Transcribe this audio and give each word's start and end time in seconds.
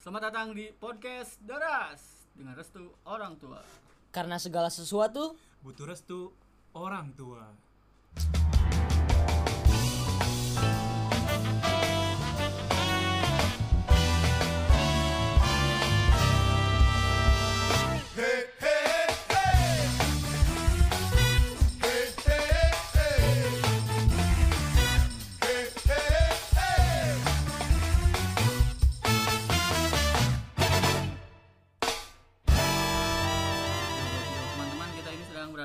Selamat 0.00 0.32
datang 0.32 0.56
di 0.56 0.72
podcast 0.80 1.36
Daras 1.44 2.24
dengan 2.32 2.56
restu 2.56 2.88
orang 3.04 3.36
tua. 3.36 3.60
Karena 4.08 4.40
segala 4.40 4.72
sesuatu 4.72 5.36
butuh 5.60 5.84
restu 5.84 6.32
orang 6.72 7.12
tua. 7.12 7.44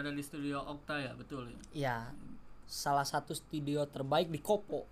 Berada 0.05 0.13
di 0.13 0.21
studio 0.21 0.61
Okta 0.61 1.01
ya, 1.01 1.11
betul 1.17 1.49
ya. 1.49 1.57
ya 1.73 1.97
salah 2.69 3.01
satu 3.01 3.33
studio 3.33 3.89
terbaik 3.89 4.29
di 4.29 4.37
Kopo. 4.37 4.85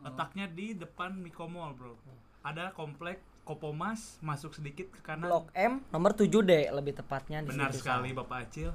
Letaknya 0.00 0.48
di 0.48 0.72
depan 0.72 1.12
Mikomol, 1.16 1.76
Bro. 1.76 2.00
Ada 2.40 2.72
komplek 2.72 3.20
Kopomas 3.44 4.16
masuk 4.24 4.56
sedikit 4.56 4.88
ke 4.88 5.04
kanan. 5.04 5.28
Blok 5.28 5.52
M 5.52 5.84
nomor 5.92 6.16
7D 6.16 6.72
lebih 6.72 6.96
tepatnya 6.96 7.44
di 7.44 7.52
Benar 7.52 7.76
sekali, 7.76 8.08
Sal. 8.08 8.16
Bapak 8.24 8.38
Acil. 8.40 8.72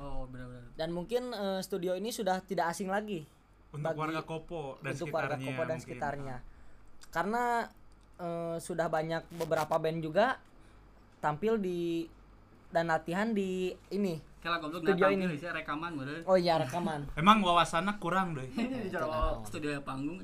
Oh, 0.00 0.24
benar-benar. 0.24 0.72
Dan 0.80 0.96
mungkin 0.96 1.28
eh, 1.28 1.60
studio 1.60 1.92
ini 1.92 2.08
sudah 2.08 2.40
tidak 2.40 2.72
asing 2.72 2.88
lagi 2.88 3.28
Untuk 3.68 3.92
Bagi- 3.92 4.00
warga 4.00 4.24
Kopo 4.24 4.80
dan 4.80 4.96
untuk 4.96 5.12
warga 5.12 5.36
sekitarnya. 5.36 5.44
Kopo 5.44 5.60
dan 5.60 5.68
mungkin. 5.68 5.84
sekitarnya. 5.84 6.36
Karena 7.12 7.44
eh, 8.16 8.56
sudah 8.56 8.88
banyak 8.88 9.22
beberapa 9.36 9.76
band 9.76 10.00
juga 10.00 10.40
tampil 11.20 11.60
di 11.60 12.08
dan 12.72 12.88
latihan 12.88 13.28
di 13.28 13.76
ini. 13.90 14.31
Kalau 14.42 14.58
goblok 14.58 14.82
Studio 14.82 15.06
nggak 15.06 15.14
ini. 15.14 15.38
saya 15.38 15.52
rekaman 15.54 15.92
bener. 15.94 16.18
Oh 16.26 16.34
iya 16.34 16.58
rekaman. 16.58 17.06
Emang 17.20 17.38
wawasannya 17.46 17.94
kurang 18.02 18.34
deh. 18.34 18.50
Cara 18.92 19.38
studio 19.46 19.78
panggung. 19.86 20.18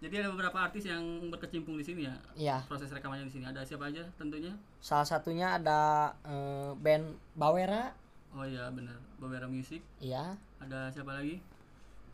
Jadi 0.00 0.14
ada 0.16 0.32
beberapa 0.32 0.56
artis 0.62 0.86
yang 0.88 1.28
berkecimpung 1.28 1.74
di 1.74 1.84
sini 1.84 2.06
ya. 2.06 2.14
Iya. 2.38 2.56
Proses 2.70 2.88
rekamannya 2.94 3.26
di 3.26 3.34
sini 3.34 3.44
ada 3.50 3.66
siapa 3.66 3.90
aja 3.90 4.06
tentunya? 4.14 4.54
Salah 4.78 5.04
satunya 5.04 5.58
ada 5.58 6.14
eh, 6.22 6.70
band 6.78 7.18
Bawera. 7.34 7.92
Oh 8.30 8.46
iya 8.46 8.70
benar, 8.70 8.94
Bawera 9.18 9.50
Music. 9.50 9.82
Iya. 9.98 10.38
Ada 10.62 10.94
siapa 10.94 11.18
lagi? 11.18 11.42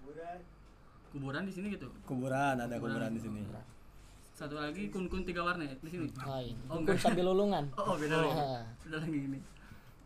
Kuburan. 0.01 0.39
Kuburan 1.13 1.43
di 1.45 1.53
sini 1.53 1.67
gitu. 1.77 1.89
kuburan 2.09 2.57
ada 2.57 2.77
kuburan 2.77 3.13
di 3.13 3.21
sini 3.21 3.41
Satu 4.37 4.53
lagi 4.53 4.93
Kun 4.93 5.09
Kun 5.09 5.25
tiga 5.25 5.45
warna 5.45 5.65
ya, 5.65 5.77
di 5.77 5.91
sini. 5.93 6.09
Oh, 6.25 6.41
iya. 6.41 6.57
Oh, 6.73 6.81
sambil 6.97 7.29
lulungan. 7.29 7.69
Oh, 7.81 8.01
beda 8.01 8.17
lagi. 8.17 8.33
Ada 8.89 8.97
lagi 9.05 9.21
ini. 9.29 9.39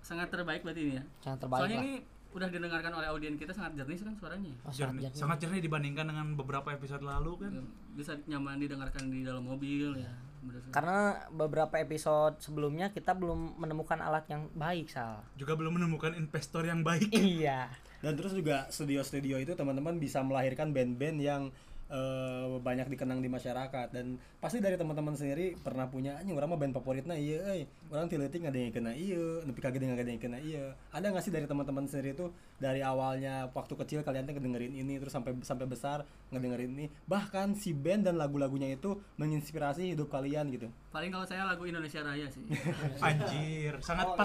Sangat 0.01 0.29
terbaik 0.29 0.61
berarti 0.61 0.81
ini 0.83 0.93
ya. 0.97 1.05
Sangat 1.21 1.39
terbaik 1.41 1.61
Soalnya 1.61 1.79
lah. 1.79 1.87
ini 1.87 1.95
udah 2.31 2.47
didengarkan 2.47 2.93
oleh 2.95 3.09
audiens 3.09 3.35
kita 3.35 3.51
sangat 3.51 3.75
jernih 3.75 3.99
kan 3.99 4.15
suaranya. 4.15 4.55
Oh, 4.57 4.71
sangat 4.71 4.79
Jernih- 4.79 5.03
jernih. 5.05 5.19
sangat 5.19 5.37
jernih 5.41 5.61
dibandingkan 5.61 6.07
dengan 6.07 6.27
beberapa 6.35 6.69
episode 6.71 7.03
lalu 7.03 7.33
kan. 7.39 7.53
Bisa 7.93 8.15
nyaman 8.25 8.57
didengarkan 8.57 9.11
di 9.11 9.21
dalam 9.21 9.43
mobil 9.43 9.99
ya. 9.99 10.11
Bener 10.41 10.57
sekali. 10.59 10.73
Karena 10.73 10.99
beberapa 11.29 11.75
episode 11.77 12.39
sebelumnya 12.39 12.89
kita 12.89 13.13
belum 13.13 13.59
menemukan 13.59 13.99
alat 13.99 14.25
yang 14.27 14.49
baik, 14.53 14.89
Sal. 14.89 15.21
Juga 15.35 15.53
belum 15.53 15.77
menemukan 15.77 16.15
investor 16.15 16.65
yang 16.65 16.81
baik. 16.81 17.11
Iya. 17.13 17.69
dan 18.01 18.17
terus 18.17 18.33
juga 18.33 18.65
studio-studio 18.71 19.37
itu 19.37 19.53
teman-teman 19.53 20.01
bisa 20.01 20.25
melahirkan 20.25 20.73
band-band 20.73 21.21
yang 21.21 21.43
eh, 21.91 22.57
banyak 22.63 22.87
dikenang 22.89 23.21
di 23.21 23.29
masyarakat 23.29 23.91
dan 23.91 24.17
pasti 24.39 24.63
dari 24.63 24.79
teman-teman 24.79 25.13
sendiri 25.19 25.59
pernah 25.61 25.91
punya 25.91 26.17
anjing 26.17 26.39
orang 26.39 26.55
mah 26.55 26.61
band 26.63 26.75
favoritnya 26.79 27.19
iya 27.19 27.39
euy 27.51 27.63
orang 27.91 28.07
tileutik 28.07 28.41
nggak 28.41 28.55
ada 28.55 28.61
yang 28.63 28.75
kena 28.75 28.93
iya 28.95 29.25
nepi 29.45 29.61
kagede 29.61 29.85
nggak 29.91 30.07
ada 30.07 30.13
yang 30.15 30.23
kena 30.23 30.39
iya 30.41 30.65
ada 30.95 31.07
nggak 31.11 31.25
sih 31.27 31.35
dari 31.35 31.51
teman-teman 31.51 31.85
sendiri 31.91 32.15
itu 32.15 32.27
dari 32.63 32.81
awalnya 32.81 33.51
waktu 33.51 33.75
kecil 33.75 34.01
kalian 34.07 34.25
tuh 34.25 34.39
ngedengerin 34.39 34.73
ini 34.73 35.03
terus 35.03 35.13
sampai 35.13 35.35
sampai 35.43 35.67
besar 35.67 36.07
ngedengerin 36.31 36.71
ini 36.79 36.87
bahkan 37.05 37.53
si 37.59 37.75
band 37.75 38.07
dan 38.07 38.17
lagu-lagunya 38.17 38.71
itu 38.71 38.97
menginspirasi 39.19 39.93
hidup 39.93 40.09
kalian 40.09 40.49
gitu 40.55 40.71
Paling 40.91 41.11
kalau 41.15 41.23
saya 41.23 41.47
lagu 41.47 41.63
Indonesia 41.63 42.03
Raya 42.03 42.27
sih. 42.27 42.43
Anjir, 43.07 43.79
sangat 43.79 44.11
Oh, 44.11 44.19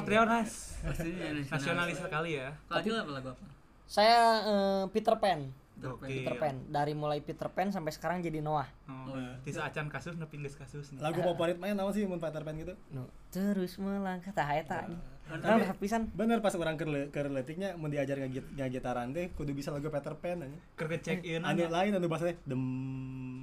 iya. 1.05 1.29
Indonesia 1.29 1.53
Nasionalis 1.53 1.97
sekali 2.01 2.41
ya. 2.41 2.49
Kalau 2.65 3.05
lagu 3.13 3.27
apa? 3.37 3.45
Saya 3.85 4.21
eh, 4.41 4.83
Peter 4.89 5.13
Pan. 5.21 5.64
Peter 5.75 5.91
Pan. 5.93 6.07
Peter 6.07 6.33
Pan. 6.35 6.55
Dari 6.67 6.93
mulai 6.93 7.19
Peter 7.19 7.47
Pan 7.47 7.67
sampai 7.67 7.91
sekarang 7.91 8.19
jadi 8.19 8.39
Noah. 8.39 8.67
Oh, 8.85 8.93
Oh, 9.05 9.15
iya. 9.15 9.35
Tisa 9.41 9.61
acan 9.63 9.85
kasus 9.85 10.15
nepi 10.15 10.35
geus 10.37 10.55
kasus 10.55 10.89
nih. 10.89 10.99
lagu 10.99 11.19
favorit 11.21 11.55
main 11.55 11.73
apa 11.73 11.91
sih 11.91 12.03
mun 12.03 12.17
Peter 12.17 12.41
Pan 12.41 12.55
gitu 12.55 12.73
Nu, 12.89 13.03
terus 13.29 13.75
melangkah 13.75 14.31
tah 14.31 14.49
eta. 14.49 14.83
Tapi- 14.83 15.13
Nah, 15.25 15.73
pisan. 15.75 16.05
bener 16.11 16.37
pas 16.37 16.53
orang 16.53 16.75
ke 16.75 16.85
ke 17.09 17.19
letiknya 17.25 17.73
mau 17.73 17.87
diajar 17.87 18.13
ngagit 18.15 18.45
ngagitaran 18.51 19.09
teh 19.09 19.33
kudu 19.33 19.51
bisa 19.51 19.69
lagu 19.69 19.89
Peter 19.89 20.13
Pan 20.13 20.37
aja 20.39 20.53
Keur 20.75 20.93
check 20.99 21.21
in 21.23 21.41
anu 21.41 21.65
lain 21.65 21.91
anu 21.91 22.05
bahasanya 22.05 22.37
dem 22.45 22.61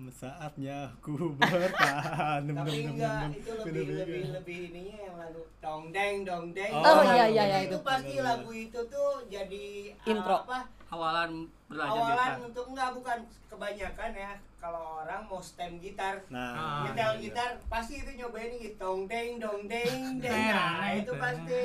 saatnya 0.08 0.94
ku 0.98 1.34
bertahan 1.40 2.44
tapi 2.44 2.86
enggak 2.86 3.34
itu 3.34 3.50
lebih 3.66 3.98
lebih 3.98 4.22
lebih 4.30 4.58
ininya 4.68 4.96
yang 5.00 5.16
lagu 5.16 5.42
dong 5.58 5.90
deng 5.90 6.22
dong 6.22 6.44
deng 6.52 6.70
Oh, 6.72 7.02
iya, 7.04 7.26
iya, 7.26 7.44
iya, 7.44 7.58
itu 7.64 7.78
pasti 7.80 8.14
lagu 8.16 8.50
itu 8.50 8.78
tuh 8.86 9.26
jadi 9.26 9.66
Intro. 10.04 10.38
apa 10.40 10.70
Awalan 10.92 11.30
belajar 11.66 11.96
awalan 11.96 12.20
gitar. 12.28 12.46
untuk 12.46 12.64
enggak 12.68 12.90
bukan 12.92 13.18
kebanyakan 13.48 14.10
ya 14.12 14.32
kalau 14.56 15.00
orang 15.00 15.24
mau 15.24 15.40
stem 15.40 15.80
gitar 15.80 16.20
nah 16.28 16.52
Ah, 16.52 16.80
nyetel 16.84 17.12
iya. 17.14 17.22
gitar 17.26 17.50
pasti 17.66 17.98
itu 17.98 18.12
nyobain 18.14 18.52
gitu 18.54 18.76
dong 18.76 19.08
deng 19.08 19.40
dong 19.40 19.60
deng 19.64 19.96
deng 20.22 20.30
Nah, 20.30 20.52
nah 20.78 20.90
itu 20.92 21.08
itu. 21.08 21.12
pasti 21.16 21.62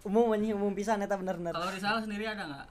Umum 0.00 0.32
anjing 0.32 0.54
umum 0.54 0.72
pisan 0.72 0.98
eta 0.98 1.14
bener-bener. 1.14 1.52
Kalau 1.52 1.68
Rizal 1.68 2.00
sendiri 2.00 2.24
ada 2.24 2.42
nggak? 2.42 2.66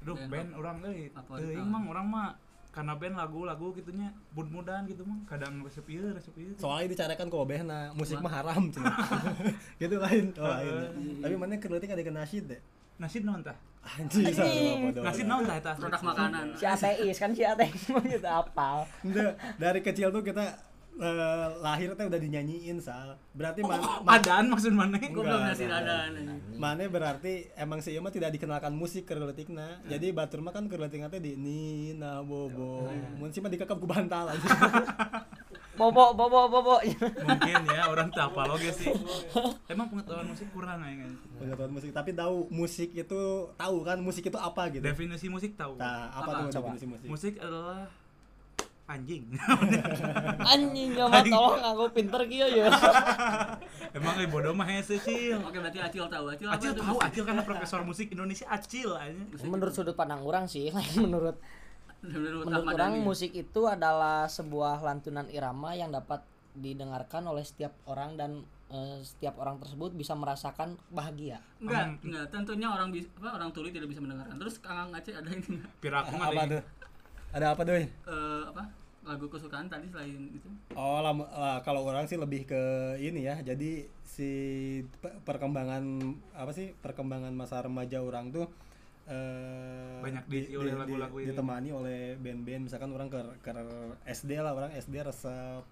Aduh, 0.00 0.16
Band 0.16 0.30
band 0.30 0.48
orang 0.56 0.76
euy. 0.82 1.12
Teuing 1.12 1.52
itu? 1.52 1.60
mang 1.62 1.84
orang 1.84 2.06
mah 2.08 2.28
karena 2.70 2.94
band 2.94 3.14
lagu-lagu 3.16 3.66
gitunya 3.74 4.08
bud-mudan 4.30 4.86
gitu 4.86 5.02
mang 5.02 5.20
kadang 5.26 5.60
resep 5.60 5.82
ieu 5.84 6.06
resep 6.08 6.30
ieu. 6.38 6.54
soalnya 6.54 6.86
dicarakan 6.88 7.26
ke 7.26 7.36
obehna 7.36 7.90
musik 7.92 8.16
mah 8.16 8.30
haram 8.32 8.70
gitu 9.82 9.98
lain 9.98 10.30
oh 10.32 10.46
lain 10.46 11.18
tapi 11.18 11.34
mana 11.34 11.58
keur 11.58 11.74
leutik 11.74 11.90
ada 11.90 12.00
ke 12.00 12.08
nasyid 12.08 12.46
deh 12.46 12.60
Nasid 12.96 13.24
naon 13.24 13.42
tah? 13.42 13.58
Anjing 13.80 14.24
Nasid 14.92 15.26
naon 15.26 15.44
tah 15.48 15.56
eta? 15.56 15.72
Produk 15.74 16.02
makanan. 16.04 16.52
Si 16.54 16.64
ateis 16.64 17.16
kan 17.16 17.32
si 17.32 17.42
ateis 17.42 17.88
mah 17.88 18.04
gitu 18.04 18.28
apal. 18.28 18.84
Dari 19.56 19.80
kecil 19.80 20.12
tuh 20.12 20.20
kita 20.20 20.44
eh, 21.00 21.46
lahir 21.58 21.96
teh 21.96 22.04
udah 22.04 22.20
dinyanyiin 22.20 22.76
sal 22.76 23.16
berarti 23.32 23.64
man, 23.64 23.80
Oh, 23.80 24.04
man- 24.04 24.20
Adaan 24.20 24.52
maksud 24.52 24.72
mana? 24.76 25.00
Gue 25.00 25.24
belum 25.24 25.40
ngasih 25.48 25.66
ada. 25.66 26.12
Mane 26.54 26.84
berarti 26.86 27.48
emang 27.56 27.80
si 27.80 27.96
ieu 27.96 28.04
mah 28.04 28.12
tidak 28.12 28.36
dikenalkan 28.36 28.72
musik 28.72 29.08
keur 29.08 29.18
leutikna. 29.18 29.80
Jadi 29.88 30.12
batur 30.12 30.44
mah 30.44 30.52
kan 30.52 30.68
teh 31.08 31.20
di 31.20 31.32
Nina 31.34 32.20
Bobo. 32.20 32.84
Mun 33.16 33.32
si 33.32 33.40
mah 33.40 33.48
dikekep 33.48 33.80
ku 33.80 33.88
bantal 33.88 34.28
aja. 34.36 34.48
Bobo 35.80 36.12
bobo 36.12 36.40
bobo. 36.52 36.76
Mungkin 37.24 37.60
ya 37.72 37.88
orang 37.88 38.12
tak 38.12 38.36
apa 38.36 38.52
loge 38.52 38.68
sih. 38.68 38.92
Emang 39.64 39.88
pengetahuan 39.88 40.28
musik 40.28 40.52
kurang 40.52 40.84
aja 40.84 41.08
kan. 41.08 41.12
Pengetahuan 41.40 41.72
musik, 41.72 41.90
tapi 41.96 42.10
tahu 42.12 42.36
musik 42.52 42.92
itu 42.92 43.20
tahu 43.56 43.76
kan 43.80 43.96
musik 43.96 44.28
itu 44.28 44.36
apa 44.36 44.68
gitu. 44.68 44.84
Definisi 44.84 45.32
musik 45.32 45.56
tahu. 45.56 45.80
Nah, 45.80 46.12
apa, 46.12 46.20
Apa? 46.20 46.40
tuh 46.44 46.60
Coba. 46.60 46.76
definisi 46.76 46.86
musik? 46.86 47.06
Musik 47.08 47.34
adalah 47.40 47.88
anjing. 48.90 49.22
Anjing 50.52 50.88
gak 50.98 51.08
mau 51.08 51.22
tolong 51.22 51.62
aku 51.62 51.84
pinter 51.94 52.20
kieu 52.26 52.48
ya. 52.50 52.66
Emang 53.96 54.18
eh 54.18 54.26
bodoh 54.26 54.50
mah 54.50 54.66
hese 54.66 54.98
sih. 54.98 55.30
Oke 55.32 55.62
berarti 55.62 55.78
Acil 55.78 56.10
tahu. 56.10 56.26
Acil 56.34 56.48
Acil 56.50 56.72
tahu? 56.74 56.98
Acil 56.98 57.22
karena 57.22 57.42
profesor 57.46 57.86
musik 57.86 58.10
Indonesia 58.10 58.50
Acil 58.50 58.90
aja. 58.98 59.14
Menurut 59.46 59.72
sudut 59.72 59.94
pandang 59.94 60.20
orang 60.26 60.50
sih, 60.50 60.74
menurut 60.98 61.38
Menurut 62.00 62.48
menurut 62.48 62.64
Ahmad 62.64 62.74
orang 62.80 62.92
Dhani. 62.96 63.04
musik 63.04 63.32
itu 63.36 63.60
adalah 63.68 64.24
sebuah 64.24 64.80
lantunan 64.80 65.28
irama 65.28 65.76
yang 65.76 65.92
dapat 65.92 66.24
didengarkan 66.56 67.28
oleh 67.28 67.44
setiap 67.44 67.76
orang 67.84 68.16
dan 68.16 68.30
eh, 68.72 68.98
setiap 69.04 69.36
orang 69.36 69.60
tersebut 69.60 69.92
bisa 69.92 70.16
merasakan 70.16 70.80
bahagia. 70.88 71.38
Enggak, 71.60 72.00
enggak. 72.00 72.24
Tentunya 72.32 72.68
orang 72.72 72.88
bisa 72.88 73.06
apa 73.20 73.36
orang 73.36 73.52
tuli 73.52 73.68
tidak 73.68 73.92
bisa 73.92 74.00
mendengarkan. 74.00 74.40
Terus 74.40 74.56
Kang 74.58 74.90
Aceh 74.90 75.12
ada 75.12 75.28
ini 75.28 75.44
enggak? 75.44 75.70
Piraku 75.78 76.14
apa 76.16 76.42
tuh? 76.48 76.62
Ada 77.30 77.46
apa 77.52 77.62
tuh? 77.62 77.74
Eh, 77.76 77.88
apa? 78.48 78.62
Lagu 79.00 79.26
kesukaan 79.28 79.68
tadi 79.68 79.88
selain 79.88 80.28
itu. 80.28 80.48
Oh, 80.76 81.00
lam- 81.00 81.24
lah, 81.24 81.60
kalau 81.64 81.84
orang 81.84 82.04
sih 82.04 82.16
lebih 82.16 82.44
ke 82.44 82.62
ini 82.96 83.24
ya. 83.24 83.40
Jadi 83.40 83.84
si 84.02 84.30
pe- 85.00 85.20
perkembangan 85.24 85.82
apa 86.32 86.50
sih? 86.50 86.72
Perkembangan 86.80 87.32
masa 87.32 87.60
remaja 87.60 88.00
orang 88.00 88.32
tuh 88.32 88.48
eh 89.10 89.98
Banyak 90.00 90.24
diisi 90.26 90.54
oleh 90.54 90.72
lagu-lagu 90.72 91.16
ini. 91.18 91.28
ditemani 91.28 91.68
oleh 91.70 92.00
band-band. 92.16 92.62
Misalkan 92.64 92.90
orang 92.90 93.10
ke 93.10 93.20
ke 93.42 93.50
SD 94.06 94.38
lah 94.38 94.54
orang 94.54 94.70
SD 94.72 94.94
resep. 95.02 95.62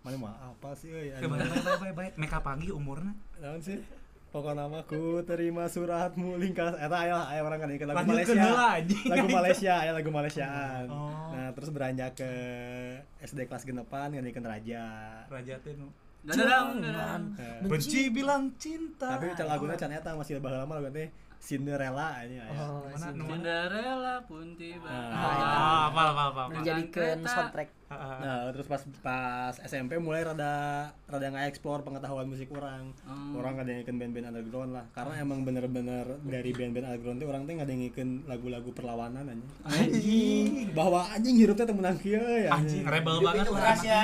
Mana 0.00 0.16
mah 0.16 0.34
apa 0.40 0.72
sih 0.72 0.88
euy 0.88 1.10
Eh, 1.10 1.18
baik 1.20 1.94
baik. 1.94 2.12
Meka 2.14 2.38
pagi 2.40 2.70
umurnya. 2.70 3.12
naon 3.38 3.60
sih? 3.60 3.82
Pokoknya 4.28 4.68
nama 4.68 4.84
ku 4.84 5.24
terima 5.24 5.66
suratmu 5.66 6.36
lingkas. 6.36 6.76
Eta 6.76 6.96
aya 6.96 7.24
aya 7.26 7.40
orang 7.40 7.58
kan 7.58 7.68
lagu 7.68 7.82
Lanjutkeun 7.82 8.36
Malaysia. 8.36 9.08
lagu 9.08 9.26
Malaysia 9.26 9.72
aya 9.74 9.90
lagu 9.90 10.10
Malaysiaan. 10.12 10.84
Oh. 10.86 11.32
nah 11.32 11.48
terus 11.52 11.72
beranjak 11.72 12.12
ke 12.12 12.30
SD 13.20 13.48
kelas 13.48 13.64
genepan 13.64 14.12
nyanyikan 14.12 14.44
raja. 14.44 14.84
Raja 15.26 15.54
teh. 15.58 15.72
Eh, 16.28 17.64
benci 17.64 18.10
bilang 18.10 18.52
cinta. 18.60 19.16
tapi 19.16 19.32
can 19.32 19.48
laguna 19.48 19.74
can 19.74 19.88
eta 19.88 20.12
masih 20.12 20.36
baheula 20.38 20.68
mah 20.68 20.76
lagu 20.76 20.92
teh 20.92 21.08
Cinderella 21.38 22.26
ini 22.26 22.36
aya 22.36 22.50
Oh, 22.58 22.82
mana? 22.84 23.08
Cinderella 23.08 24.14
pun 24.26 24.52
tiba. 24.54 24.90
Ah, 24.90 25.88
apa 25.88 26.02
apa 26.10 26.22
apa. 26.28 26.42
apa. 26.44 26.52
menjadikan 26.52 27.22
soundtrack 27.22 27.70
Ah, 27.88 27.96
ah. 27.96 28.16
Nah, 28.20 28.52
terus 28.52 28.68
pas 28.68 28.84
pas 29.00 29.54
SMP 29.64 29.96
mulai 29.96 30.20
rada 30.20 30.52
rada 31.08 31.26
nge-explore 31.32 31.80
pengetahuan 31.80 32.28
musik 32.28 32.52
orang. 32.52 32.92
Oh. 33.08 33.40
Orang 33.40 33.56
ngadengikeun 33.56 33.96
band-band 33.96 34.28
underground 34.28 34.76
lah. 34.76 34.84
Karena 34.92 35.16
emang 35.16 35.40
bener-bener 35.40 36.04
dari 36.20 36.52
band-band 36.52 36.84
underground 36.84 37.16
teh 37.16 37.24
orang 37.24 37.48
teh 37.48 37.56
ngadengikeun 37.56 38.28
lagu-lagu 38.28 38.68
perlawanan 38.76 39.32
anjing. 39.32 39.48
Anjing, 39.64 40.46
bahwa 40.76 41.08
anjing 41.08 41.40
hirup 41.40 41.56
teh 41.56 41.64
teu 41.64 41.72
menang 41.72 41.96
kieu 41.96 42.20
ya. 42.20 42.52
Anjing 42.52 42.84
rebel 42.84 43.24
banget 43.24 43.46
keras 43.48 43.80
ya. 43.80 44.02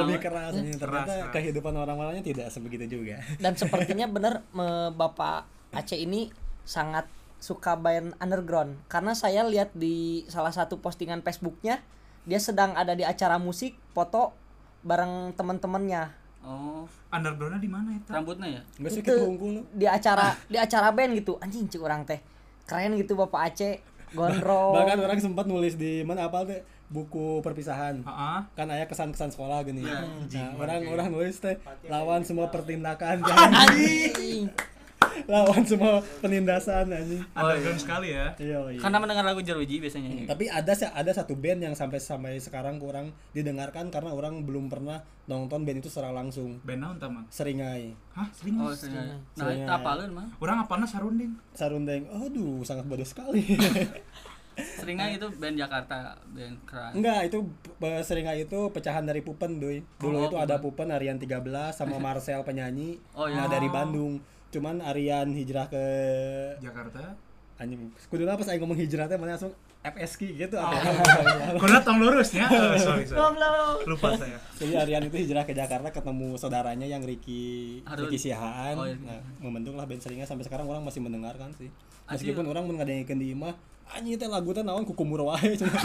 Lebih 0.00 0.18
keras 0.24 0.52
anjing. 0.56 0.80
Ternyata 0.80 1.12
kehidupan 1.28 1.74
orang-orangnya 1.76 2.24
tidak 2.24 2.48
sebegitu 2.48 2.96
juga. 2.96 3.20
dan 3.36 3.52
sepertinya 3.52 4.08
bener 4.08 4.40
me- 4.50 4.88
Bapak 4.88 5.44
Aceh 5.68 6.00
ini 6.00 6.32
sangat 6.68 7.08
suka 7.40 7.80
band 7.80 8.12
underground. 8.20 8.76
Karena 8.92 9.16
saya 9.16 9.48
lihat 9.48 9.72
di 9.72 10.28
salah 10.28 10.52
satu 10.52 10.84
postingan 10.84 11.24
Facebooknya 11.24 11.80
dia 12.28 12.36
sedang 12.36 12.76
ada 12.76 12.92
di 12.92 13.08
acara 13.08 13.40
musik 13.40 13.72
foto 13.96 14.36
bareng 14.84 15.32
teman-temannya. 15.32 16.12
Oh, 16.44 16.84
Undergroundnya 17.08 17.60
di 17.60 17.70
mana 17.72 17.96
itu? 17.96 18.08
rambutnya 18.12 18.60
ya? 18.60 18.62
Enggak 18.76 18.92
sih 18.94 19.02
itu 19.02 19.16
di 19.72 19.86
acara 19.88 20.36
di 20.44 20.60
acara 20.60 20.92
band 20.92 21.16
gitu. 21.16 21.40
Anjing 21.40 21.64
cik 21.72 21.80
orang 21.80 22.04
teh. 22.04 22.20
Keren 22.68 23.00
gitu 23.00 23.16
Bapak 23.16 23.48
Aceh. 23.48 23.80
Gondrong. 24.12 24.72
Bahkan 24.76 24.98
orang 25.00 25.18
sempat 25.18 25.48
nulis 25.48 25.80
di 25.80 26.04
mana 26.04 26.28
apa 26.28 26.44
teh? 26.44 26.60
Buku 26.88 27.44
perpisahan. 27.44 28.00
Heeh. 28.00 28.38
kan 28.56 28.68
ayah 28.72 28.88
kesan-kesan 28.88 29.28
sekolah 29.32 29.60
gini. 29.64 29.84
Ya, 29.84 30.04
nah, 30.08 30.56
orang 30.56 30.88
orang 30.88 31.08
nulis 31.12 31.36
teh 31.36 31.56
lawan 31.88 32.24
semua 32.24 32.48
pertindakan. 32.48 33.24
Anjing 33.24 34.48
lawan 35.26 35.62
semua 35.62 35.98
penindasan 36.18 36.88
anjing 36.88 37.22
Underground 37.30 37.76
sekali 37.76 38.08
ya. 38.10 38.34
iya 38.36 38.58
iya 38.66 38.78
Karena 38.78 38.98
mendengar 38.98 39.22
lagu 39.22 39.40
Jeruji 39.40 39.78
biasanya. 39.78 40.26
tapi 40.26 40.46
ada 40.46 40.70
sih 40.70 40.86
ada 40.86 41.10
satu 41.10 41.34
band 41.34 41.60
yang 41.60 41.72
sampai 41.72 41.98
sampai 41.98 42.36
sekarang 42.36 42.76
kurang 42.76 43.10
didengarkan 43.30 43.88
karena 43.88 44.10
orang 44.10 44.42
belum 44.42 44.66
pernah 44.66 44.98
nonton 45.24 45.62
band 45.62 45.78
itu 45.78 45.88
secara 45.88 46.10
langsung 46.10 46.58
Band 46.60 46.80
naon 46.80 46.96
tah, 46.96 47.06
Mang? 47.06 47.26
seringai 47.28 47.92
Hah, 48.10 48.26
serius? 48.32 48.58
Oh, 48.58 48.72
seringai. 48.72 49.06
Nah, 49.06 49.18
Seringai. 49.36 49.60
itu 49.60 49.72
apalun 49.72 50.10
mah. 50.12 50.26
Orang 50.38 50.56
apana 50.58 50.84
sarunding? 50.84 51.32
sarundeng 51.52 52.02
aduh 52.08 52.62
sangat 52.62 52.84
bodoh 52.84 53.04
sekali 53.04 53.44
Seringai 54.58 55.14
itu 55.14 55.30
band 55.32 55.54
Jakarta, 55.54 56.18
band 56.26 56.58
keras. 56.64 56.90
enggak 56.90 57.30
itu 57.30 57.38
pe- 57.78 58.02
seringai 58.02 58.42
itu 58.42 58.58
pecahan 58.68 59.06
dari 59.06 59.22
Pupen 59.22 59.56
doi 59.56 59.86
dulu 59.96 60.18
Oh, 60.18 60.26
itu 60.26 60.36
ada 60.36 60.58
Pupen 60.58 60.90
Arian 60.90 61.14
13 61.14 61.38
sama 61.70 61.94
Marcel 62.02 62.42
penyanyi 62.42 62.98
Oh, 63.12 63.30
iya. 63.30 63.38
nah 63.38 63.46
dari 63.46 63.70
Bandung 63.70 64.18
cuman 64.48 64.80
Arian 64.80 65.28
hijrah 65.30 65.66
ke 65.66 65.84
Jakarta. 66.58 67.14
anjing 67.56 67.90
kuduna 68.06 68.32
pas 68.32 68.46
aing 68.46 68.58
ngomong 68.58 68.78
hijrah 68.78 69.04
teh 69.04 69.14
mana 69.14 69.34
langsung 69.34 69.50
FSK 69.80 70.34
gitu 70.36 70.54
Oh. 70.54 70.62
apa 70.68 71.54
Kuna 71.54 71.78
tong 71.80 71.98
lurusnya. 71.98 72.46
Oh, 72.46 72.74
sorry, 72.76 73.02
sorry. 73.02 73.34
Lupa 73.82 74.14
saya. 74.14 74.38
jadi 74.54 74.74
Aryan 74.78 75.06
itu 75.06 75.16
hijrah 75.18 75.42
ke 75.42 75.52
Jakarta 75.52 75.90
ketemu 75.90 76.34
saudaranya 76.34 76.84
yang 76.84 77.02
Ricky 77.02 77.78
Harun. 77.82 78.06
Ricky 78.06 78.18
Sihaan 78.20 78.74
Oh, 78.74 78.86
iya. 78.86 78.94
nah 78.98 79.18
membentuklah 79.40 79.84
band 79.84 79.98
seringnya 79.98 80.24
sampai 80.24 80.42
sekarang 80.44 80.66
orang 80.66 80.82
masih 80.82 80.98
mendengarkan 80.98 81.50
sih 81.52 81.70
meskipun 82.06 82.46
orang 82.46 82.64
mun 82.64 82.78
ngadengikeun 82.78 83.16
di 83.16 83.32
imah 83.32 83.54
anjing 83.88 84.16
teh 84.16 84.26
lagu 84.26 84.50
teh 84.50 84.62
naon 84.62 84.82
kukumur 84.82 85.22
wae 85.24 85.52
cenah 85.52 85.82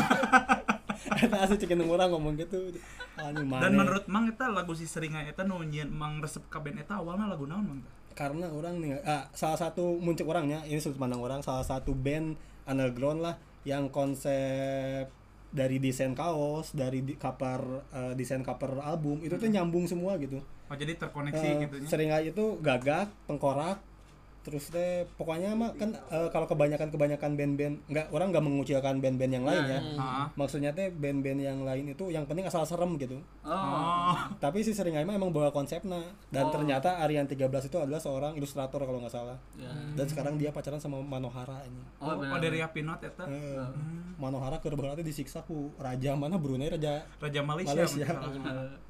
eta 1.24 1.38
asli 1.39 1.57
cekin 1.57 1.83
orang 1.83 2.10
ngomong 2.10 2.33
gitu 2.36 2.74
anjing 3.15 3.45
mana 3.45 3.65
Dan 3.65 3.74
menurut 3.75 4.04
Mang 4.07 4.25
eta 4.25 4.48
lagu 4.48 4.71
si 4.71 4.83
Seringai 4.83 5.27
eta 5.27 5.42
nu 5.42 5.60
nyieun 5.60 5.89
Mang 5.89 6.18
resep 6.18 6.44
ka 6.48 6.60
band 6.60 6.77
eta 6.77 6.98
awalna 6.98 7.27
lagu 7.27 7.44
naon 7.44 7.63
Mang? 7.65 7.80
Karena 8.13 8.50
orang 8.50 8.80
nih 8.80 9.01
ah, 9.04 9.27
salah 9.33 9.57
satu 9.57 9.98
muncul 10.00 10.30
orangnya 10.30 10.62
ini 10.69 10.80
sudut 10.80 10.98
pandang 10.98 11.21
orang 11.21 11.42
salah 11.42 11.65
satu 11.65 11.94
band 11.94 12.38
underground 12.65 13.19
lah 13.21 13.36
yang 13.68 13.89
konsep 13.92 15.10
dari 15.54 15.77
desain 15.77 16.18
kaos 16.18 16.74
dari 16.74 17.06
di, 17.06 17.13
cover 17.19 17.86
eh, 17.94 18.13
desain 18.18 18.42
cover 18.42 18.81
album 18.81 19.21
itu 19.21 19.38
tuh 19.38 19.50
nyambung 19.50 19.86
semua 19.86 20.18
gitu. 20.18 20.42
Oh, 20.71 20.75
jadi 20.80 20.98
terkoneksi 20.98 21.45
Eh, 21.45 21.69
gitu 21.69 21.75
sering 21.86 22.10
itu 22.25 22.57
gagak 22.63 23.12
tengkorak 23.30 23.77
terus 24.44 24.68
teh 24.68 25.07
pokoknya 25.13 25.51
mah 25.51 25.72
kan 25.74 25.90
eh, 25.95 26.28
kalau 26.28 26.44
kebanyakan 26.45 26.88
kebanyakan 26.90 27.31
band-band 27.34 27.80
nggak 27.86 28.12
orang 28.12 28.28
nggak 28.30 28.44
mengucilkan 28.44 29.00
band-band 29.00 29.31
yang 29.31 29.44
lain 29.44 29.63
ya 29.66 29.80
Heeh. 29.80 30.25
maksudnya 30.36 30.69
teh 30.69 30.88
band-band 30.90 31.40
yang 31.40 31.60
lain 31.62 31.88
itu 31.88 32.07
yang 32.07 32.24
penting 32.24 32.44
asal 32.44 32.63
serem 32.63 32.95
gitu 32.98 33.24
Oh. 33.42 33.51
Oh. 33.51 34.16
tapi 34.44 34.60
si 34.60 34.72
sering 34.72 34.95
mah 34.98 35.13
emang 35.13 35.30
bawa 35.30 35.48
konsepnya 35.50 36.00
dan 36.28 36.48
ternyata 36.50 37.00
Aryan 37.00 37.24
13 37.24 37.40
itu 37.63 37.78
adalah 37.78 37.98
seorang 37.98 38.36
ilustrator 38.36 38.80
kalau 38.80 39.00
nggak 39.00 39.12
salah 39.13 39.40
Ya. 39.54 39.72
dan 39.94 40.06
sekarang 40.06 40.36
dia 40.36 40.50
pacaran 40.50 40.78
sama 40.78 41.00
Manohara 41.00 41.63
ini 41.63 41.80
Oh, 41.98 42.10
Oh, 42.10 42.16
benar. 42.18 42.39
dari 42.39 42.60
Apinot 42.60 43.00
eta. 43.00 43.24
Eh, 43.24 43.63
Manohara 44.16 44.57
keur 44.57 44.74
berarti 44.74 45.01
disiksa 45.01 45.39
ku 45.42 45.72
raja 45.75 46.13
mana 46.13 46.36
Brunei 46.36 46.68
raja 46.68 47.04
Raja 47.18 47.39
Malaysia. 47.42 47.72
Malaysia 47.74 48.06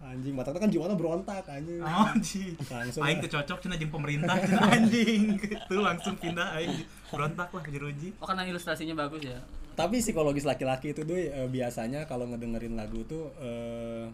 anjing 0.03 0.33
mata 0.33 0.49
kan 0.51 0.67
jiwana 0.67 0.93
berontak 0.93 1.45
anjing 1.45 1.77
Oh, 1.79 2.05
anjing. 2.07 2.53
Langsung 2.63 3.01
Aing 3.01 3.19
teu 3.19 3.29
cocok 3.31 3.57
cenah 3.59 3.77
jeung 3.77 3.89
pemerintah 3.89 4.33
cenah 4.39 4.69
anjing. 4.71 5.35
Itu 5.43 5.75
langsung 5.77 6.15
pindah 6.15 6.55
aing 6.55 6.73
berontak 7.07 7.49
lah 7.49 7.63
jeruji. 7.65 8.15
Oh, 8.17 8.25
karena 8.25 8.43
ilustrasinya 8.43 8.95
bagus 8.97 9.23
ya. 9.25 9.39
tapi 9.73 9.97
psikologis 9.97 10.45
laki-laki 10.45 10.91
itu 10.91 11.01
tuh 11.01 11.17
eh, 11.17 11.47
biasanya 11.47 12.05
kalau 12.05 12.25
ngedengerin 12.25 12.73
lagu 12.73 13.01
tuh 13.03 13.33
eh 13.35 14.05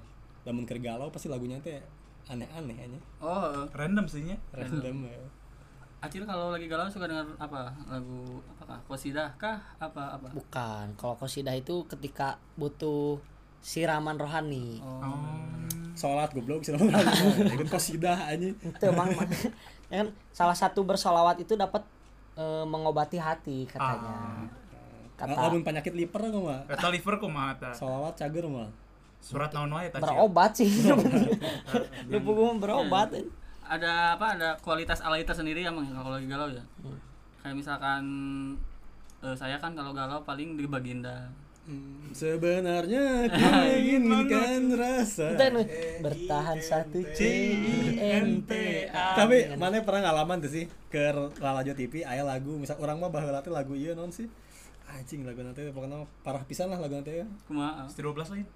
lamun 0.41 0.63
keur 0.63 0.79
galau 0.79 1.07
pasti 1.09 1.27
lagunya 1.27 1.59
teh 1.59 1.83
aneh-aneh 2.25 2.79
aja 2.79 2.99
Oh, 3.19 3.67
Random 3.69 4.07
sih 4.07 4.23
nya. 4.23 4.39
random 4.49 5.03
ya. 5.03 5.19
Acil 5.99 6.23
kalau 6.23 6.49
lagi 6.49 6.63
galau 6.65 6.87
suka 6.87 7.05
dengar 7.05 7.27
apa? 7.35 7.75
Lagu 7.85 8.39
apakah? 8.49 8.79
Kosidah 8.87 9.35
kah? 9.35 9.59
Apa 9.77 10.15
apa? 10.15 10.31
bukan 10.31 10.95
kalau 10.95 11.19
kosidah 11.19 11.51
itu 11.51 11.83
ketika 11.85 12.39
butuh 12.55 13.19
siraman 13.59 14.15
rohani 14.15 14.79
Oh. 14.79 15.03
Oh. 15.03 15.43
sholat 15.91 16.31
goblok 16.31 16.63
sih 16.63 16.71
ikut 17.51 17.67
kosidah 17.67 18.15
aja 18.25 18.47
itu 18.47 18.83
emang 18.85 19.11
ya 19.89 20.05
kan 20.05 20.07
salah 20.31 20.57
satu 20.57 20.85
bersolawat 20.85 21.41
itu 21.41 21.57
dapat 21.57 21.81
eh, 22.37 22.65
mengobati 22.65 23.17
hati 23.17 23.65
katanya 23.65 24.45
kata 25.19 25.35
lamun 25.35 25.65
penyakit 25.65 25.91
liver 25.91 26.21
kok 26.31 26.41
mah 26.41 26.61
Eta 26.69 26.87
liver 26.87 27.19
kumaha 27.19 27.57
eta? 27.57 27.69
sholawat 27.75 28.15
cager 28.15 28.47
mah 28.47 28.69
Surat 29.19 29.51
naon 29.51 29.67
wae 29.75 29.91
eta? 29.91 29.99
Cil? 29.99 30.07
berobat 30.07 30.51
sih 30.55 30.71
lupa 32.07 32.29
gue 32.31 32.49
berobat 32.61 33.09
Ada 33.69 34.17
apa? 34.17 34.33
Ada 34.33 34.57
kualitas 34.65 34.97
alay 35.05 35.21
tersendiri 35.21 35.61
emang 35.61 35.85
ya 35.85 35.93
kalau 35.93 36.17
lagi 36.17 36.25
galau 36.25 36.49
ya. 36.49 36.65
Kayak 37.45 37.53
misalkan 37.53 38.01
eh, 39.21 39.35
saya 39.37 39.61
kan 39.61 39.77
kalau 39.77 39.93
galau 39.93 40.25
paling 40.25 40.57
di 40.57 40.65
Baginda. 40.65 41.29
Hmm, 41.69 42.09
sebenarnya 42.17 43.29
ku 43.29 43.45
inginkan 43.77 44.73
rasa 44.73 45.37
anu, 45.37 45.61
bertahan 46.01 46.57
satu 46.57 46.97
C 47.13 47.21
I 47.53 47.93
N 48.25 48.41
T 48.41 48.53
A. 48.89 49.13
Tapi 49.13 49.53
mana 49.53 49.77
pernah 49.85 50.09
ngalaman 50.09 50.41
tuh 50.41 50.49
sih? 50.49 50.65
Ke 50.89 51.13
Lalajo 51.13 51.77
TV 51.77 52.01
aya 52.01 52.25
lagu 52.25 52.57
misal 52.57 52.81
orang 52.81 52.97
mah 52.97 53.13
baheula 53.13 53.45
teh 53.45 53.53
lagu 53.53 53.77
ieu 53.77 53.93
non 53.93 54.09
sih? 54.09 54.25
Anjing 54.89 55.21
lagu 55.21 55.45
nanti 55.45 55.69
pokoknya 55.69 56.09
parah 56.25 56.41
pisan 56.41 56.73
lah 56.73 56.81
lagu 56.81 56.97
nanti 56.97 57.21
Kumaha? 57.45 57.85
Pasti 57.85 58.01
12 58.01 58.33
lain. 58.33 58.47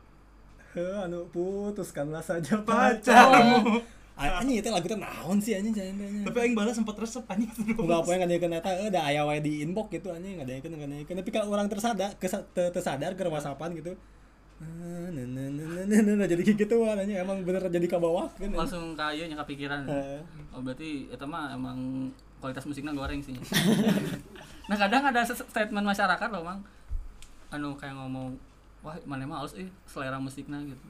Heh, 0.74 1.06
anu 1.06 1.30
putuskanlah 1.30 2.26
saja 2.26 2.66
pacarmu 2.66 3.78
anjing 4.14 4.62
itu 4.62 4.70
lagu 4.70 4.86
teh 4.86 4.94
naon 4.94 5.38
sih 5.42 5.58
anjing 5.58 5.74
jangan 5.74 5.96
tanya 5.98 6.22
Tapi 6.30 6.38
aing 6.40 6.54
balas 6.54 6.78
sempat 6.78 6.96
resep 6.96 7.26
anjing 7.26 7.50
itu. 7.58 7.74
Enggak 7.74 8.00
apa 8.02 8.10
yang 8.14 8.22
ngadiekeun 8.26 8.54
eta 8.54 8.72
eh 8.78 8.90
da 8.90 9.02
aya 9.04 9.22
wae 9.26 9.42
di 9.42 9.66
inbox 9.66 9.90
gitu 9.92 10.14
anjing 10.14 10.38
ngadiekeun 10.38 10.70
ngadiekeun 10.72 11.18
tapi 11.18 11.30
kalau 11.34 11.50
orang 11.50 11.66
tersadar 11.66 12.14
kesa- 12.18 12.46
te- 12.54 12.70
tersadar 12.70 13.14
ke 13.14 13.26
whatsappan 13.26 13.74
gitu 13.74 13.94
Ah, 14.64 15.12
nah, 15.12 15.26
nah, 15.28 15.50
nah, 15.52 15.84
nah, 15.84 16.00
nah, 16.00 16.14
nah, 16.16 16.28
jadi 16.30 16.56
gitu 16.56 16.76
anjing 16.86 17.20
emang 17.20 17.42
bener 17.44 17.68
jadi 17.68 17.84
ka 17.84 18.00
bawah 18.00 18.32
kan 18.32 18.48
Langsung 18.48 18.96
kaya 18.96 19.28
nya 19.28 19.36
kepikiran. 19.36 19.84
Heeh. 19.84 20.22
Oh, 20.56 20.62
berarti 20.64 21.10
itu 21.10 21.26
mah 21.26 21.52
emang 21.52 22.08
kualitas 22.40 22.64
musiknya 22.64 22.96
goreng 22.96 23.20
sih. 23.20 23.36
nah, 24.70 24.78
kadang 24.78 25.04
ada 25.04 25.26
statement 25.26 25.84
masyarakat 25.84 26.30
loh, 26.32 26.48
Mang. 26.48 26.64
Anu 27.52 27.76
kayak 27.76 27.98
ngomong, 27.98 28.40
"Wah, 28.80 28.96
mana 29.04 29.28
mah 29.28 29.44
halus 29.44 29.58
eh 29.58 29.68
selera 29.84 30.16
musiknya 30.16 30.64
gitu." 30.64 30.86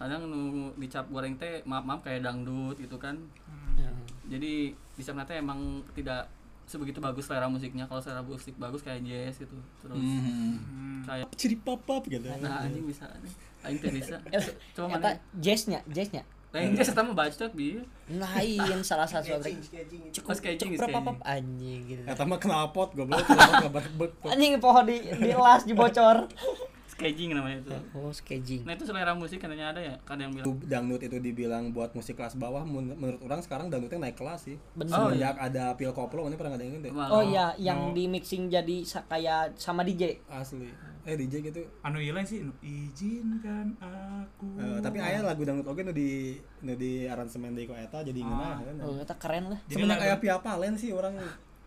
Kadang 0.00 0.24
nu 0.24 0.40
dicap 0.74 1.04
goreng 1.06 1.36
teh 1.36 1.60
maaf-maaf 1.62 2.00
kayak 2.00 2.24
dangdut 2.24 2.72
gitu 2.74 2.96
kan. 2.96 3.20
Ya. 3.76 3.92
Jadi 4.26 4.72
dicap 4.96 5.20
teh 5.22 5.36
emang 5.36 5.60
tidak 5.92 6.24
sebegitu 6.64 6.98
bagus 6.98 7.28
selera 7.28 7.46
musiknya. 7.46 7.84
Kalau 7.84 8.00
selera 8.00 8.24
musik 8.24 8.56
bagus 8.56 8.80
kayak 8.80 9.04
jazz 9.04 9.36
gitu. 9.36 9.52
Terus 9.78 10.00
kayak 11.04 11.26
ciri 11.36 11.56
papap 11.56 12.08
gitu 12.08 12.24
nah 12.40 12.64
anjing 12.64 12.88
bisa 12.88 13.04
nih. 13.20 13.32
Aing 13.60 13.76
teh 13.76 13.92
bisa. 13.92 14.16
Eh, 14.32 14.40
Coba 14.72 14.96
mana? 14.96 15.20
jazznya 15.36 15.84
jazznya 15.86 16.24
lain 16.50 16.74
dia 16.74 16.82
sama 16.82 17.14
bacot 17.14 17.54
bi 17.54 17.78
lain 18.10 18.82
salah 18.82 19.06
satu 19.06 19.38
itu. 19.38 19.54
cukup 20.10 20.34
Oh, 20.34 20.34
sketching, 20.34 20.74
cukup 20.74 20.90
sketching. 20.90 20.98
apa 20.98 21.10
anjing 21.22 21.80
gitu 21.86 22.02
Eta 22.02 22.26
mah 22.26 22.42
knalpot 22.42 22.90
goblok, 22.90 23.22
knalpot 23.22 23.70
ngebek-bek. 23.70 24.10
anjing 24.26 24.58
pohon 24.58 24.82
di 24.82 24.98
di 24.98 25.30
las 25.30 25.62
dibocor 25.62 26.26
sketching 27.00 27.32
namanya 27.32 27.58
itu. 27.58 27.72
Oh 27.92 28.12
sketching 28.12 28.62
nah 28.62 28.76
itu 28.76 28.84
selera 28.84 29.12
musik 29.12 29.40
katanya 29.40 29.72
ada 29.72 29.80
ya? 29.80 29.94
Kan 30.04 30.20
yang 30.20 30.30
bilang. 30.30 30.46
Dangdut 30.62 31.00
itu 31.00 31.16
dibilang 31.16 31.72
buat 31.72 31.90
musik 31.90 32.14
kelas 32.14 32.36
bawah 32.36 32.60
menurut 32.62 33.18
orang 33.24 33.40
sekarang 33.40 33.72
dangdutnya 33.72 33.96
naik 34.02 34.20
kelas 34.20 34.44
sih. 34.44 34.56
bener. 34.76 34.92
Oh, 34.92 35.08
Semenjak 35.08 35.40
ada 35.40 35.72
pil 35.74 35.90
koplo 35.90 36.28
ini 36.28 36.36
pernah 36.36 36.54
ngadengin 36.54 36.84
deh. 36.84 36.92
oh 36.92 37.24
iya 37.24 37.56
yang 37.56 37.90
di 37.90 38.04
mixing 38.04 38.46
jadi 38.46 38.76
sa- 38.84 39.08
kayak 39.08 39.56
sama 39.56 39.80
DJ 39.80 40.20
Asli. 40.28 40.68
Eh 41.00 41.16
DJ 41.16 41.40
gitu. 41.42 41.64
anu 41.80 41.96
lain 41.96 42.26
sih 42.28 42.44
nu 42.44 42.52
izinkan 42.60 43.72
aku. 43.80 44.46
Eh, 44.60 44.78
tapi 44.84 45.00
aya 45.00 45.24
lagu 45.24 45.40
dangdut 45.42 45.64
oge 45.64 45.80
nu 45.80 45.96
di 45.96 46.36
nu 46.60 46.76
di 46.76 47.08
aransemen 47.08 47.56
deui 47.56 47.64
ku 47.64 47.72
eta 47.72 48.04
jadi 48.04 48.20
ngeunah 48.20 48.60
kan. 48.60 48.74
oh 48.84 48.94
itu 48.94 49.14
keren 49.16 49.44
lah. 49.48 49.60
Jadi 49.64 49.80
Semenjak 49.80 49.96
lagu- 49.96 50.06
aya 50.06 50.16
Pia 50.20 50.36
Palen 50.38 50.74
sih 50.76 50.92
orang 50.92 51.16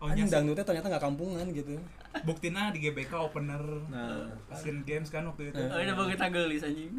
Oh, 0.04 0.12
anjing 0.12 0.28
dangdutnya 0.28 0.68
ternyata 0.68 0.92
nggak 0.92 1.06
kampungan 1.08 1.48
gitu. 1.56 1.80
buktina 2.28 2.76
di 2.76 2.84
GBK 2.84 3.24
opener. 3.24 3.64
Nah, 3.88 4.36
Asian 4.52 4.84
Games 4.84 5.08
kan 5.08 5.24
waktu 5.24 5.56
itu. 5.56 5.64
Oh 5.64 5.80
ini 5.80 5.96
bang 5.96 6.10
kita 6.12 6.26
gelis 6.28 6.62
anjing. 6.68 6.92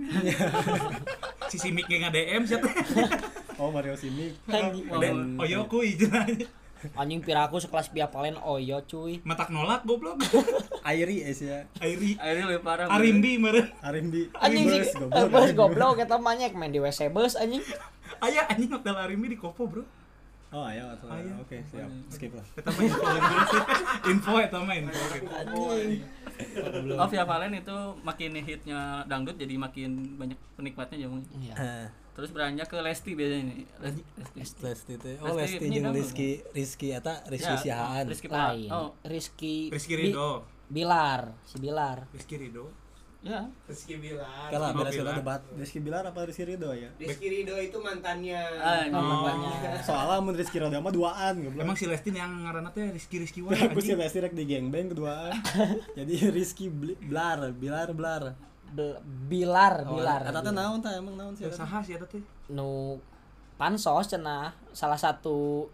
Si 1.53 1.61
Simik 1.61 1.85
yang 1.93 2.09
DM 2.09 2.49
siapa? 2.49 2.65
Oh 3.61 3.69
Mario. 3.69 3.93
Anjing. 3.93 4.33
Dan 4.89 5.37
oh 5.37 5.45
yo 5.45 5.69
kuy 5.69 6.01
jenanya 6.01 6.49
anjing 6.93 7.21
piraku 7.25 7.57
sekelas 7.57 7.89
Pia 7.89 8.09
Palen 8.09 8.37
oh 8.41 8.61
iya 8.61 8.81
cuy. 8.85 9.21
Matak 9.25 9.49
nolak 9.49 9.85
goblok. 9.89 10.21
Airi 10.89 11.25
es 11.25 11.41
ya. 11.41 11.65
Airi. 11.81 12.17
Akhirnya 12.21 12.45
lebih 12.53 12.65
parah 12.65 12.89
Arimbi 12.93 13.41
meureun 13.41 13.69
Arimbi. 13.81 14.29
anjing 14.37 14.65
Bus, 14.69 14.89
sih 14.93 15.01
goblok. 15.01 15.53
goblok 15.57 15.93
kita 16.05 16.17
banyak 16.21 16.53
main 16.53 16.73
di 16.73 16.81
WC 16.81 17.09
bus 17.09 17.37
anjing. 17.37 17.65
Aya 18.21 18.49
anjing 18.49 18.73
hotel 18.73 18.97
Arimbi 18.97 19.33
di 19.33 19.39
Kopo 19.41 19.65
bro 19.69 19.85
Oh 20.55 20.63
ayo, 20.63 20.87
atau- 20.87 21.11
oke 21.43 21.59
siap, 21.67 21.91
skip 22.07 22.31
lah. 22.31 22.47
Eta 22.55 22.71
mah 22.71 22.83
info 24.07 24.31
mah 24.63 24.75
info 24.79 25.03
anjing 25.03 25.99
oh 26.95 27.07
Via 27.11 27.25
Valen 27.27 27.55
itu 27.55 27.77
makin 28.03 28.31
hitnya 28.39 29.03
dangdut 29.05 29.35
jadi 29.35 29.55
makin 29.59 30.15
banyak 30.15 30.39
penikmatnya 30.55 31.07
jamu 31.07 31.19
iya. 31.35 31.91
Terus 32.15 32.31
beranjak 32.31 32.71
ke 32.71 32.79
Lesti 32.79 33.19
biasanya 33.19 33.51
nih 33.51 33.67
Lesti, 33.83 34.03
Lesti. 34.39 34.59
Lesti. 34.63 34.93
Teh. 35.03 35.15
Oh 35.19 35.35
Lesti 35.35 35.59
Lesti 35.59 35.67
ini 35.67 35.77
jeung. 35.83 35.91
Rizky 35.91 36.31
Rizky 36.55 36.89
eta 36.95 37.15
Rizky 37.27 37.51
Ya, 37.51 37.59
Sihaan. 37.59 38.05
Rizky 38.07 38.29
lain. 38.31 38.71
Oh. 38.71 38.95
Rizky 39.03 39.55
Rizky 39.75 39.95
Bi- 39.99 40.15
Ridho 40.15 40.47
Bilar 40.71 41.35
si 41.43 41.59
Bilar. 41.59 42.07
Rizky 42.15 42.39
Ridho 42.39 42.71
ya 43.25 43.41
Rizky 43.65 43.97
Bilar. 43.97 44.53
Kalah 44.53 44.71
beres 44.71 44.93
kita 44.93 45.01
Bilar. 45.03 45.17
debat 45.17 45.41
Rizky 45.55 45.81
Bilar 45.81 46.05
apa 46.05 46.21
Rizky 46.23 46.45
Ridho 46.45 46.71
ya? 46.71 46.93
Rizky 46.95 47.27
Ridho 47.27 47.57
itu 47.57 47.77
mantannya. 47.77 48.37
Ah, 48.55 48.85
Oh, 48.87 49.01
makanya. 49.25 49.81
Soalnya 49.81 50.21
mun 50.21 50.35
Rizky 50.35 50.57
Ridho 50.57 50.77
mah 50.77 50.93
duaan 50.93 51.35
goblok. 51.41 51.59
emang 51.59 51.73
si 51.73 51.89
Lesti 51.89 52.11
yang 52.11 52.45
ngaranna 52.45 52.69
teh 52.69 52.85
Rizky 52.87 53.17
Rizky 53.17 53.41
wae 53.41 53.57
Aku 53.57 53.81
si 53.81 53.91
anjing 53.91 53.99
Lesti 53.99 54.19
rek 54.21 54.33
di 54.33 54.45
gengbang 54.45 54.89
keduaan. 54.89 55.33
Jadi 55.99 56.13
Rizky 56.29 56.69
Bilar 56.69 57.49
Blar. 57.91 58.37
Bel- 58.67 59.01
Bilar 59.25 59.75
Oh, 59.85 59.97
Bilar 59.97 60.21
Eta 60.25 60.41
teh 60.41 60.51
naon 60.51 60.79
tah 60.79 60.93
emang 60.93 61.15
naon 61.15 61.33
sih? 61.33 61.49
Saha 61.49 61.81
sih 61.81 61.95
eta 61.95 62.05
teh 62.05 62.21
nu 62.47 63.01
pansos 63.55 64.05
cenah 64.07 64.53
salah 64.71 64.99
satu 64.99 65.65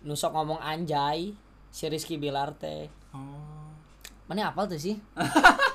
nusok 0.00 0.30
ngomong 0.30 0.60
anjay 0.60 1.32
si 1.66 1.84
Rizky 1.86 2.14
Bilar 2.14 2.54
teh 2.54 2.86
oh 3.10 3.72
mana 4.28 4.46
apal 4.46 4.68
tuh 4.68 4.76
sih 4.76 4.94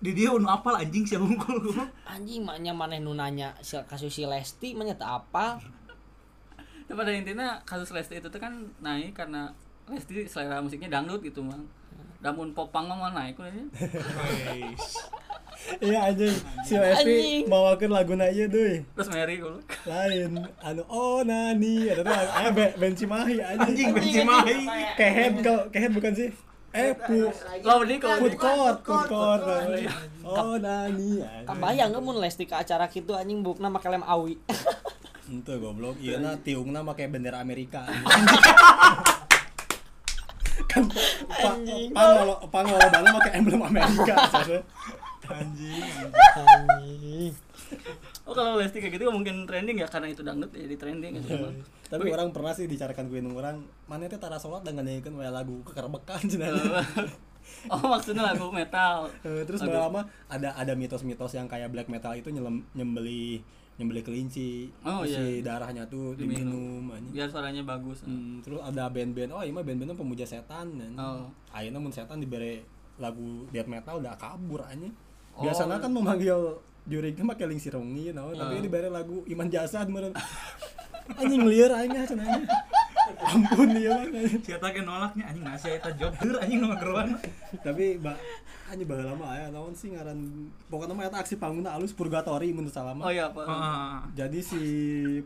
di 0.00 0.16
dia 0.16 0.32
unu 0.32 0.48
apal 0.48 0.72
anjing 0.72 1.04
siapa 1.04 1.28
goblok 1.28 1.76
anjing 2.08 2.40
maknya 2.40 2.72
maneh 2.72 2.98
nu 2.98 3.12
nanya 3.12 3.52
si 3.60 3.76
kasus 3.84 4.08
si 4.08 4.24
Lesti 4.24 4.72
mana 4.72 4.96
tak 4.96 5.24
apa 5.24 5.60
Tapi 6.88 6.96
pada 6.98 7.12
intinya 7.14 7.60
kasus 7.62 7.92
Lesti 7.92 8.18
itu 8.18 8.26
tuh 8.26 8.40
kan 8.40 8.50
naik 8.80 9.14
karena 9.14 9.52
Lesti 9.86 10.24
selera 10.26 10.58
musiknya 10.58 10.88
dangdut 10.88 11.20
gitu 11.20 11.44
mang 11.44 11.68
Damun 12.20 12.52
popang 12.52 12.84
mah 12.84 13.00
mau 13.00 13.08
naik. 13.16 13.32
Guys. 13.32 14.84
Iya 15.80 16.12
anjing, 16.12 16.36
si 16.64 16.76
Lesti 16.76 17.44
bawakeun 17.48 17.92
laguna 17.92 18.28
ieu 18.28 18.44
deui. 18.44 18.84
Terus 18.96 19.08
Mary 19.08 19.40
gue 19.40 19.56
Lain 19.88 20.32
anu 20.60 20.82
oh 20.88 21.20
nani 21.24 21.88
eta 21.88 22.04
teh 22.04 22.12
aya 22.12 22.50
Be- 22.52 22.76
Ben 22.76 22.92
Cimahi 22.92 23.40
anjing. 23.40 23.68
Anjing 23.72 23.88
benci 23.92 24.20
mahi. 24.24 24.68
Kehead 24.96 25.40
kau 25.40 25.68
kehead 25.72 25.92
bukan 25.92 26.12
sih? 26.12 26.28
Eh 26.70 26.94
pu 26.94 27.26
Lo 27.66 27.82
di 27.82 27.98
kok 27.98 28.22
food 28.22 28.36
court, 28.38 28.78
food 28.86 29.04
court. 29.10 29.42
Oh 30.22 30.54
nani. 30.54 31.18
anjing. 31.18 31.46
kebayang 31.50 31.88
nggak 31.90 32.04
mun 32.04 32.22
Lesti 32.22 32.46
ke 32.46 32.54
acara 32.54 32.86
gitu 32.86 33.18
anjing 33.18 33.42
bukna 33.42 33.66
make 33.66 33.90
lem 33.90 34.06
awi 34.06 34.38
Ente 35.30 35.54
goblok, 35.62 35.94
iya 36.02 36.18
na 36.18 36.34
tiungna 36.34 36.82
make 36.82 37.06
bendera 37.06 37.38
Amerika. 37.38 37.86
kan 40.70 40.86
pa, 41.30 41.54
pangolo 41.94 42.34
pangolobana 42.50 43.10
make 43.14 43.30
emblem 43.38 43.62
Amerika. 43.62 44.14
Anjing. 45.30 46.10
anjing 46.34 47.34
Oh 48.22 48.32
kalau 48.32 48.56
Lesti 48.56 48.78
kayak 48.78 48.94
gitu 48.94 49.08
mungkin 49.08 49.42
trending 49.44 49.80
ya 49.80 49.88
karena 49.88 50.08
itu 50.08 50.20
dangdut 50.20 50.52
jadi 50.52 50.76
trending 50.76 51.18
gitu. 51.18 51.34
Bang. 51.40 51.56
Tapi 51.88 52.06
orang 52.08 52.30
pernah 52.30 52.52
sih 52.52 52.64
dicarakan 52.64 53.08
gue 53.08 53.18
orang, 53.26 53.56
mana 53.84 54.06
teh 54.06 54.14
tara 54.16 54.36
salat 54.36 54.62
dan 54.62 54.76
nganyaikeun 54.76 55.14
we 55.14 55.26
lagu 55.26 55.64
kekerbekan 55.64 56.22
cenah. 56.22 56.52
oh 57.72 57.82
maksudnya 57.88 58.22
lagu 58.24 58.46
metal. 58.50 59.08
Eh, 59.22 59.42
Terus 59.42 59.64
Lagu- 59.64 59.90
lama 59.90 60.00
ada 60.28 60.54
ada 60.54 60.72
mitos-mitos 60.72 61.32
yang 61.32 61.48
kayak 61.48 61.72
black 61.72 61.88
metal 61.88 62.12
itu 62.12 62.28
nyelem, 62.28 62.62
nyembeli 62.72 63.42
nyembeli 63.74 64.04
kelinci, 64.04 64.68
Oh, 64.84 65.00
iya. 65.02 65.16
si 65.16 65.40
darahnya 65.40 65.88
tuh 65.88 66.12
Diminum. 66.12 66.84
diminum. 66.84 67.16
Biar 67.16 67.32
suaranya 67.32 67.64
bagus. 67.64 68.04
Hmm, 68.04 68.44
terus 68.44 68.60
ada 68.60 68.86
band-band, 68.86 69.32
oh 69.32 69.40
iya 69.40 69.48
mah 69.50 69.64
band-band 69.64 69.96
pemuja 69.96 70.22
setan 70.22 70.76
dan 70.76 70.92
Oh. 70.94 71.24
akhirnya 71.48 71.80
mun 71.80 71.88
setan 71.88 72.20
diberi 72.20 72.60
lagu 73.00 73.48
death 73.48 73.66
metal 73.66 73.96
udah 73.98 74.12
kabur 74.14 74.60
anjing. 74.62 74.92
Oh. 75.32 75.48
Biasanya 75.48 75.80
kan 75.80 75.88
memanggil 75.88 76.60
juri 76.90 77.14
itu 77.14 77.22
pakai 77.22 77.46
ling 77.46 77.56
sirungi 77.56 78.10
no, 78.10 78.34
tapi 78.34 78.58
Oh. 78.58 78.60
diberi 78.60 78.90
lagu 78.90 79.22
iman 79.24 79.46
jasad 79.46 79.86
meureun. 79.86 80.10
anjing 81.10 81.42
liar 81.42 81.70
aing 81.72 81.94
ah 81.94 82.04
cenah. 82.04 82.26
Ampun 83.20 83.74
ieu 83.74 83.90
mah. 83.90 84.06
Siapa 84.38 84.70
ke 84.70 84.82
nolaknya 84.82 85.24
anjing 85.26 85.42
nasi 85.42 85.68
eta 85.70 85.90
job 85.94 86.14
heur 86.18 86.38
anjing 86.38 86.58
nu 86.58 86.70
ngageruan. 86.70 87.18
Tapi 87.58 87.98
mbak 87.98 88.16
anjing 88.70 88.86
baheula 88.86 89.14
mah 89.14 89.34
aya 89.34 89.46
naon 89.50 89.74
sih 89.74 89.90
ngaran 89.90 90.18
pokoknya 90.66 90.94
mah 90.94 91.04
eta 91.06 91.18
aksi 91.18 91.34
panggungna 91.34 91.74
alus 91.74 91.90
purgatory 91.90 92.50
menurut 92.50 92.70
salama. 92.70 93.02
Oh 93.02 93.10
iya? 93.10 93.26
Heeh. 93.30 93.94
Jadi 94.14 94.38
si 94.40 94.60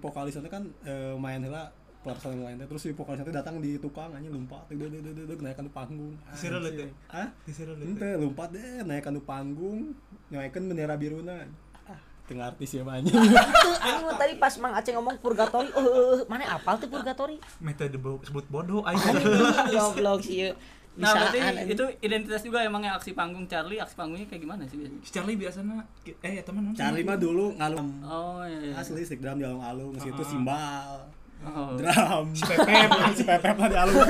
vokalisnya 0.01 0.49
kan 0.49 0.65
eh, 0.85 1.13
main 1.15 1.45
heula 1.45 1.69
personil 2.05 2.45
lain 2.45 2.57
teh. 2.57 2.67
terus 2.67 2.81
si 2.81 2.93
vokalisnya 2.93 3.25
teh 3.25 3.35
datang 3.35 3.59
di 3.59 3.75
tukang 3.77 4.13
anjing 4.13 4.29
lompat 4.31 4.69
deuk 4.69 4.87
deuk 4.87 5.03
deuk 5.03 5.27
deuk 5.27 5.41
naikkan 5.41 5.65
di 5.65 5.73
panggung. 5.73 6.13
Seru 6.31 6.59
lu 6.59 6.71
teh. 6.71 6.89
Hah? 7.09 7.29
Disuruh 7.43 7.73
lu. 7.73 7.83
Ente 7.89 8.09
lompat 8.15 8.49
deh 8.51 8.85
naikkan 8.85 9.11
di 9.11 9.23
panggung, 9.23 9.97
naikkan 10.29 10.63
bendera 10.63 10.95
biruna. 10.95 11.49
Ah, 11.83 11.97
tengah 12.25 12.49
artis 12.49 12.71
ya 12.71 12.85
anjing 12.85 13.13
mah 14.05 14.15
tadi 14.15 14.37
pas 14.37 14.53
Mang 14.57 14.73
Aceh 14.73 14.93
ngomong 14.93 15.17
purgatory 15.19 15.69
eh 15.69 16.25
mana 16.25 16.45
apal 16.51 16.77
tuh 16.77 16.89
purgatory 16.89 17.37
Metode 17.59 17.97
bo- 17.97 18.21
sebut 18.23 18.45
bodoh 18.47 18.81
aing. 18.83 19.01
goblok 19.73 20.21
sih 20.21 20.53
Nah 20.95 21.11
berarti 21.11 21.39
Bisaan, 21.43 21.67
itu 21.67 21.85
identitas 22.01 22.39
juga 22.41 22.63
emangnya 22.63 22.95
aksi 22.95 23.13
panggung 23.13 23.45
Charlie, 23.45 23.77
aksi 23.77 23.99
panggungnya 23.99 24.31
kayak 24.31 24.41
gimana 24.41 24.63
sih 24.63 24.79
biasanya? 24.79 25.01
Si 25.03 25.11
Charlie 25.11 25.35
biasana 25.35 25.83
eh 26.23 26.33
ya 26.33 26.43
teman 26.47 26.71
Charlie 26.71 27.03
mah 27.03 27.19
dulu 27.19 27.51
ngalung 27.59 27.91
Oh 28.01 28.47
iya. 28.47 28.71
iya. 28.71 28.79
asli 28.79 29.03
stick 29.03 29.19
drum 29.19 29.35
di 29.35 29.43
alung-alung, 29.43 29.99
situ 29.99 30.15
Ah. 30.15 30.23
simbal, 30.25 31.03
Oh. 31.45 31.77
drum, 31.77 32.33
Si 32.33 32.41
Pepep. 32.41 32.89
si 33.13 33.23
Pepep 33.23 33.57
lah 33.59 33.69
di 33.69 33.77
alung. 33.77 34.07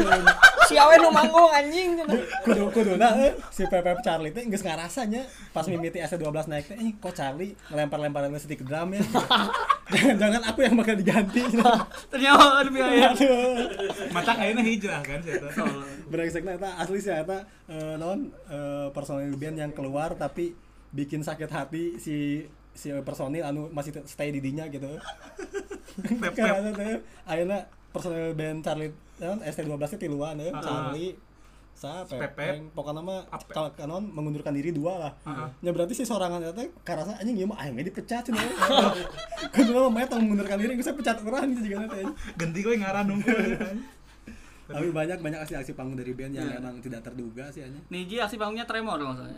si 0.65 0.81
awe 0.81 0.97
nu 0.97 1.13
manggung 1.13 1.51
anjing 1.53 2.01
kudu 2.41 2.73
kudu 2.73 2.93
nah 2.97 3.13
eh, 3.21 3.37
si 3.53 3.69
Pepep 3.69 4.01
Charlie 4.01 4.33
teh 4.33 4.49
geus 4.49 4.65
ngarasanya 4.65 5.21
pas 5.53 5.69
mimiti 5.69 6.01
S12 6.01 6.25
naik 6.49 6.73
teh 6.73 6.77
eh 6.79 6.97
kok 6.97 7.13
Charlie 7.13 7.53
ngelempar-lemparan 7.69 8.33
stick 8.41 8.65
drum 8.65 8.97
ya. 8.97 9.03
Jangan-jangan 9.85 10.43
aku 10.49 10.59
yang 10.65 10.75
bakal 10.81 10.97
diganti. 10.97 11.45
Ternyata 12.09 12.65
ada 12.65 12.71
biaya. 12.73 13.13
Mata 14.17 14.33
kayaknya 14.33 14.63
hijrah 14.65 15.01
kan 15.05 15.21
si 15.21 15.31
eta. 15.37 15.49
Brengsekna 16.09 16.57
eta 16.57 16.71
asli 16.81 16.99
sih 17.05 17.13
eta 17.13 17.45
eh, 17.69 17.95
non 18.01 18.33
eh, 18.49 18.89
personil 18.97 19.37
band 19.37 19.61
yang 19.61 19.73
keluar 19.77 20.17
tapi 20.17 20.57
bikin 20.89 21.21
sakit 21.21 21.51
hati 21.53 22.01
si 22.01 22.47
si 22.75 22.91
personil 23.01 23.47
anu 23.47 23.71
masih 23.71 23.95
stay 24.05 24.29
di 24.29 24.43
dinya 24.43 24.67
gitu. 24.67 24.87
Karena 26.35 26.75
teh 26.75 26.99
ayeuna 27.25 27.63
personil 27.89 28.35
band 28.35 28.61
Charlie 28.61 28.91
non 29.23 29.39
ST12 29.41 29.79
nya 29.79 29.99
tiluan 29.99 30.35
ya. 30.37 30.51
Charlie 30.59 31.15
sa. 31.75 32.03
Pepeng 32.07 32.71
pokoknya 32.71 33.03
mah 33.03 33.27
kalau 33.47 33.71
kanon 33.75 34.11
mengundurkan 34.11 34.55
diri 34.55 34.71
dua 34.71 34.99
lah. 34.99 35.13
Ya 35.59 35.71
berarti 35.71 35.95
si 35.95 36.03
sorangan 36.03 36.43
teh 36.51 36.71
karasa 36.83 37.15
anjing 37.17 37.39
ieu 37.39 37.47
mah 37.47 37.63
aya 37.63 37.71
we 37.71 37.83
dipecat 37.83 38.27
cenah. 38.27 38.43
Kudu 39.55 39.71
mah 39.71 39.91
mah 39.91 40.07
tong 40.07 40.27
mengundurkan 40.27 40.59
diri 40.59 40.75
geus 40.75 40.91
pecat 40.91 41.23
orang 41.23 41.55
gitu 41.55 41.75
juga 41.75 41.95
teh. 41.95 42.07
Ganti 42.35 42.59
gue 42.59 42.75
ngaran 42.79 43.07
nunggu. 43.07 43.31
Tapi 44.65 44.89
banyak 44.91 45.21
banyak 45.21 45.41
aksi-aksi 45.45 45.77
panggung 45.77 46.01
dari 46.01 46.17
band 46.17 46.33
yang 46.33 46.49
Iya. 46.49 46.57
emang 46.57 46.81
tidak 46.81 47.05
terduga 47.05 47.53
sih 47.53 47.61
anjing. 47.63 47.85
Niji 47.93 48.17
aksi 48.17 48.41
panggungnya 48.41 48.65
tremor 48.65 48.97
salah. 48.97 49.29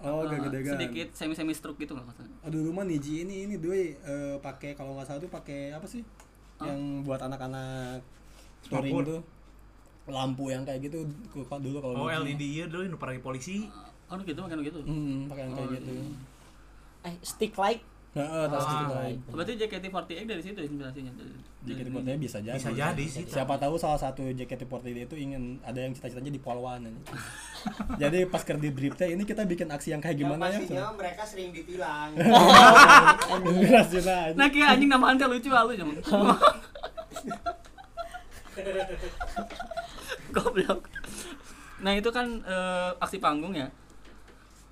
Oh, 0.00 0.20
eh, 0.20 0.28
gede-gedegan. 0.32 0.74
sedikit 0.74 1.08
semi 1.12 1.32
semi 1.32 1.52
stroke 1.52 1.76
gitu 1.76 1.92
nggak 1.92 2.06
masalah 2.06 2.28
Aduh 2.42 2.60
rumah 2.64 2.82
Niji 2.82 3.22
ini 3.22 3.44
ini 3.44 3.54
doi 3.56 3.94
eh, 3.94 4.36
pakai 4.38 4.72
kalau 4.72 4.94
nggak 4.94 5.06
salah 5.06 5.20
tuh 5.20 5.28
pakai 5.28 5.70
apa 5.70 5.84
sih? 5.84 6.02
Yang 6.58 6.80
buat 7.02 7.20
anak-anak 7.20 8.00
touring 8.64 8.94
tuh 9.00 9.20
lampu 10.06 10.44
yang 10.46 10.62
kayak 10.62 10.80
gitu 10.82 11.08
dulu 11.34 11.78
kalau 11.80 11.94
Oh. 11.98 12.10
LED 12.10 12.42
iya 12.42 12.64
dulu 12.64 12.84
nu 12.86 12.96
pergi 12.96 13.20
polisi. 13.20 13.56
oh 14.04 14.20
gitu 14.20 14.36
makan 14.36 14.60
gitu 14.60 14.80
Hmm, 14.80 15.24
pakai 15.26 15.42
yang 15.42 15.52
kayak 15.54 15.64
Oh, 15.64 15.72
gitu. 15.72 15.90
iya. 15.90 16.04
eh 17.04 17.14
stick 17.20 17.52
light 17.54 17.80
Heeh, 18.14 18.44
tas 18.46 18.62
Ah. 18.62 18.78
gitu 18.78 18.94
lain. 18.94 19.18
berarti 19.26 19.52
JKT48 19.58 20.22
dari 20.22 20.38
situ 20.38 20.62
inspirasinya 20.62 21.10
dari, 21.18 21.34
JKT48 21.66 22.14
bisa 22.14 22.38
jadi. 22.38 22.54
Bisa 22.54 22.70
jadi 22.70 23.04
sih. 23.10 23.26
Siapa 23.26 23.58
tahu 23.58 23.74
salah 23.74 23.98
satu 23.98 24.22
JKT48 24.22 25.10
itu 25.10 25.16
ingin 25.18 25.58
ada 25.66 25.82
yang 25.82 25.90
cita-citanya 25.90 26.30
di 26.30 26.38
Polwan. 26.38 26.86
Jadi 28.02 28.28
pas 28.28 28.44
kerja 28.44 28.60
di 28.60 28.70
Drip 28.70 28.94
teh 28.94 29.08
ini 29.10 29.24
kita 29.24 29.42
bikin 29.42 29.66
aksi 29.66 29.96
yang 29.96 30.02
kayak 30.04 30.20
gimana 30.20 30.46
ya? 30.46 30.60
pastinya 30.60 30.92
mereka 30.94 31.22
sering 31.26 31.50
ditilang. 31.50 32.12
Nah 34.38 34.46
kira 34.46 34.76
anjing 34.76 34.90
nama 34.92 35.16
teh 35.16 35.26
lucu 35.26 35.48
lu 35.48 35.72
cuman 35.74 35.96
goblok 40.34 40.80
nah 41.84 41.92
itu 41.92 42.08
kan 42.08 42.26
eh, 42.46 42.90
aksi 43.02 43.18
panggung 43.18 43.52
ya 43.52 43.68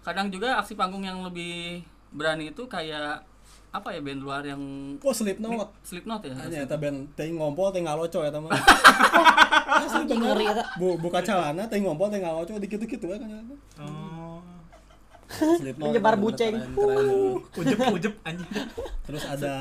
kadang 0.02 0.32
juga 0.32 0.58
aksi 0.58 0.74
panggung 0.74 1.04
yang 1.04 1.22
lebih 1.22 1.84
berani 2.12 2.50
itu 2.50 2.66
kayak 2.66 3.22
apa 3.72 3.88
ya 3.96 4.00
band 4.04 4.20
luar 4.20 4.44
yang 4.44 4.60
Kok 5.00 5.14
Slipknot? 5.16 5.72
Slipknot 5.80 6.20
ya 6.28 6.36
Hanya 6.36 6.68
eta 6.68 6.76
band 6.76 7.16
teh 7.16 7.26
ngompol 7.32 7.72
teh 7.72 7.80
ngaloco 7.80 8.20
eta 8.20 8.38
mah. 8.38 8.52
anjing 9.96 10.20
ngeri 10.20 10.44
eta 10.52 10.64
Bu, 10.76 11.00
buka 11.00 11.24
celana 11.24 11.64
teh 11.64 11.80
ngompol 11.80 12.12
teh 12.12 12.20
ngaloco 12.20 12.60
dikit-dikit 12.60 13.00
we 13.08 13.16
kan. 13.16 13.28
Oh. 13.80 14.44
Slipknot. 15.32 15.88
Menyebar 15.88 16.20
buceng. 16.20 16.60
Ujep 17.56 17.80
ujep 17.80 18.14
anjing. 18.28 18.48
Terus 19.08 19.24
ada 19.24 19.54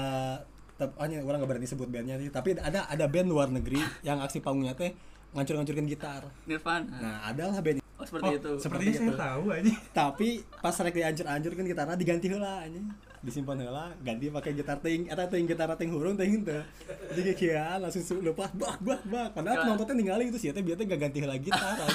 tep, 0.82 0.92
hanya 0.98 1.22
orang 1.22 1.46
gak 1.46 1.50
berani 1.54 1.70
sebut 1.70 1.86
bandnya 1.86 2.18
sih 2.18 2.34
tapi 2.34 2.58
ada 2.58 2.90
ada 2.90 3.06
band 3.06 3.30
luar 3.30 3.54
negeri 3.54 3.78
yang 4.02 4.18
aksi 4.18 4.42
panggungnya 4.42 4.74
teh 4.74 4.98
ngancur-ngancurin 5.38 5.86
gitar 5.86 6.26
Nirvana 6.50 6.90
nah 6.98 7.16
adalah 7.30 7.62
band 7.62 7.81
oh 8.02 8.06
seperti 8.10 8.26
Oh, 8.26 8.34
itu 8.34 8.52
sepertinya 8.58 8.92
saya 8.92 9.06
itu. 9.06 9.16
tahu 9.16 9.44
anjing. 9.52 9.78
tapi 9.94 10.30
pas 10.58 10.74
rek 10.74 10.92
dihancur-hancurkan 10.92 11.64
gitarnya 11.64 11.96
diganti 11.96 12.26
heula 12.28 12.54
anjing 12.60 12.86
disimpan 13.22 13.58
heula 13.60 13.94
ganti 14.02 14.26
pakai 14.28 14.52
gitar 14.52 14.78
ting 14.80 15.06
eta 15.06 15.24
ting 15.26 15.46
gitar 15.46 15.70
ting 15.76 15.90
hurung 15.90 16.18
ting 16.18 16.42
teu 16.42 16.66
jadi 17.12 17.32
kieu 17.32 17.54
langsung 17.78 18.02
su- 18.02 18.18
lepas 18.20 18.50
bak 18.52 18.82
bak 18.82 19.02
bak 19.06 19.28
padahal 19.32 19.56
Kela- 19.56 19.66
penontonnya 19.72 19.94
ningali 19.96 20.24
itu 20.28 20.38
sih 20.38 20.50
teh 20.50 20.60
biar 20.60 20.74
teh 20.74 20.86
gak 20.86 20.98
ganti 21.00 21.18
heula 21.20 21.38
gitar. 21.38 21.78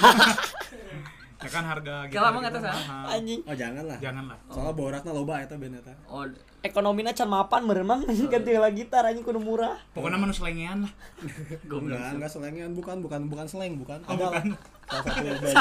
Ya 1.37 1.53
kan 1.53 1.61
harga 1.63 2.09
Kalau 2.09 2.33
kita 2.33 2.49
eta 2.49 2.59
sah? 2.59 2.73
mahal. 2.73 3.05
anjing 3.13 3.39
oh 3.43 3.53
jangan 3.53 3.83
lah 3.85 3.97
Janganlah. 3.99 4.37
soalnya 4.49 4.73
borakna 4.73 5.11
loba 5.13 5.37
eta 5.37 5.53
band 5.53 5.77
eta 5.77 5.93
oh 6.07 6.25
ekonominya 6.59 7.11
can 7.11 7.25
mapan 7.25 7.61
meureun 7.63 7.85
mah 7.91 7.99
ganti 8.03 8.49
heula 8.49 8.69
gitar 8.69 9.03
anjing 9.03 9.21
kudu 9.21 9.37
murah 9.37 9.77
Pokoknya 9.91 10.17
mah 10.17 10.25
nu 10.25 10.33
selengean 10.33 10.77
lah. 10.81 10.93
goblok 11.69 11.95
enggak 11.95 12.13
enggak 12.17 12.31
selengan 12.31 12.71
bukan 12.73 12.97
bukan 12.99 13.21
bukan 13.25 13.45
slang 13.45 13.75
bukan 13.75 13.99
Oh, 14.03 14.13
ada 14.13 14.25
bukan. 14.31 14.45
salah 14.87 15.03
satu 15.03 15.21
band 15.43 15.55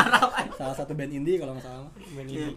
salah 0.54 0.76
satu 0.76 0.92
band 0.94 1.12
indie 1.12 1.36
kalau 1.36 1.52
nggak 1.52 1.66
salah 1.66 1.90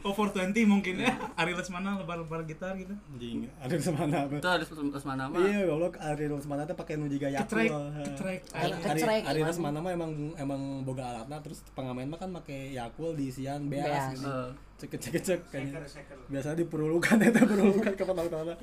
Oh 0.02 0.14
420 0.14 0.66
mungkin 0.66 0.94
ya. 1.00 1.12
Ari 1.36 1.52
Lesmana 1.52 1.98
lebar-lebar 1.98 2.46
gitar 2.46 2.74
gitu. 2.76 2.94
anjing 3.10 3.50
ada 3.56 3.74
di 3.74 3.90
mana 3.90 4.16
apa 4.24 4.34
itu 4.34 4.50
harus 4.50 4.70
mana 5.04 5.24
mah 5.26 5.42
Iya, 5.42 5.60
goblok 5.66 5.98
Ari 5.98 6.26
Lesmana 6.26 6.64
teh 6.64 6.74
pakai 6.74 6.96
nu 6.96 7.06
jiga 7.06 7.28
Yakul. 7.28 7.44
Ketrek, 7.44 7.70
ketrek. 8.06 8.40
Ari 8.52 8.72
Ketrek, 8.72 9.22
Ari 9.26 9.40
emang. 9.40 9.50
Lesmana 9.50 9.78
mah 9.80 9.92
emang 9.92 10.12
emang 10.36 10.62
boga 10.82 11.04
alatna 11.12 11.38
terus 11.42 11.60
pengamen 11.74 12.08
mah 12.08 12.18
kan 12.18 12.32
pakai 12.32 12.72
Yakul 12.72 13.14
diisian 13.14 13.68
Beas. 13.68 14.16
gitu. 14.16 14.30
Cek 14.80 14.96
cek 14.96 15.16
cek 15.20 15.40
kayaknya. 15.52 15.84
Biasanya 16.32 16.64
diperlukan 16.64 17.20
eta 17.20 17.44
perlukan 17.44 17.94
ke 18.00 18.04
penonton. 18.08 18.56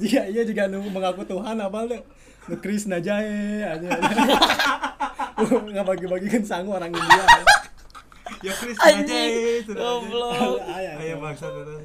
Jika 0.00 0.24
iya 0.32 0.42
juga 0.48 0.64
nu 0.64 0.80
mengaku 0.88 1.28
Tuhan 1.28 1.60
apa 1.60 1.84
lu? 1.84 2.00
Nu 2.48 2.56
Krishna 2.56 3.04
jae 3.04 3.60
aja. 3.60 3.88
Nggak 5.44 5.84
bagi-bagikan 5.84 6.40
sangu 6.40 6.72
orang 6.72 6.88
India. 6.88 7.24
Ya 8.40 8.52
Chris 8.56 8.80
Anjing. 8.80 9.04
aja 9.04 9.60
itu. 9.60 9.72
goblok 9.76 10.60
Aya, 10.64 10.96
Ayo 11.00 11.16
bangsa 11.20 11.52
itu. 11.52 11.76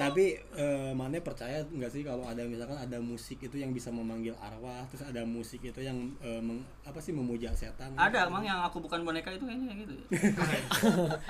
Tapi 0.00 0.24
eh, 0.56 0.92
mana 0.96 1.20
percaya 1.20 1.60
nggak 1.60 1.90
sih 1.92 2.00
kalau 2.00 2.24
ada 2.24 2.40
misalkan 2.42 2.74
ada 2.74 2.96
musik 2.96 3.36
itu 3.36 3.56
yang 3.60 3.76
bisa 3.76 3.92
memanggil 3.92 4.32
arwah, 4.40 4.80
terus 4.88 5.04
ada 5.04 5.20
musik 5.22 5.60
itu 5.60 5.80
yang 5.80 5.96
eh, 6.24 6.40
meng- 6.40 6.64
apa 6.82 6.96
sih 6.98 7.12
memuja 7.12 7.52
setan? 7.52 7.92
ada 7.94 8.24
emang 8.24 8.40
yang 8.40 8.64
aku 8.64 8.80
bukan 8.80 9.04
boneka 9.04 9.28
itu 9.30 9.44
kayaknya 9.44 9.66
kayak 9.68 9.78
gitu 9.84 9.92
ya. 10.00 10.60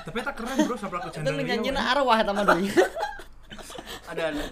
Tapi 0.06 0.18
tak 0.22 0.35
keren 0.38 0.56
bro 0.62 0.76
sabra 0.78 0.98
aku 1.02 1.11
itu 1.11 1.26
nu 1.26 1.42
nyanyiina 1.42 1.83
arwah 1.83 2.16
eta 2.16 2.30
mah 2.30 2.44
deui 2.46 2.70
ada 4.06 4.22
ada 4.30 4.42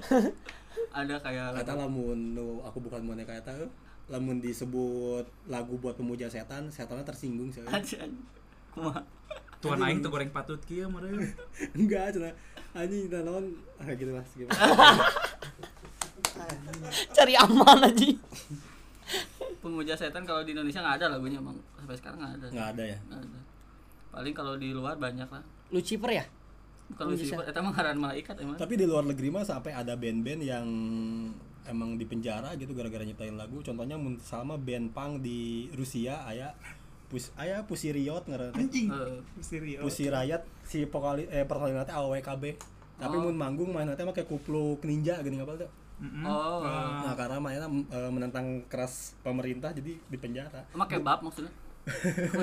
ada 0.94 1.14
kayak 1.22 1.46
Kata 1.62 1.72
lamun 1.78 2.18
nu 2.34 2.58
aku 2.66 2.78
bukan 2.82 3.00
boneka 3.06 3.32
eta 3.34 3.54
eh, 3.54 3.70
lamun 4.08 4.40
disebut 4.40 5.24
lagu 5.46 5.76
buat 5.78 5.94
pemuja 5.94 6.26
setan, 6.26 6.72
setannya 6.72 7.04
tersinggung 7.04 7.52
sih. 7.52 7.60
kumaha 8.72 9.00
Tuan 9.58 9.82
aing 9.82 9.98
tuh 10.00 10.10
goreng 10.10 10.30
patut 10.30 10.60
kieu 10.62 10.86
meureun. 10.86 11.26
Enggak, 11.78 12.14
cina 12.14 12.30
anjing 12.76 13.08
kita 13.10 13.24
naon 13.24 13.44
ah 13.80 13.90
gitu 13.96 14.12
lah 14.12 14.24
gitu. 14.36 14.50
cari 17.16 17.34
aman 17.34 17.78
anjing 17.90 18.14
pemuja 19.58 19.98
setan 19.98 20.22
kalau 20.22 20.46
di 20.46 20.54
Indonesia 20.54 20.78
nggak 20.84 20.96
ada 21.02 21.06
lagunya 21.18 21.42
emang 21.42 21.58
sampai 21.74 21.96
sekarang 21.98 22.18
nggak 22.22 22.34
ada 22.38 22.46
Nggak 22.54 22.68
ada 22.76 22.82
ya. 22.84 22.98
Nggak 23.08 23.20
ada 23.24 23.38
paling 24.08 24.34
kalau 24.36 24.54
di 24.54 24.68
luar 24.70 24.94
banyak 25.00 25.26
lah 25.26 25.42
Lucifer 25.74 26.10
ya 26.12 26.24
bukan 26.88 27.04
Oh. 27.04 27.10
Lucifer 27.12 27.42
itu 27.44 27.58
emang 27.58 27.74
ngaran 27.74 27.98
malaikat 27.98 28.34
emang 28.40 28.56
Tapi 28.56 28.74
di 28.78 28.86
luar 28.86 29.04
negeri 29.04 29.28
mah 29.28 29.44
sampai 29.44 29.72
ada 29.74 29.92
band-band 29.98 30.40
yang 30.44 30.66
emang 31.68 32.00
di 32.00 32.04
penjara 32.08 32.56
gitu 32.56 32.72
gara-gara 32.72 33.04
nyiptain 33.04 33.36
lagu. 33.36 33.60
Contohnya 33.60 34.00
sama 34.24 34.56
band 34.56 34.96
punk 34.96 35.20
di 35.20 35.68
Rusia 35.76 36.24
aya 36.24 36.56
Pus 37.08 37.32
aya 37.40 37.64
Pussy 37.64 37.88
Riot 37.90 38.24
teh. 38.28 38.36
Anjing. 38.36 38.92
Serius. 39.40 39.80
Pussy 39.80 40.12
Riot 40.12 40.44
si 40.64 40.84
vokali 40.84 41.24
eh 41.32 41.44
teh 41.48 41.94
AWKB. 41.96 42.44
Tapi 42.98 43.14
Oh. 43.16 43.30
mun 43.30 43.36
manggung 43.38 43.70
mainnya 43.72 43.96
teh 43.96 44.04
make 44.04 44.28
kupluk 44.28 44.84
ninja 44.84 45.16
gini 45.24 45.40
ngapal 45.40 45.56
teh. 45.56 45.70
Mm-mm. 45.98 46.22
Oh. 46.22 46.62
Ah. 46.62 47.10
Nah, 47.10 47.14
karena 47.18 47.42
mainnya 47.42 47.66
eh, 47.66 48.10
menentang 48.12 48.62
keras 48.70 49.18
pemerintah 49.24 49.74
jadi 49.74 49.98
di 49.98 50.18
penjara. 50.20 50.62
emang 50.70 50.86
kebab 50.86 51.26
maksudnya 51.26 51.50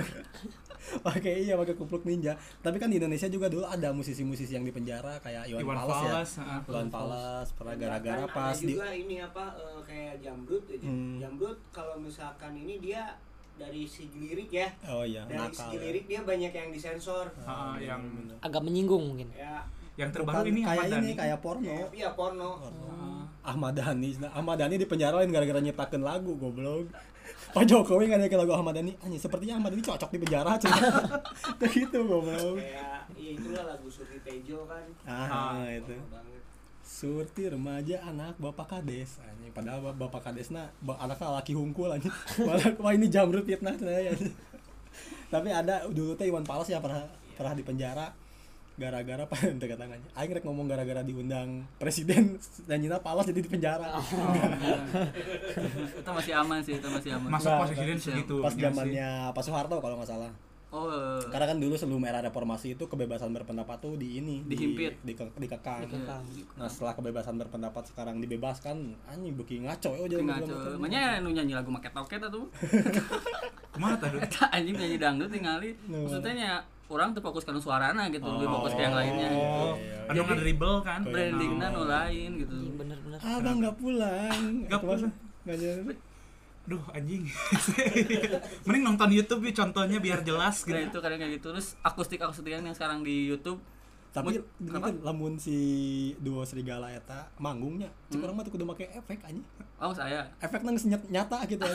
Pakai 1.06 1.41
iya 1.41 1.58
pakai 1.58 1.73
kupluk 1.73 2.06
ninja. 2.06 2.38
Tapi 2.62 2.78
kan 2.78 2.89
di 2.93 3.01
Indonesia 3.01 3.25
juga 3.25 3.49
dulu 3.49 3.65
ada 3.65 3.89
musisi-musisi 3.89 4.54
yang 4.54 4.65
di 4.65 4.73
penjara 4.73 5.17
kayak 5.17 5.49
Iwan, 5.49 5.62
Iwan 5.65 5.78
Fals, 5.82 5.89
Fals, 5.89 6.32
ya. 6.38 6.58
Iwan 6.62 6.89
Fals 6.93 7.47
pernah 7.58 7.73
gara-gara 7.73 8.25
pas 8.30 8.54
ada 8.54 8.62
di 8.62 8.73
juga 8.78 8.89
ini 8.93 9.17
apa 9.21 9.45
eh, 9.58 9.82
kayak 9.82 10.15
jambrut 10.21 10.65
aja. 10.69 10.86
Hmm. 10.86 11.17
Jambrut 11.17 11.58
kalau 11.73 11.97
misalkan 11.97 12.54
ini 12.54 12.78
dia 12.78 13.17
dari 13.56 13.82
segi 13.86 14.18
lirik 14.18 14.50
ya. 14.50 14.68
Oh 14.86 15.02
iya, 15.02 15.24
Dari 15.24 15.39
nakal. 15.41 15.56
segi 15.62 15.76
ya. 15.76 15.82
lirik 15.82 16.06
dia 16.06 16.22
banyak 16.22 16.52
yang 16.52 16.70
disensor. 16.70 17.26
Ah, 17.41 17.76
yang 17.78 18.02
agak 18.39 18.62
menyinggung 18.62 19.04
mungkin 19.06 19.32
Ya, 19.32 19.63
yang 19.96 20.10
Bukan 20.10 20.20
terbaru 20.22 20.48
ini 20.50 20.62
kayak 20.62 20.76
Ahmad 20.78 20.86
ini 20.86 20.94
Dhani. 20.94 21.12
kayak 21.15 21.38
porno. 21.39 21.63
ya, 21.65 21.88
iya 21.94 22.10
porno. 22.12 22.50
Ahmad 23.41 23.74
Dhani, 23.74 24.10
nah, 24.18 24.32
Ahmad 24.34 24.58
Dhani 24.58 24.76
di 24.76 24.84
penjara 24.84 25.15
lain 25.15 25.30
gara-gara 25.30 25.60
nyiptakeun 25.60 26.02
lagu 26.02 26.34
goblok. 26.34 26.89
Pak 27.48 27.63
Jokowi 27.63 28.06
nggak 28.06 28.20
ada 28.22 28.38
lagu 28.38 28.52
Ahmad 28.52 28.74
Dhani, 28.74 28.91
anjing 29.00 29.18
sepertinya 29.18 29.56
Ahmad 29.56 29.72
Dhani 29.72 29.84
cocok 29.84 30.10
di 30.10 30.20
penjara. 30.20 30.52
Tuh 30.58 31.70
gitu 31.72 32.00
goblok. 32.04 32.58
Kayak 32.58 33.08
iya 33.15 33.30
itulah 33.34 33.63
lagu 33.65 33.88
Surti 33.88 34.20
Tejo 34.20 34.65
kan. 34.65 34.84
Ah, 35.06 35.56
Ah. 35.56 35.70
itu. 35.70 35.94
Porno 35.94 36.12
banget. 36.12 36.35
Surti 36.86 37.43
remaja 37.45 37.98
anak 38.04 38.38
bapak 38.38 38.69
kades. 38.71 39.17
Anjing 39.19 39.50
padahal 39.50 39.82
bap- 39.84 39.98
bapak 40.00 40.21
kadesna 40.24 40.69
ba- 40.80 40.95
anaknya 40.98 41.34
laki 41.34 41.52
hungkul 41.52 41.89
anjing. 41.89 42.13
Wah 42.78 42.93
ini 42.93 43.10
jamrut 43.10 43.41
fitnah 43.43 43.74
ya 43.82 44.13
tapi 45.26 45.50
ada 45.50 45.84
dulu 45.89 46.13
teh 46.13 46.24
Iwan 46.24 46.45
Fals 46.45 46.69
ya 46.69 46.80
pernah 46.80 47.04
pernah 47.36 47.52
di 47.52 47.62
penjara. 47.62 48.13
Gara-gara 48.76 49.24
apa? 49.24 49.36
Ente 49.48 49.65
tangannya 49.65 50.08
aing 50.13 50.32
rek 50.32 50.43
ngomong 50.43 50.67
gara-gara 50.67 51.02
diundang 51.02 51.63
presiden 51.76 52.38
nanyina 52.65 53.00
Pals 53.00 53.26
jadi 53.26 53.39
di 53.39 53.50
penjara. 53.50 53.88
Itu 55.95 56.12
masih 56.12 56.34
aman 56.36 56.60
sih 56.62 56.76
itu 56.76 56.86
masih 56.86 57.12
aman. 57.15 57.30
Masuk 57.32 57.50
Nah, 57.50 57.60
presiden 57.65 57.88
nah, 57.89 58.04
segitu. 58.04 58.36
pas 58.39 58.54
iya 58.54 58.69
zamannya 58.69 59.10
Pak 59.32 59.43
Soeharto 59.43 59.76
kalau 59.80 59.95
nggak 59.98 60.10
salah 60.10 60.32
oh 60.69 60.88
eh, 60.88 61.21
karena 61.30 61.45
kan 61.45 61.58
dulu 61.58 61.73
sebelum 61.73 62.01
era 62.01 62.19
reformasi 62.19 62.73
itu 62.73 62.84
kebebasan 62.86 63.30
berpendapat 63.32 63.78
tuh 63.78 63.93
di 63.95 64.17
ini 64.17 64.41
di- 64.43 64.56
Dihimpit. 64.56 64.93
di, 65.01 65.12
di, 65.12 65.23
dikekang. 65.38 65.86
Iya. 65.86 66.43
nah 66.56 66.65
setelah 66.65 66.93
kebebasan 66.93 67.36
berpendapat 67.36 67.84
sekarang 67.86 68.17
dibebaskan 68.17 68.97
anjing 69.06 69.34
beki 69.36 69.62
ngaco 69.62 69.91
ya 69.93 70.06
jadi 70.08 70.23
ngaco. 70.23 70.56
makanya 70.78 71.21
nu 71.21 71.30
nyanyi 71.30 71.54
lagu 71.54 71.69
make 71.69 71.89
toket 71.89 72.21
tuh 72.23 72.45
Kumaha 73.71 73.95
tadi? 73.99 74.17
Eta 74.17 74.47
anjing 74.49 74.75
nyanyi 74.75 74.97
dangdut 74.97 75.30
tinggali 75.30 75.75
Nu. 75.86 76.08
maksudnya 76.08 76.34
nya 76.34 76.51
orang 76.86 77.12
tuh 77.12 77.21
fokus 77.21 77.43
ke 77.43 77.51
suarana 77.58 78.08
gitu 78.08 78.23
lebih 78.23 78.45
fokus 78.47 78.73
ke 78.73 78.82
yang 78.82 78.93
lainnya. 78.93 79.30
Gitu 79.30 79.69
anu 80.06 80.38
dribble 80.38 80.78
kan? 80.82 81.01
brandingnya 81.01 81.67
nu 81.73 81.82
lain 81.86 82.30
gitu. 82.38 82.54
Anjing, 82.56 82.73
bener-bener 82.78 83.17
abang 83.19 83.58
nggak 83.58 83.75
pulang. 83.75 84.41
Nggak 84.69 84.82
pulang. 84.82 85.12
nggak 85.45 85.58
jadi 85.58 85.93
Duh 86.65 86.82
anjing. 86.89 87.23
Mending 88.65 88.84
nonton 88.84 89.10
YouTube 89.10 89.41
ya 89.43 89.54
contohnya 89.56 89.97
biar 89.97 90.21
jelas 90.21 90.62
gitu. 90.62 90.71
Nah 90.71 90.82
itu 90.84 90.97
kadang 90.97 91.17
kayak 91.17 91.38
gitu 91.38 91.47
terus 91.51 91.78
akustik 91.80 92.17
akustik 92.17 92.49
yang 92.49 92.65
sekarang 92.69 93.01
di 93.01 93.25
YouTube 93.25 93.62
tapi 94.10 94.32
kenapa? 94.58 94.88
kan 94.88 94.95
lamun 95.04 95.36
si 95.36 95.51
duo 96.15 96.39
serigala 96.41 96.88
eta 96.88 97.28
manggungnya 97.36 97.91
cek 98.08 98.15
Hmm. 98.15 98.23
orang 98.23 98.36
mah 98.39 98.43
tuh 98.47 98.54
kudu 98.56 98.63
make 98.63 98.88
efek 98.88 99.19
aja 99.19 99.41
oh 99.75 99.91
saya 99.91 100.23
efek 100.39 100.63
nang 100.63 100.80
senyat- 100.80 101.04
nyata 101.06 101.43
gitu 101.43 101.67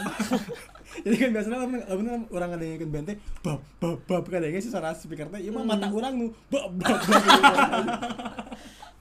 jadi 1.05 1.17
kan 1.21 1.31
biasanya 1.37 1.59
lamun 1.61 1.79
lamun 1.85 2.05
orang 2.33 2.51
ada 2.57 2.65
yang 2.65 2.81
ikut 2.81 2.89
bente 2.89 3.13
bab 3.45 3.61
bab 3.77 4.01
bab 4.09 4.25
kan 4.25 4.41
ada 4.41 4.57
si 4.57 4.73
suara 4.73 4.97
speaker 4.97 5.29
teh 5.29 5.37
ieu 5.39 5.53
mah 5.53 5.69
mata 5.69 5.85
Hmm. 5.85 6.01
orang 6.01 6.13
nu 6.17 6.27
bab 6.49 6.73
bab 6.73 6.97
bab 7.05 7.85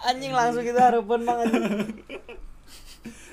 anjing 0.12 0.34
langsung 0.34 0.60
kita 0.62 0.80
harapan 0.84 1.20
mang 1.24 1.40
anjing 1.40 1.64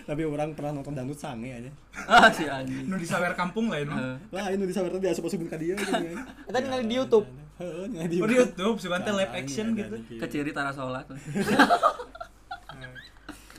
tapi 0.07 0.23
orang 0.23 0.53
pernah 0.53 0.73
nonton 0.73 0.93
dangdut 0.93 1.15
sange 1.15 1.53
aja 1.53 1.69
ah 2.07 2.29
si 2.29 2.47
anjing 2.47 2.87
nu 2.87 2.95
disawer 2.95 3.33
kampung 3.33 3.67
lah 3.67 3.77
no 3.83 3.93
Eh, 3.93 4.15
lah 4.31 4.45
ini 4.49 4.63
di 4.63 4.71
sabar 4.71 4.89
teh 4.93 5.09
asup-asupin 5.09 5.45
ka 5.45 5.57
dieu 5.57 5.75
gitu 5.75 5.93
ya 5.93 6.13
kita 6.47 6.57
ningali 6.61 6.85
di 6.87 6.95
YouTube 6.97 7.27
Heeh, 7.57 7.85
di 8.07 8.17
Oh, 8.17 8.27
di 8.29 8.35
YouTube, 8.37 8.75
suka 8.79 8.99
teh 8.99 9.11
live 9.11 9.27
Katanya 9.27 9.43
action 9.43 9.67
gitu. 9.73 9.95
keciri 10.17 10.49
tara 10.51 10.71
sholat 10.71 11.05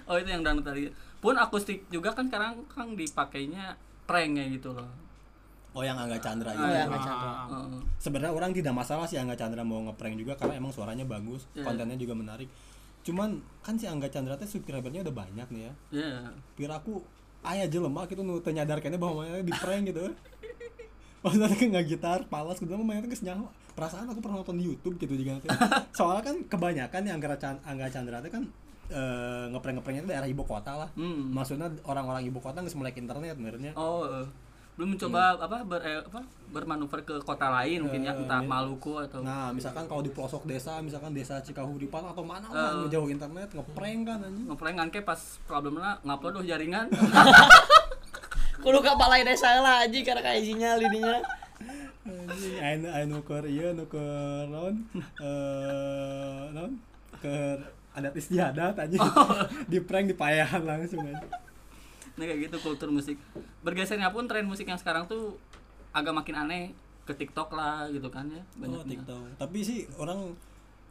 oh 0.08 0.16
itu 0.16 0.30
yang 0.30 0.42
dangdut 0.42 0.64
tadi 0.64 0.82
pun 1.18 1.34
akustik 1.36 1.84
juga 1.90 2.12
kan 2.12 2.26
sekarang 2.26 2.52
kan 2.68 2.94
dipakainya 2.94 3.74
pranknya 4.06 4.46
gitu 4.50 4.72
loh 4.72 4.88
Oh 5.74 5.82
yang 5.82 5.94
Angga 5.94 6.18
Chandra 6.18 6.50
Oh, 6.50 6.56
itu. 6.56 6.64
yang 6.66 6.74
Ah, 6.74 6.86
Angga 6.88 7.00
Chandra. 7.00 7.28
ah, 7.28 7.38
ah. 7.38 7.46
Heeh. 7.62 7.80
Sebenarnya 8.00 8.34
orang 8.34 8.50
tidak 8.50 8.74
masalah 8.74 9.06
sih 9.06 9.14
Angga 9.14 9.36
Chandra 9.36 9.62
mau 9.62 9.78
ngeprank 9.80 10.18
juga 10.18 10.34
karena 10.34 10.58
emang 10.58 10.72
suaranya 10.72 11.06
bagus, 11.06 11.46
Iya. 11.54 11.62
kontennya 11.62 11.94
juga 11.94 12.14
menarik. 12.14 12.50
Cuman 13.08 13.40
kan 13.64 13.80
si 13.80 13.88
Angga 13.88 14.12
Chandra 14.12 14.36
teh 14.36 14.44
subscribernya 14.44 15.08
udah 15.08 15.16
banyak 15.16 15.48
nih 15.48 15.62
ya. 15.64 15.74
Iya. 15.96 16.36
Pira 16.60 16.84
aku 16.84 17.00
aya 17.48 17.64
jelema 17.72 18.04
gitu 18.12 18.28
nu 18.28 18.44
teu 18.44 18.52
nyadarkeunnya 18.52 19.00
bahwa 19.00 19.24
mainnya 19.24 19.48
di 19.48 19.56
prank 19.56 19.88
gitu. 19.88 20.12
Maksudnya 21.24 21.48
kan 21.56 21.68
nggak 21.72 21.88
gitar, 21.88 22.20
palas 22.28 22.60
gitu 22.60 22.76
mainnya 22.76 23.08
geus 23.08 23.24
nyaho. 23.24 23.48
Perasaan 23.80 24.12
aku 24.12 24.20
pernah 24.20 24.44
nonton 24.44 24.60
di 24.60 24.68
YouTube 24.68 25.00
gitu 25.00 25.16
juga 25.16 25.40
nanti. 25.40 25.48
Soalnya 25.96 26.24
kan 26.28 26.36
kebanyakan 26.52 27.02
yang 27.08 27.16
Angga 27.24 27.40
Chan- 27.40 27.64
Angga 27.64 27.88
Chandra 27.88 28.20
teh 28.20 28.28
kan 28.28 28.44
eh, 28.92 29.46
ngeprank-ngepranknya 29.56 30.02
itu 30.04 30.10
daerah 30.12 30.28
ibu 30.28 30.44
kota 30.44 30.74
lah. 30.84 30.90
Hmm. 31.00 31.32
Maksudnya 31.32 31.72
orang-orang 31.88 32.28
ibu 32.28 32.44
kota 32.44 32.60
nggak 32.60 32.76
melek 32.76 33.00
internet 33.00 33.40
sebenarnya. 33.40 33.72
Oh, 33.80 34.04
eh. 34.04 34.28
Belum 34.78 34.94
mencoba 34.94 35.36
apa 35.36 35.58
ber 35.64 35.82
eh, 35.82 36.00
apa 36.00 36.22
bermanuver 36.48 37.02
ke 37.02 37.18
kota 37.20 37.50
lain 37.52 37.82
mungkin 37.82 38.02
ya 38.04 38.14
Eh, 38.14 38.22
entah 38.22 38.40
mi- 38.40 38.48
Maluku 38.48 38.94
atau 39.00 39.20
Nah, 39.20 39.50
misalkan 39.50 39.84
kalau 39.84 40.00
di 40.00 40.10
pelosok 40.10 40.46
desa, 40.46 40.78
misalkan 40.80 41.12
desa 41.12 41.42
Cikahuripan 41.42 42.06
atau 42.06 42.22
mana 42.22 42.46
Eh. 42.46 42.54
lah, 42.54 42.86
jauh 42.88 43.06
internet, 43.08 43.50
ngeprank 43.52 44.00
kan 44.04 44.20
anjing. 44.22 44.46
ngeprank 44.46 44.76
kan 44.76 44.88
ke 44.88 45.02
pas 45.02 45.18
problemnya 45.44 45.98
ngupload 46.02 46.34
tuh 46.36 46.46
jaringan 46.46 46.88
kudu 48.60 48.80
ka 48.80 48.94
balai 48.94 49.22
desa 49.22 49.50
lah 49.58 49.82
anjing 49.82 50.02
karena 50.02 50.22
kayak 50.22 50.42
sinyal 50.42 50.78
ininya 50.80 51.20
Anjing, 52.08 52.56
aya 52.58 52.76
nu 52.78 52.88
aya 52.88 53.06
nu 53.06 53.20
keur 53.20 53.44
ieu 53.46 53.74
nu 53.74 53.84
keur 53.86 54.48
naon? 54.48 54.80
Eh, 55.20 56.42
naon? 56.52 56.80
Keur 57.18 57.60
adat 57.92 58.14
istiadat 58.14 58.78
anjing. 58.78 59.02
di 59.68 59.80
prank 59.80 60.06
di 60.06 60.16
payahan 60.16 60.62
langsung 60.62 61.02
anjing. 61.02 61.32
Nah 62.18 62.26
kayak 62.26 62.50
gitu 62.50 62.58
kultur 62.60 62.90
musik 62.90 63.16
bergesernya 63.62 64.10
pun 64.10 64.26
tren 64.26 64.50
musik 64.50 64.66
yang 64.66 64.82
sekarang 64.82 65.06
tuh 65.06 65.38
agak 65.94 66.14
makin 66.14 66.36
aneh 66.36 66.64
ke 67.08 67.14
TikTok 67.16 67.56
lah 67.56 67.88
gitu 67.88 68.12
kan 68.12 68.28
ya 68.28 68.44
Oh, 68.44 68.60
banyak 68.60 69.00
TikTok. 69.00 69.40
Tapi 69.40 69.58
sih 69.64 69.88
orang 69.96 70.36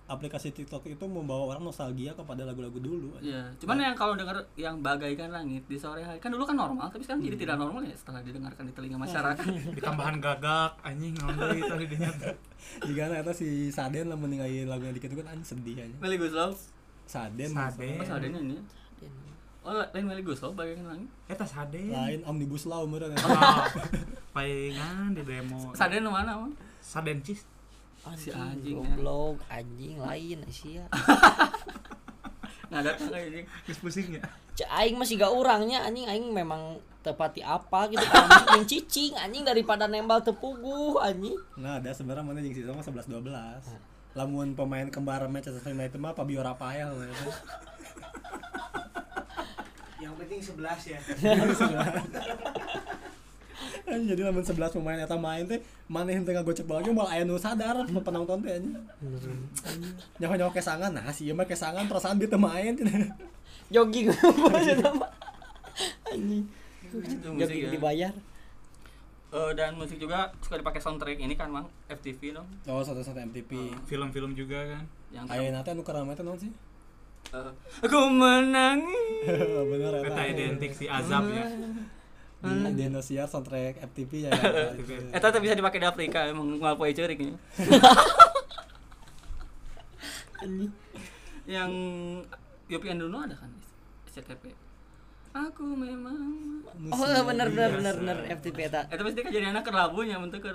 aplikasi 0.06 0.54
TikTok 0.54 0.86
itu 0.86 1.04
membawa 1.10 1.50
orang 1.54 1.66
nostalgia 1.66 2.14
kepada 2.14 2.46
lagu-lagu 2.46 2.78
dulu. 2.78 3.18
Iya, 3.18 3.50
cuman 3.58 3.90
yang 3.90 3.98
kalau 3.98 4.14
denger 4.14 4.38
yang 4.54 4.78
bagaikan 4.78 5.34
langit 5.34 5.66
di 5.66 5.74
sore 5.74 6.06
hari 6.06 6.22
kan 6.22 6.30
dulu 6.30 6.46
kan 6.46 6.54
normal, 6.54 6.86
tapi 6.94 7.02
sekarang 7.02 7.26
jadi 7.26 7.36
tidak 7.36 7.56
normal 7.58 7.82
ya 7.82 7.94
setelah 7.98 8.22
didengarkan 8.22 8.70
di 8.70 8.72
telinga 8.72 9.02
masyarakat. 9.02 9.44
Ditambahan 9.76 10.22
gagak 10.22 10.78
anjing 10.86 11.18
tadi 11.18 11.84
dinya 11.90 12.10
teh. 12.22 12.38
Jika 12.86 13.10
eta 13.18 13.34
si 13.34 13.74
Saden 13.74 14.06
lah 14.06 14.18
meninggali 14.18 14.62
lagu 14.62 14.86
yang 14.86 14.94
dikit 14.94 15.10
kan 15.10 15.26
anjing 15.34 15.58
sedih 15.58 15.74
anjing. 15.82 15.98
Meli 15.98 16.16
Guslow, 16.22 16.54
Saden. 17.10 17.50
Saden. 17.50 17.98
pas 17.98 18.10
adanya 18.14 18.38
ini. 18.38 18.58
Oh, 19.66 19.74
lain 19.74 20.06
Meli 20.06 20.22
Guslow 20.22 20.54
bagaikan 20.54 20.86
langit. 20.86 21.10
Eta 21.26 21.42
saden. 21.42 21.90
Lain 21.90 22.22
omnibus 22.22 22.70
law 22.70 22.86
meureun. 22.86 23.18
Ah, 23.18 23.66
palingan 24.34 25.10
di 25.10 25.26
demo. 25.26 25.74
Saden 25.74 26.06
nu 26.06 26.14
mana, 26.14 26.38
Mang? 26.38 26.54
Saden 26.78 27.18
cis. 27.26 27.42
Si 28.14 28.30
anjing 28.30 28.38
anjing, 28.38 28.76
ya. 28.78 28.86
goblok 28.86 29.42
anjing 29.50 29.98
lain 29.98 30.38
sia 30.46 30.86
Nah, 32.70 32.78
datang 32.78 33.10
kayak 33.10 33.26
ini. 33.34 33.42
Geus 33.66 33.82
pusing 33.82 34.14
ya. 34.14 34.22
Cek 34.54 34.70
aing 34.70 34.94
masih 34.94 35.18
gak 35.18 35.34
urangnya 35.34 35.82
anjing 35.82 36.06
aing 36.06 36.30
memang 36.30 36.78
tepati 37.02 37.42
apa 37.42 37.90
gitu 37.90 38.02
yang 38.54 38.62
cicing 38.66 39.18
anjing 39.18 39.42
daripada 39.42 39.90
nembal 39.90 40.22
tepuguh 40.22 41.02
anjing 41.02 41.34
Nah, 41.58 41.82
ada 41.82 41.90
sebenarnya 41.90 42.22
mana 42.22 42.38
jeung 42.42 42.54
si 42.54 42.62
sama 42.62 42.82
11 42.82 43.10
12. 43.10 44.14
Lamun 44.14 44.54
pemain 44.54 44.86
kembar 44.86 45.26
Manchester 45.26 45.66
United 45.66 45.98
mah 45.98 46.14
Fabio 46.14 46.46
Rafael. 46.46 46.94
Yang 50.06 50.14
penting 50.22 50.38
11 50.38 50.92
ya. 50.94 50.98
Jadi 53.86 54.20
lamun 54.22 54.42
11 54.42 54.74
pemain 54.74 54.98
eta 54.98 55.16
main 55.18 55.42
teh 55.46 55.58
maneh 55.90 56.18
teu 56.22 56.34
ngagocek 56.34 56.66
bola 56.66 56.82
ge 56.82 56.90
moal 56.90 57.06
aya 57.10 57.22
nu 57.26 57.38
sadar 57.38 57.86
penonton 57.86 58.38
teh 58.42 58.58
anjing. 58.58 58.74
Nyaho-nyaho 60.22 60.50
kesangan 60.54 60.90
nah 60.94 61.10
si 61.10 61.26
ieu 61.26 61.34
mah 61.34 61.46
kesangan 61.46 61.86
perasaan 61.90 62.18
dia 62.22 62.30
teu 62.30 62.38
main. 62.38 62.74
jogging 63.66 64.06
anjing 66.06 66.46
Itu 66.86 67.02
ya. 67.34 67.70
dibayar 67.74 68.14
Eh, 69.36 69.52
dan 69.58 69.74
musik 69.74 69.98
juga 69.98 70.30
suka 70.38 70.56
dipakai 70.56 70.78
soundtrack 70.78 71.18
ini 71.18 71.34
kan, 71.34 71.50
Mang. 71.50 71.66
FTV 71.90 72.40
dong. 72.40 72.46
Oh, 72.70 72.80
satu-satu 72.80 73.18
MTV. 73.20 73.74
Film-film 73.84 74.32
juga 74.38 74.64
kan. 74.64 74.86
Yang 75.10 75.24
Ayeuna 75.28 75.60
teh 75.66 75.74
anu 75.74 75.82
kerama 75.82 76.14
teh 76.14 76.22
naon 76.22 76.38
sih? 76.38 76.48
Eh, 77.32 77.50
aku 77.82 77.98
menangis. 78.12 79.26
Bener 79.70 79.92
Eta 80.02 80.22
eta. 80.22 80.22
identik 80.26 80.72
si 80.76 80.86
Azab 80.86 81.26
ya. 81.30 81.46
Di, 82.36 82.52
di 82.76 82.82
Indosiar 82.86 83.26
soundtrack 83.26 83.82
FTV 83.90 84.28
ya. 84.28 84.30
Eta 85.16 85.32
tuh 85.32 85.40
bisa 85.42 85.56
dipakai 85.56 85.82
di 85.82 85.88
Afrika 85.88 86.28
emang 86.28 86.60
ngalpoe 86.60 86.92
ceurik 86.94 87.18
nya. 87.18 87.34
anjing 90.42 90.72
Yang 91.54 91.72
Yopi 92.66 92.86
Andono 92.90 93.22
ada 93.22 93.34
kan 93.38 93.50
SCTP. 94.10 94.50
Aku 95.36 95.76
memang 95.76 96.16
oh 96.90 97.22
bener 97.28 97.48
bener 97.52 97.70
bener 97.76 97.94
bener 98.00 98.18
FTP 98.40 98.72
eta 98.72 98.88
Eta 98.88 99.04
pasti 99.04 99.20
kejadiannya 99.20 99.60
ke 99.60 99.68
labunya 99.68 100.16
bentuk 100.16 100.48
ke 100.48 100.52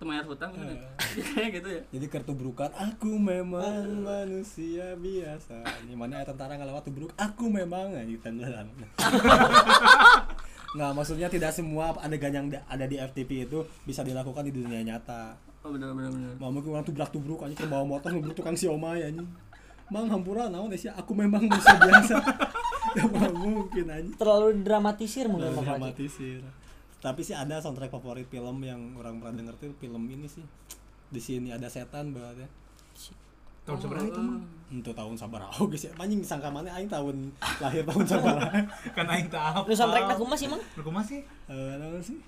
temayar 0.00 0.24
hutang 0.24 0.48
gitu. 0.56 0.86
Kayak 1.36 1.50
gitu 1.60 1.68
ya. 1.68 1.82
Jadi 1.92 2.06
kertubrukan 2.08 2.72
aku 2.72 3.20
memang 3.20 4.00
manusia 4.00 4.96
biasa. 4.96 5.60
Ini 5.84 5.92
mana 5.92 6.24
aya 6.24 6.26
tentara 6.26 6.56
ngalawat 6.56 6.88
tubruk 6.88 7.12
aku 7.20 7.52
memang 7.52 7.92
nah, 7.92 8.00
gitu 8.08 8.24
tanda 8.24 8.48
Nggak, 10.70 10.90
maksudnya 10.96 11.28
tidak 11.28 11.52
semua 11.52 11.92
adegan 12.00 12.32
yang 12.32 12.46
da- 12.48 12.64
ada 12.64 12.86
di 12.86 12.96
FTP 12.96 13.44
itu 13.44 13.66
bisa 13.84 14.00
dilakukan 14.00 14.46
di 14.48 14.56
dunia 14.56 14.80
nyata. 14.80 15.36
Oh 15.60 15.68
benar 15.68 15.92
benar 15.92 16.08
benar. 16.08 16.32
Mau 16.40 16.48
mungkin 16.48 16.72
orang 16.72 16.86
tubrak-tubruk 16.88 17.44
aja 17.44 17.68
bawa 17.68 17.84
motor 17.84 18.08
nubruk 18.14 18.32
tukang 18.32 18.56
siomay 18.56 19.04
anjing. 19.04 19.28
Mang 19.90 20.06
hampura 20.08 20.46
naon 20.48 20.72
sih 20.72 20.88
aku 20.88 21.12
memang 21.12 21.44
manusia 21.44 21.76
biasa. 21.76 22.16
Ya 22.90 23.06
mungkin 23.06 23.86
anjing. 23.86 24.18
terlalu 24.18 24.66
dramatisir 24.66 25.30
mungkin 25.30 25.54
Terlalu 25.54 25.62
dramatisir. 25.62 26.42
Tapi 27.00 27.20
sih 27.24 27.32
ada 27.32 27.56
soundtrack 27.56 27.88
favorit 27.88 28.28
film 28.28 28.60
yang 28.60 28.92
orang 29.00 29.16
pernah 29.20 29.34
denger 29.40 29.54
tuh 29.56 29.72
film 29.80 30.04
ini 30.12 30.28
sih. 30.28 30.44
Di 31.08 31.20
sini 31.20 31.48
ada 31.48 31.66
setan 31.66 32.12
berarti. 32.12 32.44
Tahun 33.64 33.76
seberapa 33.76 34.04
itu 34.04 34.20
mah? 34.20 34.40
Untuk 34.72 34.92
tahun 34.96 35.16
sabar 35.16 35.48
oh 35.56 35.66
guys 35.68 35.88
ya. 35.88 35.92
Anjing 35.96 36.20
sangka 36.20 36.52
mana 36.52 36.72
aing 36.76 36.88
tahun 36.88 37.32
lahir 37.60 37.82
tahun 37.88 38.04
sabar. 38.04 38.36
Kan 38.96 39.06
aing 39.08 39.28
tahu. 39.32 39.68
lu 39.68 39.74
soundtracknya 39.76 40.16
kumaha 40.16 40.36
sih 40.36 40.48
mang 40.48 40.62
Lu 40.76 40.82
kumaha 40.84 41.04
sih? 41.04 41.20
Eh 41.48 41.74
naon 41.80 42.00
sih? 42.04 42.20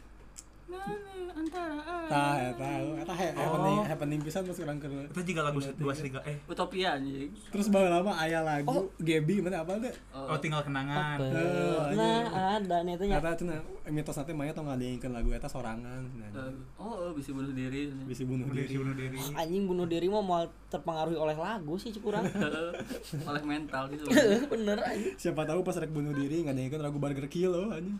Antara 1.32 1.74
Tah 2.04 2.36
eta 2.44 2.68
eta 2.98 3.14
he- 3.14 3.32
happening 3.34 3.78
happening 3.82 4.20
pisan 4.20 4.42
terus 4.42 4.58
urang 4.58 4.76
keur. 4.76 4.92
Itu 5.06 5.20
juga 5.24 5.40
lagu 5.42 5.58
dua 5.74 5.92
serigala 5.92 6.22
eh 6.24 6.36
Utopia 6.44 6.94
anjing. 6.94 7.32
Terus 7.48 7.66
bae 7.68 7.86
lama 7.86 8.12
aya 8.14 8.40
lagu 8.40 8.92
Gaby 8.96 9.40
mana 9.40 9.60
apa 9.60 9.78
teh? 9.78 9.94
oh 10.12 10.36
tinggal 10.36 10.60
kenangan. 10.60 11.16
Eh, 11.18 11.94
nah 11.94 12.20
ada 12.54 12.76
nih 12.82 12.94
itu 12.94 13.04
nya 13.06 13.16
Kata 13.16 13.34
cenah 13.34 13.58
mitos 13.86 14.12
nanti 14.14 14.32
maya 14.32 14.52
tong 14.52 14.66
ngadeingkeun 14.66 15.10
lagu 15.10 15.28
eta 15.30 15.46
sorangan. 15.46 16.04
Eh, 16.20 16.30
Nah, 16.32 16.48
oh, 16.76 16.94
oh, 17.02 17.12
bisa 17.12 17.30
bunuh 17.30 17.50
diri. 17.50 17.92
bisa 18.02 18.24
bunuh 18.24 18.44
Bunuh 18.44 18.56
diri, 18.58 18.74
bunuh 18.74 18.94
diri. 18.94 19.16
anjing 19.32 19.64
bunuh 19.64 19.86
diri 19.86 20.06
mah 20.06 20.20
mau 20.20 20.40
terpengaruhi 20.66 21.14
oleh 21.14 21.34
lagu 21.34 21.76
sih 21.76 21.90
cukurang 21.90 22.24
Oleh 23.28 23.42
mental 23.42 23.88
gitu. 23.88 24.04
bener 24.52 24.78
anjing 24.80 25.12
Siapa 25.14 25.44
tahu 25.44 25.60
pas 25.60 25.74
rek 25.74 25.88
bunuh 25.88 26.12
diri 26.12 26.40
ngadeingkeun 26.42 26.80
lagu 26.80 26.96
Burger 26.96 27.24
Kill 27.26 27.48
loh 27.48 27.68
anjing. 27.70 27.96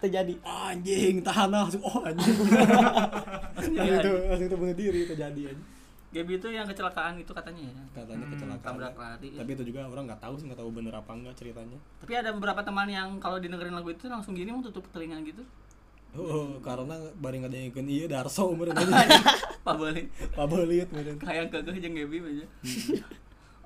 Terjadi 0.00 0.34
Anjing, 0.40 1.20
tahan 1.20 1.48
langsung 1.48 1.80
oh 1.80 2.00
anjing. 2.00 2.36
langsung 3.76 3.96
itu 3.96 4.12
langsung 4.24 4.46
itu 4.46 4.56
bunuh 4.56 4.74
diri 4.74 5.00
terjadi 5.04 5.42
anjing. 5.52 5.68
Gaby 6.10 6.32
itu 6.36 6.48
yang 6.50 6.66
kecelakaan 6.66 7.14
itu 7.16 7.30
katanya 7.30 7.70
ya. 7.70 7.74
Katanya 7.94 8.24
Hmm, 8.26 8.34
kecelakaan. 8.34 8.66
tabrak 8.66 8.94
lari. 8.94 9.30
Tapi 9.30 9.50
itu 9.52 9.62
juga 9.64 9.86
orang 9.86 10.04
nggak 10.04 10.18
tahu 10.18 10.34
sih 10.34 10.44
nggak 10.44 10.58
tahu 10.58 10.70
bener 10.72 10.90
apa 10.92 11.12
enggak 11.12 11.34
ceritanya. 11.36 11.78
Tapi 12.02 12.12
ada 12.12 12.30
beberapa 12.32 12.60
teman 12.60 12.88
yang 12.88 13.08
kalau 13.16 13.38
didengerin 13.38 13.70
lagu 13.70 13.88
itu 13.88 14.04
langsung 14.04 14.34
gini 14.34 14.50
mau 14.50 14.58
tutup 14.60 14.82
telinga 14.90 15.22
gitu. 15.22 15.46
Oh, 16.10 16.58
karena 16.58 16.98
bari 17.14 17.38
ngadeingkeun 17.38 17.86
ieu 17.86 18.10
Darso 18.10 18.50
meureun 18.50 18.74
anjing. 18.80 19.22
Pak 19.62 19.74
Bali. 19.78 20.02
Pabelit 20.34 20.90
meureun. 20.90 21.14
Kayak 21.22 21.54
kekeh 21.54 21.78
jeung 21.78 21.94
Gaby 21.94 22.16
aja. 22.18 22.46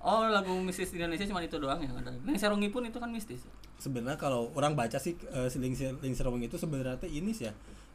Oh 0.04 0.28
lagu 0.28 0.52
mistis 0.60 0.92
di 0.92 1.00
Indonesia 1.00 1.24
cuma 1.24 1.40
itu 1.40 1.56
doang 1.56 1.80
yang 1.80 1.96
ada. 1.96 2.12
Neng 2.12 2.36
Serungi 2.36 2.68
pun 2.68 2.84
itu 2.84 3.00
kan 3.00 3.08
mistis. 3.08 3.40
sebenarnya 3.74 4.20
kalau 4.20 4.54
orang 4.54 4.78
baca 4.78 5.00
sih 5.00 5.18
uh, 5.34 5.50
si 5.50 5.58
Ling 5.58 5.74
Ling 5.74 6.14
Seroweng 6.14 6.44
itu 6.44 6.54
sebenarnya 6.60 6.94
teh 7.00 7.10
ini 7.10 7.34
sih 7.34 7.50
ya 7.50 7.52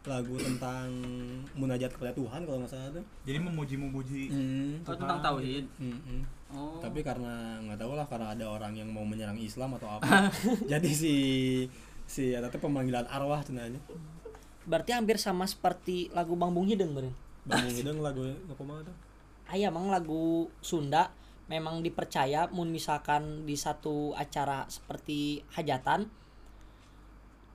lagu 0.07 0.35
tentang 0.41 0.89
munajat 1.53 1.91
kepada 1.91 2.15
Tuhan 2.17 2.47
kalau 2.49 2.57
nggak 2.65 2.71
salah 2.71 2.89
tuh. 2.97 3.05
Jadi 3.29 3.37
memuji-memuji. 3.45 4.23
Hmm. 4.31 4.73
Oh 4.89 4.95
tentang 4.97 5.19
tauhid. 5.21 5.65
Mm-mm. 5.77 6.19
Oh. 6.49 6.81
Tapi 6.81 7.05
karena 7.05 7.61
nggak 7.61 7.77
tahu 7.77 7.93
lah 7.93 8.07
karena 8.09 8.33
ada 8.33 8.45
orang 8.49 8.73
yang 8.73 8.89
mau 8.89 9.05
menyerang 9.05 9.37
Islam 9.37 9.77
atau 9.77 10.01
apa. 10.01 10.33
jadi 10.71 10.89
si 10.89 11.15
si 12.09 12.33
ada 12.33 12.49
tuh 12.49 12.57
pemanggilan 12.57 13.05
arwah 13.05 13.45
cenanya. 13.45 13.77
Berarti 14.65 14.97
hampir 14.97 15.21
sama 15.21 15.45
seperti 15.45 16.09
lagu 16.15 16.33
Bang 16.33 16.57
Bung 16.57 16.65
Hideng 16.65 16.95
beren. 16.95 17.13
Bangun 17.45 17.73
hidung 17.73 17.99
lagu 18.01 18.23
kumaha 18.55 18.85
tuh? 18.85 18.95
Aya 19.49 19.73
mang 19.73 19.89
lagu 19.89 20.47
Sunda 20.61 21.09
memang 21.49 21.81
dipercaya 21.81 22.45
mun 22.49 22.69
misalkan 22.69 23.43
di 23.43 23.57
satu 23.57 24.13
acara 24.13 24.69
seperti 24.69 25.41
hajatan 25.51 26.05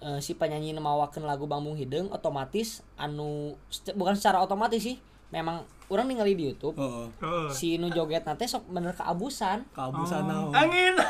eh, 0.00 0.18
si 0.18 0.35
penyanyi 0.35 0.74
nemawakeun 0.74 1.22
lagu 1.22 1.46
Bang 1.46 1.62
Bung 1.62 1.78
Hideng 1.78 2.11
otomatis 2.11 2.83
anu 2.94 3.54
bukan 3.94 4.18
secara 4.18 4.42
otomatis 4.42 4.83
sih 4.83 4.98
memang 5.30 5.62
orang 5.87 6.11
ningali 6.11 6.35
di 6.35 6.50
YouTube 6.50 6.74
Oh, 6.74 7.07
oh. 7.07 7.09
Heeh. 7.22 7.48
si 7.50 7.78
nu 7.78 7.87
joget 7.88 8.26
nate 8.26 8.44
sok 8.44 8.66
bener 8.68 8.92
keabusan 8.92 9.62
Keabusan 9.70 10.22
naon. 10.26 10.52
Angin. 10.52 10.94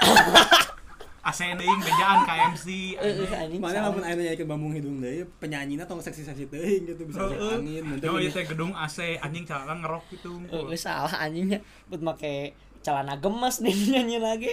ACN 1.24 1.56
deing 1.56 1.80
bejaan 1.80 2.20
KMC. 2.28 2.66
Eh, 3.00 3.24
eh, 3.24 3.32
anjing, 3.32 3.56
Mana 3.56 3.88
lamun 3.88 4.04
aya 4.04 4.12
nyanyikeun 4.12 4.44
bambung 4.44 4.76
hidung 4.76 5.00
deui, 5.00 5.24
penyanyina 5.40 5.88
tong 5.88 5.96
seksi-seksi 5.96 6.52
teuing 6.52 6.84
gitu 6.84 7.00
bisa 7.08 7.24
Heeh. 7.24 7.64
angin. 7.64 7.80
gini. 7.96 8.04
ieu 8.04 8.28
teh 8.28 8.44
gedung 8.44 8.76
AC 8.76 9.16
anjing 9.24 9.48
cara 9.48 9.72
ngerok 9.72 10.04
gitu. 10.12 10.36
Eh, 10.52 10.68
eh, 10.68 10.76
salah 10.76 11.16
anjingnya 11.16 11.64
buat 11.88 12.04
make 12.04 12.52
celana 12.84 13.16
gemes 13.16 13.64
nih 13.64 13.72
nyanyi 13.96 14.18
lagi 14.20 14.52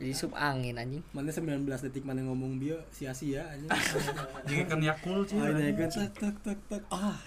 jadi 0.00 0.16
sup 0.16 0.32
angin 0.32 0.80
anjing 0.80 1.04
Mana 1.12 1.28
19 1.28 1.60
detik 1.68 2.08
mana 2.08 2.24
ngomong 2.24 2.56
bio 2.56 2.80
sia-sia 2.88 3.44
anjing. 3.52 3.68
Jadi 4.48 4.64
kan 4.64 4.80
Yakul 4.80 5.28
sih. 5.28 5.36
Ah, 5.36 5.52
ini 5.52 5.76
kan 5.76 5.92
tak 5.92 6.16
tak 6.16 6.34
tak 6.40 6.58
tak. 6.72 6.82
Ah, 6.88 7.20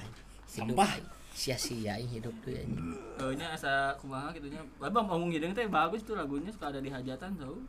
sampah. 0.50 0.90
sia-sia 1.38 2.02
ini 2.02 2.18
hidup 2.18 2.34
tuh 2.42 2.50
ya 2.50 2.66
anjing. 2.66 2.98
Oh 3.22 3.30
nya 3.30 3.54
asa 3.54 3.94
kumaha 4.02 4.34
gitu 4.34 4.50
nya. 4.50 4.58
Bang 4.82 5.06
Bang 5.06 5.30
Hideng 5.30 5.54
teh 5.54 5.70
bagus 5.70 6.02
tuh 6.02 6.18
lagunya 6.18 6.50
suka 6.50 6.74
ada 6.74 6.82
di 6.82 6.90
hajatan 6.90 7.38
tau. 7.38 7.62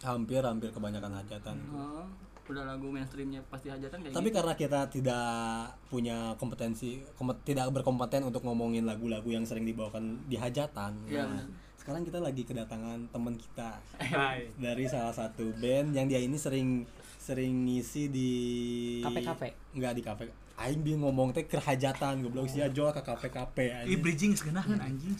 Hampir 0.00 0.40
hampir 0.40 0.72
kebanyakan 0.72 1.12
hajatan. 1.20 1.56
Oh, 1.76 2.08
udah 2.48 2.64
lagu 2.64 2.88
mainstreamnya 2.88 3.44
pasti 3.52 3.68
hajatan 3.68 4.08
kayak 4.08 4.16
Tapi 4.16 4.28
gitu. 4.32 4.36
karena 4.40 4.54
kita 4.56 4.80
tidak 4.88 5.28
punya 5.92 6.32
kompetensi, 6.40 7.04
kom- 7.12 7.36
tidak 7.44 7.68
berkompeten 7.76 8.24
untuk 8.24 8.40
ngomongin 8.40 8.88
lagu-lagu 8.88 9.28
yang 9.28 9.44
sering 9.44 9.68
dibawakan 9.68 10.24
di 10.32 10.40
hajatan. 10.40 10.96
Nah, 11.12 11.28
benar. 11.28 11.65
Sekarang 11.86 12.02
kita 12.02 12.18
lagi 12.18 12.42
kedatangan 12.42 13.14
teman 13.14 13.38
kita 13.38 13.78
Hai. 14.02 14.50
dari 14.58 14.90
salah 14.90 15.14
satu 15.14 15.54
band 15.54 15.94
yang 15.94 16.10
dia 16.10 16.18
ini 16.18 16.34
sering 16.34 16.82
sering 17.14 17.62
ngisi 17.62 18.10
di 18.10 18.30
Kafe-kafe? 19.06 19.54
Enggak 19.70 19.94
di 19.94 20.02
kafe. 20.02 20.26
Aing 20.58 20.82
bingung 20.82 21.06
ngomong 21.06 21.30
teh 21.30 21.46
kerhajatan 21.46 22.26
goblok 22.26 22.50
sia 22.50 22.66
jual 22.74 22.90
ke 22.90 23.06
kafe-kafe 23.06 23.70
anjing. 23.70 24.02
bridging 24.02 24.34
segenahkeun 24.34 24.82
anjing. 24.82 25.14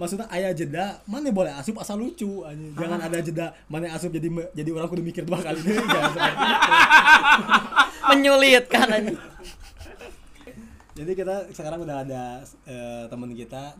Maksudnya 0.00 0.24
aya 0.32 0.56
jeda, 0.56 1.04
mana 1.04 1.28
boleh 1.28 1.52
asup 1.52 1.76
asal 1.76 2.00
lucu 2.00 2.48
anjing. 2.48 2.72
Jangan 2.80 3.00
ada 3.04 3.20
jeda, 3.20 3.46
mana 3.68 3.92
asup 3.92 4.08
jadi 4.08 4.32
jadi 4.56 4.72
orang 4.72 4.88
kudu 4.88 5.04
mikir 5.04 5.28
dua 5.28 5.44
kali 5.44 5.60
deh. 5.60 5.84
Jangan 5.84 6.10
seperti 6.16 6.46
itu. 6.48 6.72
menyulitkan 8.08 8.86
anjing 8.88 9.20
Jadi 11.00 11.16
kita 11.16 11.48
sekarang 11.56 11.80
udah 11.80 12.04
ada 12.04 12.44
eh, 12.68 13.08
teman 13.08 13.32
kita, 13.32 13.72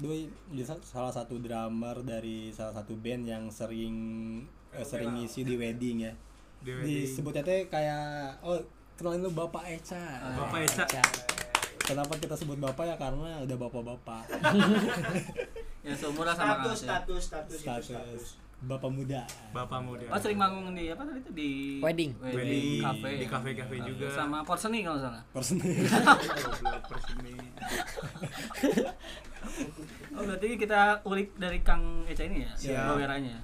sa- 0.64 0.80
salah 0.80 1.12
satu 1.12 1.36
drummer 1.36 2.00
dari 2.00 2.48
salah 2.48 2.72
satu 2.72 2.96
band 2.96 3.28
yang 3.28 3.44
sering 3.52 3.96
eh, 4.72 4.80
sering 4.80 5.20
ngisi 5.20 5.44
di 5.44 5.60
wedding 5.60 6.08
ya. 6.08 6.12
Di 6.64 6.72
wedding. 6.72 7.04
Disebutnya 7.04 7.44
teh 7.44 7.68
kayak 7.68 8.40
oh 8.40 8.56
kenalin 8.96 9.20
lu 9.20 9.32
Bapak 9.36 9.68
Eca. 9.68 10.00
Bapak 10.32 10.64
Eca. 10.64 11.04
Kenapa 11.84 12.16
kita 12.16 12.32
sebut 12.36 12.56
Bapak 12.56 12.88
ya 12.88 12.96
karena 12.96 13.44
udah 13.44 13.56
bapak-bapak. 13.68 14.24
Ya 15.80 15.96
seumuran 15.96 16.36
sama 16.36 16.60
status 16.60 16.76
Aceh. 16.76 16.84
status 16.84 17.22
status 17.24 17.56
itu 17.56 17.64
status 17.64 17.86
status 17.88 18.24
bapak 18.60 18.90
muda. 18.90 19.20
Bapak 19.50 19.80
muda. 19.80 20.04
Oh 20.08 20.18
sering 20.18 20.36
manggung 20.36 20.70
di 20.70 20.88
apa 20.88 21.00
tadi 21.00 21.20
tuh 21.20 21.32
di 21.32 21.80
Wedding. 21.80 22.12
Wedding. 22.20 22.80
cafe. 22.80 23.10
Di 23.16 23.26
kafe-kafe 23.26 23.76
juga. 23.82 24.06
Sama 24.10 24.44
Porseni 24.44 24.84
kalau 24.84 25.00
salah. 25.00 25.22
Personil. 25.30 25.80
Goblok 25.80 26.84
perseni. 26.86 27.34
Oh 30.12 30.22
berarti 30.22 30.48
kita 30.54 30.80
ulik 31.02 31.32
dari 31.34 31.58
Kang 31.60 32.04
Eca 32.04 32.22
ini 32.22 32.44
ya, 32.44 32.52
Siap. 32.54 32.92
baweranya. 32.92 33.40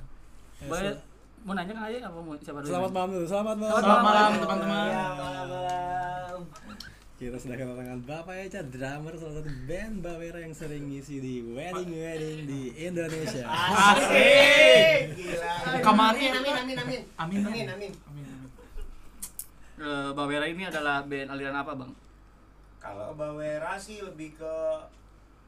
Ya, 0.57 0.67
Boleh 0.67 0.93
sel- 0.93 1.01
mau 1.43 1.55
nanya 1.55 1.73
Kang 1.73 1.87
Aja 1.87 1.99
apa 2.03 2.19
mau 2.19 2.35
siapa 2.37 2.59
dulu? 2.61 2.69
Selamat 2.69 2.91
malam 2.93 3.11
dulu, 3.11 3.27
selamat 3.27 3.57
malam. 3.57 3.73
Selamat 3.75 4.03
malam 4.03 4.31
teman-teman. 4.37 4.89
malam 4.93 5.47
malam 5.49 6.39
Kita 7.17 7.41
sudah 7.41 7.57
kedatangan 7.57 8.01
Bapak 8.05 8.37
Eca, 8.39 8.61
drummer 8.63 9.17
salah 9.17 9.41
satu 9.41 9.49
band 9.65 10.05
Bawera 10.05 10.37
yang 10.37 10.53
sering 10.53 10.85
ngisi 10.85 11.17
di 11.17 11.41
wedding-wedding 11.49 12.45
di 12.45 12.61
Indonesia. 12.77 13.41
asik 13.49 15.17
gila 15.17 15.81
Kemarin 15.81 16.31
amin 16.35 16.55
amin 16.55 16.77
amin 16.77 17.01
Amin. 17.17 17.41
amin 17.43 17.67
amin 17.71 17.93
Amin. 18.05 18.29
Eh, 19.77 20.09
Bawera 20.13 20.45
ini 20.45 20.63
adalah 20.63 21.01
band 21.03 21.29
aliran 21.31 21.57
apa 21.57 21.73
bang? 21.75 21.93
kalau 22.77 23.17
Bawera 23.17 23.75
sih 23.77 23.99
lebih 23.99 24.37
ke 24.37 24.55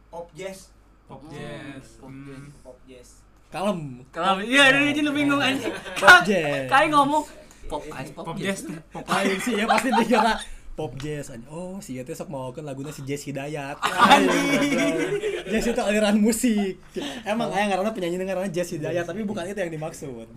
pop 0.08 0.32
jazz 0.32 0.72
Pop 1.04 1.20
jazz. 1.28 2.00
pop 2.00 2.08
Hmm. 2.08 2.24
jazz. 2.26 2.48
pop 2.58 2.78
jazz 2.82 3.08
Kalem. 3.48 4.04
Kalau 4.08 4.40
iya 4.40 4.68
dari 4.68 4.92
izin 4.92 5.04
lu 5.04 5.12
bingung 5.14 5.36
anjing. 5.38 5.72
Pop 5.96 6.20
jazz. 6.22 6.64
Kayak 6.66 6.92
ngomong 6.92 7.24
pop 7.64 7.80
ice 7.82 8.12
pop, 8.12 8.24
Pop 8.24 8.36
jazz. 8.36 8.60
jazz. 8.60 8.76
Pop 8.88 9.04
Aing 9.06 9.36
sih 9.38 9.52
ya 9.54 9.64
pasti 9.64 9.88
dikira 9.90 10.36
pop 10.78 10.94
jazz 10.94 11.34
anjing. 11.34 11.50
Oh, 11.50 11.82
si 11.82 11.98
teh 11.98 12.14
sok 12.14 12.30
mau 12.30 12.54
lagunya 12.54 12.94
si 12.94 13.02
Jazz 13.02 13.26
Hidayat. 13.26 13.74
Anjing. 14.14 14.94
Jazz 15.50 15.66
itu 15.66 15.82
aliran 15.82 16.14
musik. 16.16 16.78
Emang 17.26 17.50
aya 17.50 17.66
ngaranna 17.66 17.90
penyanyi 17.90 18.22
ngaranna 18.22 18.46
Jazz 18.48 18.70
Hidayat, 18.70 19.02
tapi 19.02 19.26
bukan 19.26 19.42
itu 19.42 19.58
yang 19.58 19.74
dimaksud. 19.74 20.30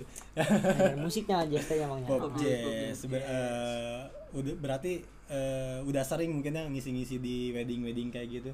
Musiknya 0.97 1.45
aja 1.45 1.58
teh 1.62 1.77
emangnya 1.77 2.10
Pop 2.10 2.25
Pop 2.25 2.34
jazz. 2.41 2.65
jazz. 2.97 2.99
Ber- 3.06 3.21
eh, 3.21 4.01
udah 4.34 4.54
berarti 4.58 5.06
eh, 5.30 5.80
udah 5.86 6.01
sering 6.01 6.34
mungkin 6.34 6.58
ya 6.58 6.65
ngisi-ngisi 6.65 7.21
di 7.21 7.54
wedding-wedding 7.54 8.10
kayak 8.10 8.30
gitu. 8.32 8.51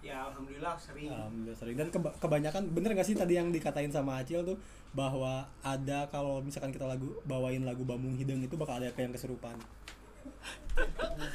ya 0.00 0.32
alhamdulillah 0.32 0.80
sering 0.80 1.12
Alhamdulillah 1.12 1.58
sering 1.60 1.76
dan 1.76 1.92
keba- 1.92 2.16
kebanyakan 2.16 2.72
bener 2.72 2.96
gak 2.96 3.04
sih 3.04 3.12
tadi 3.12 3.36
yang 3.36 3.52
dikatain 3.52 3.92
sama 3.92 4.16
Acil 4.16 4.40
tuh 4.48 4.56
bahwa 4.96 5.44
ada 5.60 6.08
kalau 6.08 6.40
misalkan 6.40 6.72
kita 6.72 6.88
lagu 6.88 7.20
bawain 7.28 7.68
lagu 7.68 7.84
Bambung 7.84 8.16
Hideng 8.16 8.40
itu 8.40 8.56
bakal 8.56 8.80
ada 8.80 8.88
kayak 8.90 9.12
yang 9.12 9.14
kesurupan. 9.14 9.60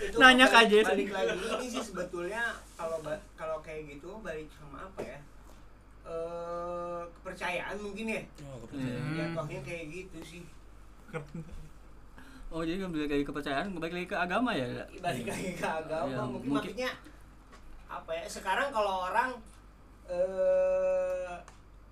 Itu 0.02 0.16
Nanya 0.18 0.46
balik- 0.48 0.68
Ajay. 0.68 0.84
balik 0.84 1.10
lagi. 1.12 1.38
Ini 1.38 1.68
sih 1.70 1.84
sebetulnya 1.84 2.44
kalau 2.74 2.98
kalau 3.36 3.58
kayak 3.60 3.86
gitu 3.92 4.18
balik 4.20 4.48
sama 4.52 4.84
apa 4.84 5.02
ya? 5.02 5.20
Eh 6.04 7.02
kepercayaan 7.12 7.76
mungkin 7.78 8.06
ya. 8.08 8.22
Oh, 8.44 8.58
kepercayaan. 8.64 9.14
ya 9.14 9.26
tohnya 9.32 9.60
kayak 9.62 9.86
gitu 9.88 10.18
sih. 10.22 10.44
Oh 12.48 12.62
jadi 12.62 12.78
kembali 12.80 13.06
lagi 13.06 13.24
kepercayaan, 13.24 13.68
kembali 13.70 13.94
lagi 13.94 14.08
ke 14.08 14.18
agama 14.18 14.52
ya? 14.52 14.66
balik 14.96 15.26
lagi 15.26 15.52
ke 15.54 15.66
agama 15.66 16.08
Ya, 16.08 16.18
mungkin, 16.22 16.32
mungkin- 16.48 16.54
maksudnya 16.72 16.92
apa 17.88 18.12
ya? 18.12 18.26
Sekarang 18.26 18.68
kalau 18.70 19.06
orang 19.06 19.30
eh 20.06 21.34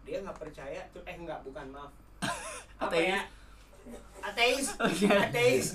dia 0.03 0.17
nggak 0.19 0.38
percaya 0.38 0.82
tuh 0.89 1.01
eh 1.03 1.15
nggak 1.15 1.41
bukan 1.41 1.65
maaf. 1.69 1.91
Apa 2.79 2.95
ya 2.95 3.19
ateis 4.24 4.65
ateis 5.04 5.67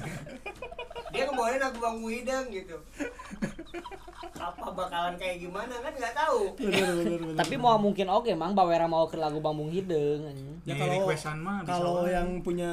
dia 1.12 1.25
ngebawain 1.25 1.61
lagu 1.61 1.79
bang 1.81 1.99
Wideng 2.01 2.47
gitu 2.49 2.77
apa 4.38 4.71
bakalan 4.71 5.18
kayak 5.18 5.42
gimana 5.42 5.75
kan 5.83 5.90
nggak 5.90 6.14
tahu 6.14 6.55
Bener, 6.55 6.94
bener, 6.94 7.18
bener. 7.21 7.37
tapi 7.37 7.55
mau 7.59 7.75
mungkin 7.75 8.07
oke 8.07 8.31
mang 8.38 8.55
bawera 8.55 8.87
mau 8.87 9.11
ke 9.11 9.18
lagu 9.18 9.42
Bambung 9.42 9.66
Hideng 9.68 10.31
ya 10.62 10.79
kalau 10.79 10.94
requestan 11.03 11.42
mah 11.42 11.66
bisa 11.66 11.75
kalau 11.75 12.07
yang 12.07 12.38
punya 12.40 12.71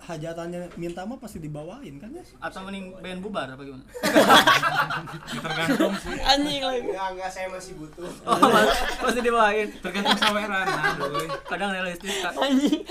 hajatannya 0.00 0.72
minta 0.80 1.04
mah 1.04 1.20
pasti 1.20 1.42
dibawain 1.42 2.00
kan 2.00 2.10
ya? 2.16 2.22
Atau 2.40 2.64
mending 2.64 2.96
band 3.02 3.20
bubar 3.20 3.50
apa 3.50 3.60
gimana? 3.60 3.82
Tergantung 5.42 5.94
sih. 6.00 6.16
anjing 6.22 6.62
lagi 6.64 6.80
enggak 6.86 7.08
enggak 7.12 7.30
saya 7.34 7.46
masih 7.50 7.72
butuh 7.76 8.08
Oh, 8.24 8.38
pasti 9.04 9.20
dibawain. 9.20 9.68
Tergantung 9.82 10.18
saweran 10.22 10.64
nah. 10.64 10.94
Kadang 11.50 11.70
realistis 11.74 12.14
Kak. 12.22 12.32
anjing 12.40 12.82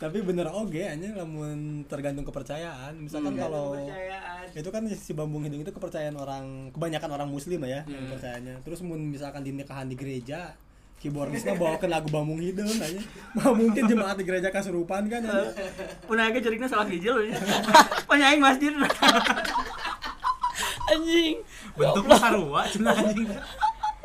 Tapi 0.00 0.24
bener 0.24 0.48
oge 0.48 0.80
aja 0.80 1.08
lamun 1.12 1.84
tergantung 1.84 2.24
kepercayaan. 2.24 2.96
Misalkan 2.96 3.36
Hmm. 3.36 3.42
kalau 3.44 3.76
itu 4.50 4.68
kan 4.72 4.82
si 4.88 5.12
Bambung 5.12 5.44
Hideng 5.44 5.60
itu 5.60 5.68
kepercayaan 5.70 6.16
orang 6.16 6.72
kebanyakan 6.72 7.20
orang 7.20 7.28
muslim 7.28 7.60
ya 7.68 7.84
Hmm. 7.84 8.08
kepercayaannya. 8.08 8.64
Terus 8.64 8.80
mun 8.80 9.12
misalkan 9.12 9.44
di 9.44 9.52
nikahan 9.52 9.84
di 9.84 10.00
gereja 10.00 10.56
keyboardisnya 10.96 11.52
bawakan 11.60 11.92
lagu 11.92 12.08
Bambung 12.08 12.40
Hideng 12.40 12.64
aja. 12.64 12.96
Mah 13.36 13.52
mungkin 13.52 13.84
jemaat 13.84 14.16
di 14.16 14.24
gereja 14.24 14.48
kesurupan 14.48 15.04
kan 15.12 15.20
ya. 15.20 15.52
Punah 16.08 16.32
ge 16.32 16.40
cerikna 16.40 16.64
salah 16.64 16.88
hijau 16.88 17.20
ya. 17.20 17.36
Penyaing 18.08 18.40
masjid. 18.40 18.72
anjing 20.90 21.38
Bentuknya 21.78 22.16
sarua 22.18 22.62
cenah 22.66 22.94
anjing. 22.96 23.28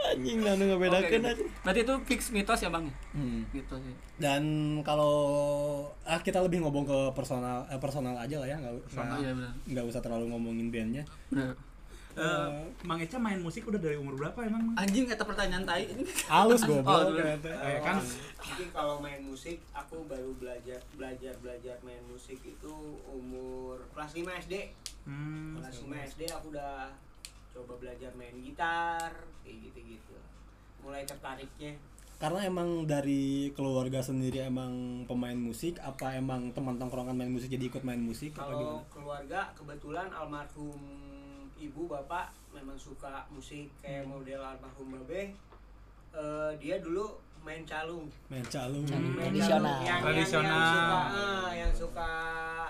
Anjing 0.08 0.38
nah 0.40 0.54
nu 0.54 0.64
ngabedakeun 0.68 1.08
Oke, 1.18 1.18
anjing. 1.26 1.50
berarti 1.60 1.80
itu 1.82 1.94
fix 2.04 2.20
mitos 2.30 2.60
ya 2.60 2.70
bang 2.70 2.86
Hmm. 3.12 3.42
gitu 3.50 3.76
sih 3.76 3.96
Dan 4.16 4.44
kalau 4.82 5.16
ah 6.02 6.18
kita 6.18 6.40
lebih 6.40 6.60
ngomong 6.60 6.84
ke 6.84 7.00
personal 7.12 7.66
eh, 7.66 7.78
personal 7.78 8.16
aja 8.16 8.36
lah 8.36 8.46
ya, 8.46 8.56
nggak 8.56 8.74
oh 8.74 9.18
iya 9.18 9.32
benar 9.32 9.52
nggak 9.66 9.86
usah 9.86 10.00
terlalu 10.00 10.26
ngomongin 10.28 10.68
bandnya. 10.70 11.04
benar 11.28 11.56
Eh, 12.16 12.52
Mang 12.82 12.96
Eca 12.96 13.20
main 13.20 13.36
musik 13.38 13.68
udah 13.68 13.76
dari 13.76 14.00
umur 14.00 14.16
berapa 14.16 14.40
emang? 14.42 14.72
Mang? 14.72 14.76
anjing 14.78 15.04
kata 15.04 15.20
pertanyaan 15.22 15.68
tai 15.68 15.84
ini 15.86 16.08
Halus 16.26 16.64
Oh, 16.64 16.80
goblok. 16.80 17.12
dulu. 17.12 17.20
ternyata. 17.20 17.52
Eh, 17.52 17.80
kan 17.82 18.00
Jadi 18.40 18.64
kalau 18.72 18.96
main 18.98 19.20
musik, 19.20 19.60
aku 19.70 20.00
baru 20.06 20.32
belajar 20.34 20.80
belajar 20.96 21.36
belajar 21.38 21.76
main 21.82 22.00
musik 22.08 22.40
itu 22.40 22.72
umur 23.06 23.84
kelas 23.92 24.16
5 24.16 24.32
SD. 24.40 24.72
hmm, 25.04 25.60
Kelas 25.60 25.76
5 25.78 25.92
SD 26.08 26.22
aku 26.32 26.56
udah 26.56 26.88
coba 27.56 27.80
belajar 27.80 28.12
main 28.20 28.36
gitar, 28.44 29.16
kayak 29.40 29.58
gitu-gitu. 29.72 30.16
Mulai 30.84 31.08
tertariknya. 31.08 31.80
Karena 32.16 32.48
emang 32.48 32.88
dari 32.88 33.52
keluarga 33.56 34.00
sendiri 34.00 34.44
emang 34.44 35.04
pemain 35.08 35.36
musik, 35.36 35.80
apa 35.84 36.16
emang 36.16 36.52
teman 36.56 36.80
tongkrongan 36.80 37.16
main 37.16 37.32
musik 37.32 37.52
jadi 37.52 37.68
ikut 37.68 37.84
main 37.84 38.00
musik 38.00 38.32
Kalau 38.32 38.80
keluarga 38.88 39.52
kebetulan 39.52 40.08
almarhum 40.16 40.80
ibu 41.60 41.88
bapak 41.92 42.32
memang 42.56 42.80
suka 42.80 43.28
musik 43.32 43.68
kayak 43.84 44.08
model 44.08 44.40
almarhum 44.40 44.96
babe. 45.04 45.36
Eh, 46.16 46.52
dia 46.64 46.80
dulu 46.80 47.20
main 47.44 47.68
calung. 47.68 48.08
Main 48.32 48.48
calung. 48.48 48.88
Calung. 48.88 49.14
Main 49.20 49.36
Tradisional. 49.36 49.60
calung. 49.60 49.84
Yang, 49.84 50.02
Tradisional. 50.02 50.48
Yang, 50.48 50.56
yang 50.56 50.72
suka, 50.72 51.00
eh, 51.20 51.52
yang 51.52 51.74
suka 51.76 52.10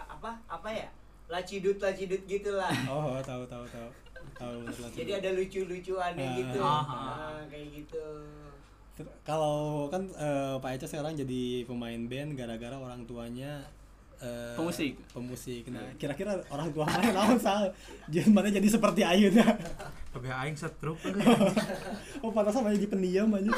apa? 0.10 0.32
Apa 0.50 0.70
ya? 0.74 0.90
Lacidut 1.30 1.78
lacidut 1.78 2.22
gitulah. 2.26 2.74
Oh, 2.90 3.22
tahu 3.22 3.46
tahu 3.46 3.66
tahu. 3.70 3.90
Tahu. 4.36 4.60
Jadi 4.92 5.12
ada 5.12 5.30
lucu-lucuannya 5.32 6.22
Ah. 6.22 6.36
gitu. 6.36 6.60
Nah, 6.60 7.40
kayak 7.48 7.68
gitu. 7.74 8.06
Kalau 9.22 9.88
kan 9.88 10.08
eh, 10.10 10.56
Pak 10.58 10.72
Eca 10.74 10.88
sekarang 10.88 11.16
jadi 11.16 11.64
pemain 11.64 12.00
band 12.02 12.36
gara-gara 12.36 12.76
orang 12.76 13.04
tuanya 13.04 13.64
eh, 14.18 14.56
Pemusik. 14.56 14.96
Pemusik. 15.10 15.68
Nah, 15.68 15.84
kira-kira 15.96 16.40
orang 16.48 16.72
tua 16.72 16.84
mana 16.86 17.12
naon 17.12 17.36
sal? 17.36 17.76
Mana 18.28 18.48
jadi 18.48 18.68
seperti 18.68 19.04
Ayeuna. 19.04 19.44
tapi 20.16 20.32
aing 20.32 20.56
setruk 20.56 20.96
oh, 22.24 22.32
pantas 22.32 22.56
sama 22.56 22.72
jadi 22.72 22.88
pendiam 22.88 23.28
aja. 23.36 23.52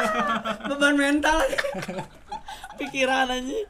beban 0.72 0.96
mental 0.96 1.36
pikiran 2.80 3.28
anjing 3.28 3.68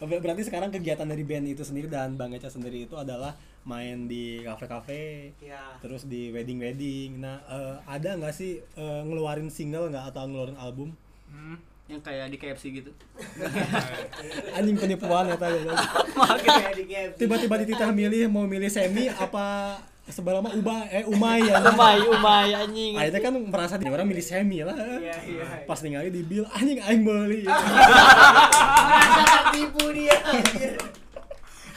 Ber- 0.00 0.22
Berarti 0.24 0.48
sekarang 0.48 0.72
kegiatan 0.72 1.04
dari 1.04 1.28
band 1.28 1.44
itu 1.44 1.60
sendiri 1.60 1.92
dan 1.92 2.16
Bang 2.16 2.32
Eca 2.32 2.48
sendiri 2.48 2.88
itu 2.88 2.96
adalah 2.96 3.36
main 3.68 4.08
di 4.08 4.40
kafe-kafe, 4.40 5.36
Ya. 5.44 5.76
terus 5.84 6.08
di 6.08 6.32
wedding-wedding. 6.32 7.20
Nah, 7.20 7.36
eh, 7.44 7.76
ada 7.84 8.16
nggak 8.16 8.32
sih 8.32 8.64
eh, 8.64 9.00
ngeluarin 9.04 9.52
single 9.52 9.92
nggak 9.92 10.08
atau 10.08 10.24
ngeluarin 10.24 10.56
album? 10.56 10.96
hmm. 11.28 11.56
yang 11.88 12.00
kayak 12.04 12.28
di 12.28 12.36
KFC 12.36 12.64
gitu 12.68 12.92
Anjing 14.56 14.76
penipuan 14.76 15.24
ya 15.28 15.36
tadi. 15.40 15.64
Di. 16.76 16.84
Tiba-tiba 17.16 17.54
dititah 17.64 17.92
milih 17.96 18.28
mau 18.28 18.44
milih 18.44 18.68
semi 18.68 19.08
apa 19.08 19.76
sebelah 20.08 20.40
mah 20.40 20.52
ubah 20.56 20.88
eh 20.88 21.04
umay 21.04 21.44
ya. 21.48 21.60
umay 21.68 22.00
umay 22.00 22.48
anjing 22.56 22.92
Akhirnya 22.96 23.20
kan 23.20 23.32
merasa 23.40 23.76
dia 23.76 23.88
orang 23.88 24.08
milih 24.08 24.24
semi 24.24 24.64
lah. 24.64 24.76
Iya, 24.76 25.16
iya. 25.28 25.44
Pas 25.68 25.80
tinggalnya 25.80 26.12
di 26.12 26.24
bil 26.24 26.44
anjing 26.48 26.80
aing 26.80 27.04
beli. 27.04 27.44
Merasa 28.88 29.24
tertipu 29.48 29.84
dia. 29.92 30.16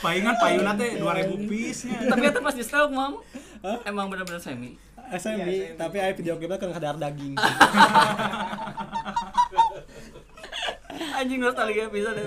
Palingan 0.01 0.35
payuna 0.35 0.71
teh 0.73 0.97
2000 0.97 1.45
piece 1.45 1.81
nya 1.85 1.99
tapi 2.09 2.25
itu 2.27 2.39
pas 2.39 2.51
di 2.51 2.63
stel 2.63 2.89
mam 2.89 3.21
emang 3.83 4.05
benar-benar 4.07 4.41
semi 4.41 4.73
semi, 5.13 5.43
Iya, 5.43 5.45
semi. 5.45 5.57
tapi 5.75 5.97
aing 5.97 6.15
video 6.15 6.33
klipnya 6.35 6.55
kan 6.55 6.71
kadar 6.71 6.95
daging. 6.95 7.35
anjing 11.13 11.39
nostalgia 11.39 11.87
bisa 11.87 12.11
deh 12.11 12.25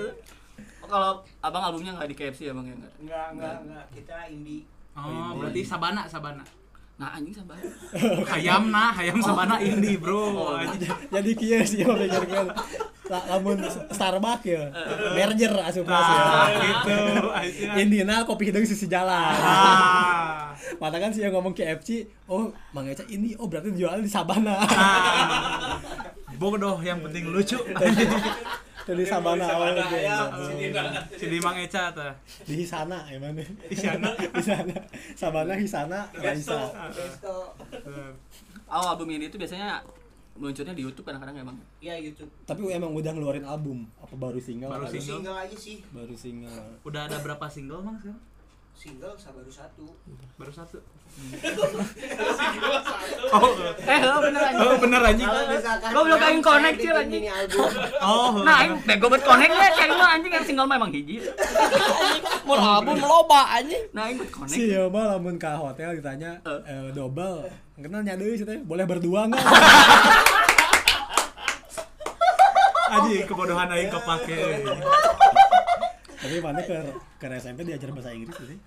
Oh, 0.79 0.87
kalau 0.87 1.11
abang 1.41 1.65
albumnya 1.65 1.97
nggak 1.97 2.05
di 2.05 2.15
KFC 2.15 2.45
ya 2.45 2.53
bang 2.53 2.65
ya 2.67 2.75
nggak 2.75 2.93
Enggak, 3.01 3.25
enggak, 3.33 3.55
enggak. 3.59 3.85
Kita 3.89 4.15
indie. 4.29 4.61
oh 4.93 5.33
berarti 5.35 5.61
sabana 5.61 6.05
sabana 6.05 6.45
nah 6.95 7.11
anjing 7.11 7.35
sabar 7.35 7.59
hayam 8.31 8.71
nah 8.71 8.89
hayam 8.89 9.19
sabana 9.19 9.59
indie 9.59 9.95
bro 9.95 10.55
Jadi 11.11 11.31
kieu 11.35 11.59
sih 11.61 11.83
mah 11.83 11.95
pikir-pikir. 11.97 12.47
La- 13.05 13.25
Lamun 13.29 13.59
Starbucks 13.91 14.47
ya. 14.47 14.71
Merger 15.13 15.53
asup 15.61 15.83
ya. 15.83 15.93
nah 15.93 16.47
gitu 16.49 16.97
aja 17.29 17.67
Indina 17.77 18.23
kopi 18.23 18.49
hidung 18.49 18.63
sisi 18.63 18.87
jalan. 18.87 19.35
ah 19.35 20.55
Mata 20.75 20.97
kan 20.97 21.11
sih 21.11 21.21
yang 21.21 21.31
ngomong 21.31 21.53
KFC, 21.53 22.03
oh 22.25 22.49
Mang 22.71 22.87
Eca 22.87 23.05
ini, 23.05 23.37
oh 23.37 23.45
berarti 23.45 23.69
jualan 23.71 24.01
di 24.01 24.09
Sabana. 24.09 24.57
bodoh 26.35 26.79
yang 26.79 26.99
penting 26.99 27.27
lucu 27.27 27.55
Jadi 28.85 29.01
Sabana 29.01 29.45
awal 29.49 29.73
ya, 29.97 30.29
si 31.17 31.25
Dimang 31.25 31.57
Eca 31.57 31.89
tuh 31.89 32.05
di 32.45 32.53
Hisana 32.61 33.09
emang 33.09 33.33
deh. 33.33 33.47
Isyana 33.73 34.13
Hisana. 34.37 34.77
Sabana 35.17 35.53
Hisana 35.57 36.05
Raisa. 36.13 36.69
Oh 38.69 38.85
album 38.85 39.09
ini 39.09 39.33
tuh 39.33 39.41
biasanya 39.41 39.81
munculnya 40.37 40.77
di 40.77 40.85
YouTube 40.85 41.01
kadang-kadang 41.07 41.41
emang 41.41 41.57
Ya 41.81 41.97
YouTube. 41.97 42.29
Tapi 42.45 42.61
emang 42.69 42.93
udah 42.93 43.09
ngeluarin 43.09 43.45
album 43.47 43.89
apa 43.97 44.13
baru 44.13 44.37
single? 44.37 44.69
Baru 44.69 44.85
single. 44.85 45.17
Single 45.17 45.37
aja 45.37 45.57
sih. 45.57 45.77
Baru 45.89 46.13
single. 46.13 46.77
udah 46.85 47.09
ada 47.09 47.17
berapa 47.25 47.45
single 47.49 47.81
mang 47.81 47.97
sekarang 47.97 48.21
Single 48.75 49.15
baru 49.15 49.49
satu. 49.49 49.85
baru 50.35 50.51
satu 50.51 50.77
eh 53.85 53.99
lo 54.03 54.19
bener 54.19 54.41
anjing 54.43 54.67
oh 54.67 54.75
bener 54.77 55.01
anjing 55.01 55.29
Gua 55.85 56.01
belum 56.03 56.19
kain 56.19 56.41
connect, 56.43 56.75
Cil, 56.77 56.91
anjing. 56.91 57.23
ini 57.23 57.31
album. 57.31 57.71
oh 58.03 58.43
nah 58.43 58.59
aing 58.59 58.75
bego 58.83 59.07
buat 59.07 59.23
connect 59.23 59.47
ya 59.49 59.69
kayak 59.71 59.95
lo 59.95 60.03
anjing 60.03 60.27
yang 60.29 60.43
single 60.43 60.67
mah 60.67 60.75
emang 60.75 60.91
hiji 60.91 61.23
mau 62.45 62.59
album 62.59 62.99
loba 62.99 63.47
anjing 63.53 63.79
nah 63.89 64.05
aing 64.05 64.19
buat 64.19 64.27
connect 64.29 64.51
Si 64.51 64.67
ya 64.69 64.85
mah 64.85 65.15
lamun 65.15 65.35
ka 65.35 65.55
hotel 65.55 65.95
ditanya 65.95 66.35
Eh. 66.43 66.61
eh, 66.65 66.91
double. 66.91 67.47
Kenal 67.75 68.03
nya 68.03 68.15
deui 68.15 68.35
sih 68.35 68.43
teh, 68.43 68.59
boleh 68.61 68.83
berdua 68.83 69.25
enggak? 69.25 69.43
anjing 72.87 73.23
kebodohan 73.25 73.67
aing 73.69 73.87
kepake 73.89 74.39
Tapi 76.25 76.41
mana 76.41 76.59
ke 76.65 76.77
ke 77.21 77.25
SMP 77.37 77.59
diajar 77.63 77.93
bahasa 77.93 78.09
Inggris 78.09 78.33
sih? 78.41 78.59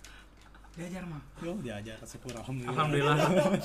diajar 0.79 1.03
mah 1.11 1.19
Yo, 1.43 1.59
diajar 1.59 1.99
syukur 2.07 2.39
alhamdulillah. 2.39 2.71
alhamdulillah 2.71 3.17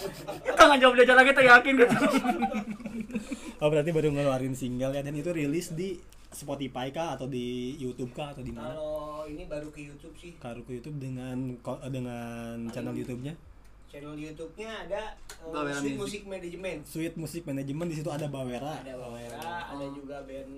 kita 0.49 0.62
nggak 0.65 0.79
jawab 0.82 0.93
dia 0.97 1.13
lagi 1.13 1.29
tuh 1.29 1.45
yakin 1.45 1.73
gitu 1.77 1.95
Oh, 3.62 3.69
berarti 3.71 3.93
baru 3.93 4.10
ngeluarin 4.12 4.58
single 4.58 4.91
ya 4.91 5.06
dan 5.06 5.13
itu 5.13 5.29
rilis 5.29 5.71
di 5.71 5.95
Spotify 6.34 6.89
kah 6.89 7.13
atau 7.15 7.29
di 7.29 7.77
YouTube 7.77 8.12
kah 8.12 8.34
atau 8.34 8.41
di 8.41 8.49
mana? 8.49 8.73
Kalau 8.75 9.23
ini 9.29 9.45
baru 9.47 9.69
ke 9.69 9.88
YouTube 9.88 10.17
sih. 10.19 10.36
Karu 10.36 10.65
ke 10.65 10.82
YouTube 10.82 10.97
dengan 10.99 11.56
dengan 11.88 12.67
channel 12.73 12.91
YouTube-nya 12.97 13.38
Channel 13.88 14.17
YouTube-nya 14.17 14.89
ada 14.89 15.13
uh, 15.45 15.53
Bawera 15.53 15.77
Sweet 15.79 15.95
Music. 15.95 16.01
Music 16.01 16.23
Management. 16.25 16.79
Sweet 16.89 17.13
Music 17.15 17.43
Management 17.45 17.88
di 17.93 17.95
situ 18.01 18.10
ada 18.10 18.25
Bawera. 18.25 18.82
Ada 18.82 18.97
Bawera, 18.97 19.69
ada 19.69 19.86
juga 19.93 20.17
band 20.25 20.51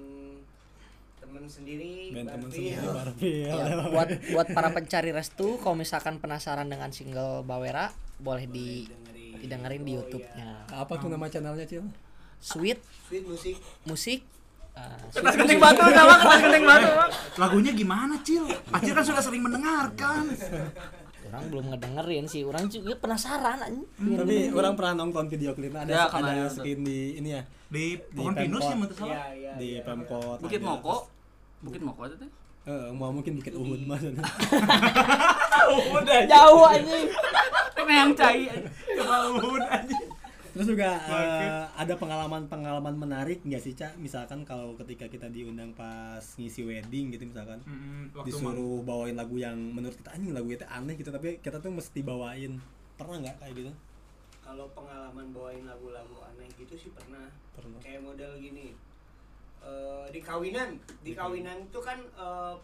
temen 1.26 1.46
sendiri, 1.48 1.92
Band 2.12 2.28
temen 2.28 2.46
Barfil. 2.46 2.62
sendiri 2.72 2.88
Barfil. 2.98 3.50
Ya, 3.50 3.66
buat 3.88 4.10
buat 4.30 4.48
para 4.50 4.70
pencari 4.72 5.10
restu 5.10 5.58
kalau 5.58 5.76
misalkan 5.76 6.18
penasaran 6.18 6.66
dengan 6.66 6.90
single 6.90 7.42
Bawera 7.42 7.90
boleh 8.18 8.46
di 8.48 8.86
Dengerin. 8.86 9.40
didengerin 9.40 9.82
di 9.82 9.92
Oh, 9.92 9.98
YouTube-nya 10.00 10.50
Apa 10.72 10.94
tuh 10.96 11.08
nama 11.08 11.26
channelnya, 11.26 11.66
Cil? 11.66 11.84
Sweet 12.38 12.80
Sweet 13.04 13.24
Music. 13.24 13.56
musik 13.84 14.20
uh, 14.72 15.02
kertas 15.10 15.34
genting 15.36 15.58
batu 15.58 15.82
sama 15.84 16.14
kertas 16.16 16.40
genting 16.42 16.64
batu 16.64 16.88
Bang. 16.88 17.12
lagunya 17.42 17.72
gimana 17.72 18.16
cil 18.22 18.46
Acil 18.70 18.94
kan 18.94 19.04
sudah 19.04 19.20
sering 19.20 19.42
mendengarkan 19.42 20.30
orang 21.26 21.44
belum 21.48 21.66
ngedengerin 21.68 22.26
sih 22.26 22.42
orang 22.42 22.70
juga 22.70 22.94
penasaran 22.98 23.58
anjing 23.60 23.88
Tapi 23.98 24.54
orang 24.54 24.74
pernah 24.74 24.94
nonton 24.96 25.26
video 25.26 25.52
klipnya 25.52 25.82
ada 25.82 25.90
Ya, 25.90 26.04
ada 26.06 26.12
kemarin. 26.14 26.48
skin 26.48 26.80
di 26.82 27.00
ini 27.18 27.30
ya 27.32 27.42
di 27.66 27.86
pohon 28.08 28.32
Di 28.32 28.40
pinus 28.42 28.62
Pemkot. 28.62 28.70
ya 28.70 28.76
menurut 28.78 29.00
iya. 29.34 29.52
di. 29.56 29.70
Pemkot. 29.82 30.38
bukit 30.40 30.62
moko 30.62 30.96
bukit 31.66 31.82
moko 31.82 32.06
itu. 32.06 32.18
Teh 32.22 32.30
Eh, 32.66 32.90
mau 32.98 33.14
mungkin 33.14 33.38
Bukit 33.38 33.54
Uhud 33.54 33.86
mas. 33.86 34.02
jauh 36.34 36.66
anjing. 36.66 37.08
Tapi 37.78 37.92
yang 37.94 38.12
cai 38.18 38.50
Tahun 38.98 39.62
anjing. 39.70 40.06
Terus 40.56 40.68
juga 40.72 40.98
eh, 40.98 41.68
ada 41.78 41.94
pengalaman-pengalaman 41.94 42.96
menarik 42.98 43.46
nggak 43.46 43.62
sih 43.62 43.78
Cak? 43.78 44.02
Misalkan 44.02 44.42
kalau 44.50 44.74
ketika 44.82 45.06
kita 45.06 45.30
diundang 45.30 45.78
pas 45.78 46.24
ngisi 46.42 46.66
wedding 46.66 47.14
gitu 47.14 47.30
misalkan. 47.30 47.62
Mm, 47.70 48.10
waktu 48.18 48.34
disuruh 48.34 48.82
bawain 48.82 49.14
lagu 49.14 49.38
yang 49.38 49.54
menurut 49.54 49.94
kita 50.02 50.18
anjing 50.18 50.34
lagu 50.34 50.50
itu 50.50 50.66
aneh 50.66 50.98
gitu 50.98 51.14
tapi 51.14 51.38
kita 51.46 51.62
tuh 51.62 51.70
mesti 51.70 52.02
bawain. 52.02 52.58
Pernah 52.98 53.30
nggak 53.30 53.46
kayak 53.46 53.54
gitu? 53.62 53.72
Kalau 54.42 54.66
pengalaman 54.74 55.30
bawain 55.30 55.70
lagu-lagu 55.70 56.18
aneh 56.34 56.50
gitu 56.58 56.74
sih 56.74 56.90
pernah. 56.98 57.30
pernah. 57.54 57.78
Kayak 57.78 58.02
model 58.10 58.42
gini. 58.42 58.74
Eh, 59.66 60.06
di 60.14 60.22
kawinan, 60.22 60.78
di 61.02 61.18
kawinan 61.18 61.58
itu 61.66 61.80
kan 61.82 61.98
eh, 61.98 62.56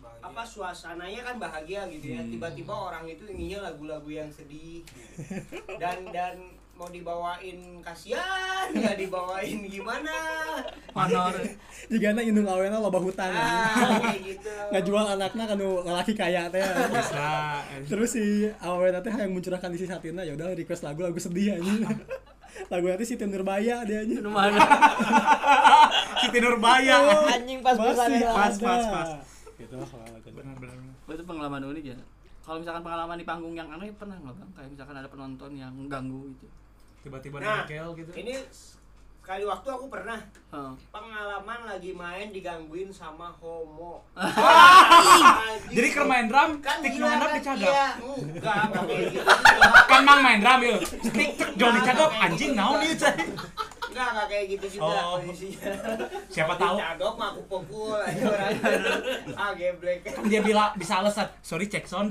apa 0.00 0.42
suasananya 0.44 1.20
kan 1.20 1.36
bahagia 1.36 1.84
gitu 1.92 2.16
ya. 2.16 2.24
Hmm. 2.24 2.32
Tiba-tiba 2.32 2.72
orang 2.72 3.04
itu 3.04 3.28
inginnya 3.28 3.68
lagu-lagu 3.68 4.08
yang 4.08 4.32
sedih. 4.32 4.80
gitu. 4.80 5.56
Dan 5.82 6.08
dan 6.08 6.40
mau 6.80 6.88
dibawain 6.88 7.84
kasihan 7.84 8.72
nggak 8.72 8.96
dibawain 8.96 9.68
gimana. 9.68 10.16
Honor. 10.96 11.36
Jika 11.92 12.16
na 12.16 12.24
indung 12.24 12.48
awena 12.48 12.80
loba 12.80 12.96
hutang 12.96 13.36
ah 13.36 14.00
gitu. 14.16 14.48
Ngajual 14.72 15.20
anaknya 15.20 15.44
kan 15.44 15.60
ngelaki 15.60 16.16
kaya 16.16 16.48
teh. 16.48 16.64
Terus 17.84 18.16
si 18.16 18.48
awena 18.64 19.04
teh 19.04 19.12
yang 19.12 19.36
mencurahkan 19.36 19.76
isi 19.76 19.84
satina 19.84 20.24
ya 20.24 20.32
udah 20.32 20.56
request 20.56 20.88
lagu 20.88 21.04
lagu 21.04 21.20
sedih 21.20 21.60
aja 21.60 21.92
lagu 22.68 22.86
nanti 22.86 23.04
si 23.06 23.14
Nurbaya 23.18 23.82
dia 23.84 23.98
aja 24.02 24.16
mana? 24.26 24.58
Siti 26.20 26.38
Nurbaya. 26.38 26.96
Anjing 27.34 27.60
pas 27.64 27.76
pisan 27.76 28.10
ya. 28.16 28.30
Pas, 28.32 28.54
pas, 28.60 28.84
pas. 28.84 29.08
gitu 29.56 29.76
benar 30.32 30.56
benar 30.56 30.76
itu. 31.10 31.22
Pengalaman 31.26 31.62
unik 31.74 31.84
ya. 31.84 31.96
Kalau 32.40 32.56
misalkan 32.58 32.82
pengalaman 32.82 33.16
di 33.20 33.26
panggung 33.28 33.54
yang 33.54 33.68
aneh 33.70 33.92
pernah 33.94 34.16
nggak 34.20 34.34
bang. 34.36 34.50
Kayak 34.56 34.68
misalkan 34.74 34.96
ada 34.96 35.08
penonton 35.08 35.50
yang 35.56 35.74
ganggu 35.88 36.30
gitu. 36.34 36.46
Tiba-tiba 37.00 37.36
Nah, 37.40 37.64
gitu. 37.64 38.10
ini 38.12 38.34
sekali 39.30 39.46
waktu 39.46 39.68
aku 39.70 39.86
pernah 39.86 40.18
Heeh. 40.50 40.72
pengalaman 40.90 41.60
lagi 41.62 41.94
main 41.94 42.34
digangguin 42.34 42.90
sama 42.90 43.30
homo. 43.38 44.02
Jadi 45.70 45.86
keur 45.94 46.02
main 46.02 46.26
drum 46.26 46.58
kan 46.58 46.82
stick 46.82 46.98
gila 46.98 47.14
nu 47.14 47.22
kan 47.22 47.30
dicagak 47.38 47.70
iya. 47.70 47.86
Enggak 48.10 48.58
enggak 48.66 48.82
kayak 48.90 49.04
gitu. 49.14 49.22
Kan 49.86 50.00
mang 50.02 50.18
main 50.18 50.42
drum 50.42 50.60
yuk. 50.66 50.82
Stick 50.82 51.30
jol 51.54 51.70
dicagak 51.78 52.10
anjing 52.10 52.58
naon 52.58 52.82
ieu 52.82 52.98
cai 52.98 53.22
enggak 53.86 54.08
enggak 54.10 54.26
kayak 54.34 54.44
gitu 54.50 54.66
juga 54.82 54.98
Oh. 54.98 55.22
posisinya 55.22 55.72
siapa 56.26 56.52
tahu. 56.58 56.74
Dicagok 56.82 57.14
mah 57.14 57.28
aku 57.30 57.42
pukul 57.46 58.02
aja 58.02 58.24
orang. 58.34 58.54
Ah 59.38 59.54
geblek. 59.54 60.10
Kan 60.10 60.26
dia 60.26 60.42
bila 60.42 60.74
bisa 60.74 60.98
alasan 61.06 61.30
sorry 61.38 61.70
cek 61.70 61.86
sound 61.86 62.10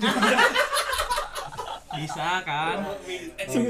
bisa 1.99 2.47
kan? 2.47 2.79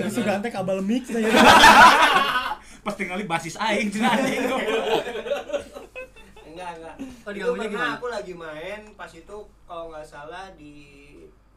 Sudah 0.05 0.37
teh 0.37 0.53
kabel 0.53 0.85
mix 0.85 1.09
ya. 1.09 1.17
pas 2.80 2.95
tinggali 2.95 3.27
basis 3.27 3.59
aing 3.59 3.91
cenah 3.91 4.15
anjing 4.15 4.45
enggak 6.49 6.71
enggak. 6.75 6.95
Oh, 7.23 7.32
itu 7.32 7.49
pernah 7.55 7.69
gimana? 7.71 7.91
aku 7.95 8.07
lagi 8.11 8.34
main 8.36 8.82
pas 8.99 9.11
itu 9.15 9.38
kalau 9.67 9.86
nggak 9.91 10.07
salah 10.07 10.51
di 10.59 10.73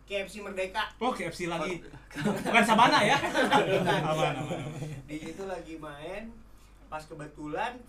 KFC 0.07 0.45
Merdeka. 0.45 0.93
Oh 1.01 1.15
KFC 1.15 1.49
lagi. 1.49 1.81
Bukan 2.21 2.65
sabana 2.67 3.01
ya? 3.01 3.17
Aman 3.17 4.03
aman 4.05 4.33
aman. 4.45 4.61
di 5.09 5.17
situ 5.19 5.43
lagi 5.49 5.75
main 5.81 6.31
pas 6.93 7.03
kebetulan 7.09 7.81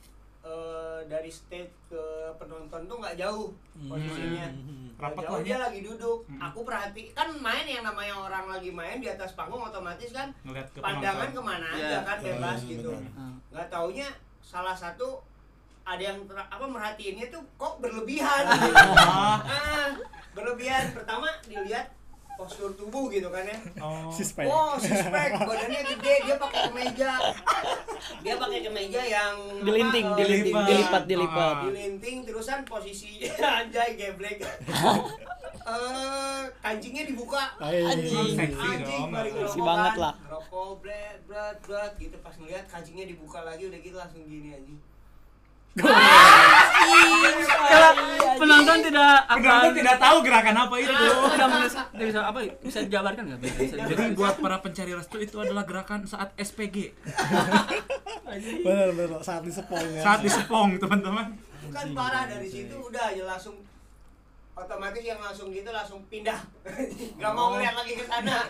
eh, 0.43 0.99
dari 1.05 1.27
stage 1.27 1.71
ke 1.85 2.03
penonton 2.35 2.83
tuh 2.83 2.97
nggak 2.97 3.15
jauh 3.15 3.55
posisinya 3.81 4.47
Nggak 4.93 5.01
Rapat 5.01 5.23
jauh 5.23 5.33
lah 5.33 5.41
dia 5.41 5.51
ya. 5.51 5.57
lagi 5.59 5.79
duduk 5.81 6.19
Hmm. 6.23 6.39
aku 6.41 6.59
perhati 6.61 7.03
kan 7.11 7.27
main 7.33 7.65
yang 7.65 7.81
namanya 7.81 8.13
orang 8.13 8.45
lagi 8.47 8.69
main 8.69 8.97
di 8.97 9.07
atas 9.07 9.33
panggung 9.33 9.59
otomatis 9.59 10.09
kan 10.09 10.29
ngeliat 10.41 10.67
ke 10.69 10.79
pandangan 10.79 11.27
penonton 11.27 11.33
ke 11.33 11.41
mana 11.43 11.67
Iya. 11.69 11.81
aja 11.81 11.97
kan 12.05 12.17
bebas 12.19 12.59
Iya, 12.59 12.69
gitu. 12.69 12.91
Heeh. 12.93 13.31
nggak 13.49 13.67
taunya 13.69 14.07
salah 14.39 14.73
satu 14.73 15.23
ada 15.83 15.99
yang 16.01 16.19
ter- 16.23 16.49
apa 16.49 16.65
merhatiinnya 16.65 17.27
tuh 17.27 17.43
kok 17.53 17.79
berlebihan 17.79 18.43
gitu. 18.53 18.71
Ah, 19.03 19.91
berlebihan 20.31 20.91
pertama 20.91 21.27
dilihat 21.43 21.87
postur 22.34 22.73
tubuh 22.73 23.07
gitu 23.07 23.29
kan 23.29 23.45
ya 23.45 23.57
oh 23.77 24.09
si 24.09 24.21
spek 24.21 24.45
Oh, 24.45 24.73
suspek, 24.75 25.29
badannya 25.36 25.81
gede, 25.86 26.13
dia 26.25 26.36
pakai 26.36 26.61
kemeja. 26.67 27.11
Dia 28.19 28.36
pakai 28.36 28.59
kemeja 28.61 29.01
yang 29.01 29.36
Dilinting, 29.61 30.05
apa, 30.05 30.17
dilinting, 30.17 30.53
Dilipat. 30.53 30.67
dilipat, 30.67 31.03
dilipat. 31.05 31.55
Ah. 31.55 31.63
dilinting 31.63 32.17
terusan 32.23 32.59
posisi 32.63 33.21
anjay 33.61 33.93
geblek. 33.93 34.41
Eh, 35.63 36.43
kancingnya 36.59 37.07
dibuka. 37.07 37.55
Anjing. 37.55 38.36
Seksi 38.36 38.69
dong. 38.84 39.15
balik 39.15 39.31
Seksi 39.31 39.47
rokokan, 39.55 39.63
banget 39.63 39.93
lah. 39.95 40.13
Rokok 40.27 40.84
bret 40.84 41.23
bret 41.23 41.55
bret 41.63 41.93
gitu 41.95 42.19
pas 42.19 42.36
ngeliat 42.36 42.67
kancingnya 42.67 43.07
dibuka 43.07 43.39
lagi 43.47 43.71
udah 43.71 43.79
gitu 43.79 43.95
langsung 43.95 44.27
gini 44.27 44.51
anjing. 44.51 44.75
Kalau 47.63 47.91
penonton 48.38 48.77
tidak 48.84 49.11
akan 49.29 49.39
penonton 49.41 49.73
tidak 49.79 49.95
tahu 49.97 50.17
gerakan 50.21 50.55
apa 50.67 50.75
itu. 50.79 50.93
Tidak 50.93 51.47
bisa, 51.47 51.81
tidak 51.89 52.07
bisa 52.11 52.19
apa 52.23 52.39
ya, 52.43 52.51
bisa 52.59 52.79
dijabarkan 52.86 53.23
nggak? 53.29 53.39
Jadi 53.89 54.03
buat 54.13 54.36
para 54.41 54.57
pencari 54.59 54.91
restu 54.93 55.17
itu 55.23 55.38
adalah 55.39 55.63
gerakan 55.63 56.05
saat 56.05 56.36
SPG 56.36 56.93
bener 58.41 58.89
bener 58.95 59.21
saat 59.21 59.41
di 59.45 59.51
sepong 59.53 59.86
ya. 59.93 60.01
Saat 60.01 60.19
disepong 60.25 60.69
teman-teman. 60.81 61.25
Kan 61.69 61.88
parah 61.93 62.25
dari 62.29 62.47
situ 62.49 62.75
udah 62.75 63.13
aja 63.13 63.23
langsung 63.25 63.55
otomatis 64.53 65.01
yang 65.01 65.19
langsung 65.21 65.49
gitu 65.53 65.69
langsung 65.69 65.99
pindah. 66.09 66.39
Gak 67.21 67.34
mau 67.34 67.57
ngeliat 67.57 67.75
lagi 67.77 67.93
ke 67.97 68.05
sana. 68.05 68.49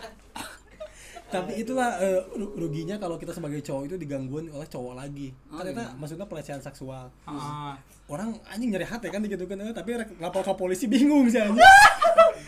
Tapi 1.32 1.62
itulah 1.62 1.98
eh, 2.02 2.22
ru- 2.36 2.54
ruginya 2.58 3.00
kalau 3.00 3.18
kita 3.18 3.34
sebagai 3.34 3.62
cowok 3.64 3.84
itu 3.90 3.96
digangguin 3.98 4.54
oleh 4.54 4.68
cowok 4.70 4.94
lagi. 4.98 5.34
Oh, 5.50 5.62
ternyata 5.62 5.90
iya. 5.90 5.98
maksudnya 5.98 6.28
pelecehan 6.30 6.62
seksual. 6.62 7.10
Ah, 7.26 7.78
orang 8.12 8.38
anjing 8.50 8.70
nyari 8.70 8.86
hati 8.86 9.08
kan 9.10 9.24
gitu 9.26 9.46
kan 9.48 9.58
eh, 9.62 9.74
tapi 9.74 9.98
lapor 10.20 10.46
ke 10.46 10.54
polisi 10.54 10.86
bingung 10.86 11.30
sih 11.32 11.42
anjing. 11.42 11.64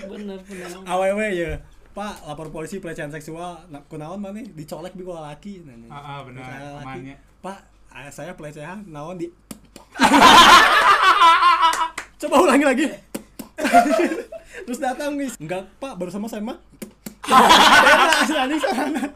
Bener, 0.05 0.38
bener. 0.43 0.69
awewe 0.86 1.28
ya 1.34 1.57
pak 1.95 2.28
lapor 2.28 2.51
polisi 2.51 2.84
pelecehan 2.84 3.07
seksual 3.07 3.55
nah, 3.71 3.80
kunaon 3.88 4.19
mana 4.19 4.43
dicolek 4.43 4.91
bi 4.93 5.07
ku 5.07 5.15
laki. 5.15 5.63
Nah. 5.63 5.88
Ah, 5.88 5.95
ah, 5.95 6.19
benar. 6.28 6.43
Misalnya 6.43 6.71
laki, 6.84 6.99
pak 7.39 7.57
ah, 7.95 8.11
saya 8.11 8.36
pelecehan 8.36 8.84
naon 8.91 9.15
di 9.15 9.32
coba 12.19 12.36
ulangi 12.43 12.65
lagi. 12.67 12.86
Terus 14.67 14.80
datang 14.84 15.15
nih. 15.15 15.32
Enggak 15.39 15.71
pak 15.80 15.95
baru 15.95 16.11
sama 16.11 16.28
saya 16.28 16.43
mah 16.43 16.59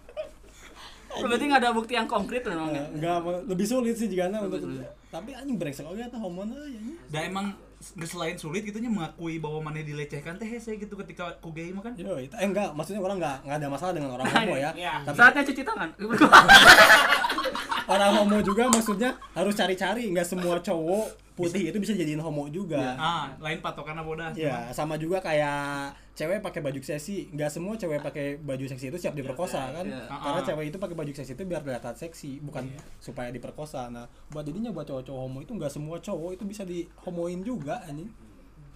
berarti 1.20 1.44
nggak 1.52 1.62
ada 1.62 1.76
bukti 1.76 1.94
yang 2.00 2.08
konkret 2.08 2.48
loh 2.48 2.56
memang 2.56 2.72
ya? 2.72 2.86
enggak 2.96 3.18
lebih 3.50 3.66
sulit 3.68 3.96
sih 3.98 4.08
jika 4.08 4.32
untuk 4.32 4.62
tapi 5.10 5.36
anjing 5.36 5.58
brengsek 5.60 5.84
oke 5.84 6.00
atau 6.00 6.20
homona 6.22 6.56
ya 6.70 6.80
dan 7.12 7.34
emang 7.34 7.52
nggak 7.80 8.10
selain 8.12 8.36
sulit 8.36 8.68
gitunya 8.68 8.92
mengakui 8.92 9.40
bahwa 9.40 9.72
mana 9.72 9.80
dilecehkan 9.80 10.36
teh 10.36 10.44
hese 10.44 10.76
gitu 10.76 11.00
ketika 11.00 11.32
ku 11.40 11.56
gay 11.56 11.72
mah 11.72 11.80
kan? 11.80 11.96
Yo, 11.96 12.12
itu, 12.20 12.36
eh 12.36 12.44
enggak, 12.44 12.76
maksudnya 12.76 13.00
orang 13.00 13.24
enggak 13.24 13.40
enggak 13.48 13.56
ada 13.56 13.68
masalah 13.72 13.94
dengan 13.96 14.10
orang 14.20 14.28
homo 14.28 14.56
ya. 14.60 14.72
Iya. 14.84 14.94
Tapi 15.08 15.16
saatnya 15.16 15.44
cuci 15.48 15.62
tangan. 15.64 15.90
Orang 17.96 18.12
homo 18.22 18.38
juga 18.44 18.70
maksudnya 18.70 19.16
harus 19.34 19.56
cari-cari, 19.56 20.12
enggak 20.12 20.28
semua 20.28 20.60
cowok 20.60 21.29
putih 21.40 21.64
itu 21.66 21.78
bisa 21.78 21.94
jadiin 21.94 22.20
homo 22.20 22.46
juga. 22.48 22.94
ah 22.94 23.32
lain 23.38 23.60
patokannya 23.60 24.04
bodas 24.04 24.36
Ya, 24.36 24.68
sama 24.70 24.96
juga 24.96 25.18
kayak 25.20 25.92
cewek 26.14 26.40
pakai 26.40 26.60
baju 26.60 26.78
seksi, 26.78 27.32
enggak 27.32 27.48
semua 27.48 27.74
cewek 27.74 28.00
pakai 28.00 28.36
baju 28.38 28.66
seksi 28.66 28.92
itu 28.92 29.00
siap 29.00 29.16
diperkosa 29.16 29.72
kan? 29.72 29.86
Iya. 29.86 30.04
Karena 30.06 30.36
Ah. 30.36 30.46
cewek 30.46 30.66
itu 30.68 30.78
pakai 30.78 30.96
baju 30.96 31.12
seksi 31.12 31.32
itu 31.34 31.44
biar 31.44 31.64
kelihatan 31.64 31.96
seksi, 31.96 32.32
bukan 32.40 32.68
supaya 33.00 33.30
diperkosa. 33.30 33.88
Nah, 33.88 34.04
buat 34.28 34.44
jadinya 34.44 34.70
buat 34.70 34.84
cowok-cowok 34.84 35.20
homo 35.22 35.40
itu 35.40 35.52
enggak 35.54 35.72
semua 35.72 35.96
cowok 35.98 36.36
itu 36.36 36.44
bisa 36.44 36.64
dihomoin 36.64 37.40
juga 37.40 37.80
anjing. 37.84 38.12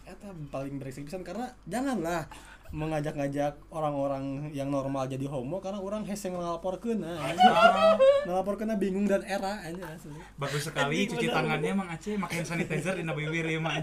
Eta 0.03 0.31
paling 0.49 0.75
berisik 0.77 1.07
pisan 1.07 1.23
karena 1.23 1.47
janganlah 1.63 2.27
mengajak-ngajak 2.73 3.53
orang-orang 3.69 4.49
yang 4.49 4.73
normal 4.73 5.05
jadi 5.05 5.29
homo 5.29 5.61
karena 5.61 5.77
orang 5.77 6.01
hese 6.09 6.33
ngelaporkeun 6.33 7.05
nah. 7.05 7.21
Ah, 7.21 7.93
ngelaporkeun 8.25 8.73
bingung 8.81 9.05
dan 9.05 9.21
era 9.21 9.61
aja 9.61 9.93
asli. 9.93 10.17
bagus 10.41 10.65
sekali 10.65 11.05
cuci 11.05 11.29
tangannya 11.29 11.71
mang 11.77 11.89
Aceh 11.93 12.17
hand 12.17 12.47
sanitizer 12.49 12.97
di 12.97 13.05
nabiwir 13.05 13.45
ya 13.45 13.61
mah 13.61 13.77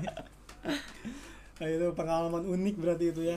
Nah, 1.61 1.68
itu 1.68 1.93
pengalaman 1.93 2.41
unik 2.41 2.74
berarti 2.80 3.12
itu 3.12 3.20
ya. 3.28 3.36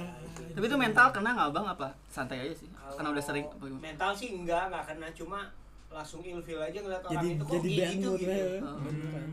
tapi 0.56 0.64
itu 0.64 0.78
mental 0.80 1.12
kena 1.12 1.36
nggak 1.36 1.51
bang 1.60 1.66
apa 1.76 1.88
santai 2.08 2.39
aja 2.47 2.56
sih 2.56 2.72
karena 2.72 3.12
udah 3.12 3.24
sering 3.24 3.45
mental 3.84 4.16
sih 4.16 4.32
enggak 4.32 4.72
enggak 4.72 4.84
kena 4.95 5.08
cuma 5.12 5.51
langsung 5.93 6.24
ilfil 6.26 6.58
aja 6.58 6.80
ngeliat 6.82 7.04
orang 7.06 7.14
Jadi 7.20 7.28
itu 7.36 7.43
kok 7.43 7.54
jadi 7.54 7.70
gitu 7.93 8.10
gitu. 8.18 8.32
ya. 8.32 8.45
Oh. 8.66 8.78
Beneran. 8.82 9.30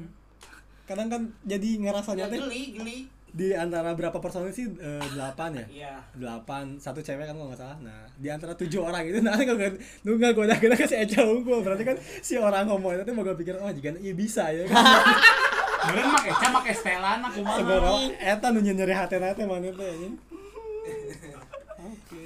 Kadang 0.85 1.09
kan 1.09 1.23
jadi 1.47 1.69
ngerasanya 1.81 2.25
Ya, 2.27 2.33
teh 2.35 2.39
geli 2.43 2.63
geli. 2.77 2.99
Di 3.31 3.51
antara 3.51 3.93
berapa 3.93 4.17
personil 4.17 4.51
sih 4.51 4.67
Eh, 4.73 5.05
delapan 5.11 5.55
ya? 5.55 5.67
Iya. 5.67 5.95
delapan. 6.13 6.75
Satu 6.77 6.99
cewek 6.99 7.23
kan 7.23 7.33
kalau 7.33 7.49
nggak 7.49 7.61
salah. 7.61 7.79
Nah 7.79 8.07
di 8.13 8.27
antara 8.27 8.53
tujuh 8.53 8.81
orang 8.81 9.03
itu 9.05 9.19
nanti 9.25 9.45
kalau 9.45 9.59
lu 10.03 10.17
nggak 10.17 10.33
goda 10.33 10.55
goda 10.55 10.75
kasih 10.75 11.03
eca 11.03 11.23
unggul. 11.23 11.61
Berarti 11.61 11.83
kan 11.83 11.97
si 12.01 12.35
orang 12.35 12.67
homo 12.67 12.91
itu 12.91 13.11
mau 13.11 13.25
pikir 13.25 13.55
oh 13.57 13.71
jika 13.71 13.95
iya 13.97 14.13
bisa 14.13 14.51
ya. 14.51 14.67
Kan 15.81 15.97
Meureun 15.97 16.13
mah 16.13 16.23
Eca 16.23 16.47
make 16.53 16.77
setelan 16.77 17.25
aku 17.25 17.41
mah 17.41 17.57
sebenarnya 17.57 18.13
eta 18.21 18.53
nu 18.53 18.61
nyeri 18.61 18.93
hati 18.93 19.17
nate 19.17 19.49
mana 19.49 19.73
teh 19.73 19.89
anjing. 19.89 20.15
oke 21.81 22.21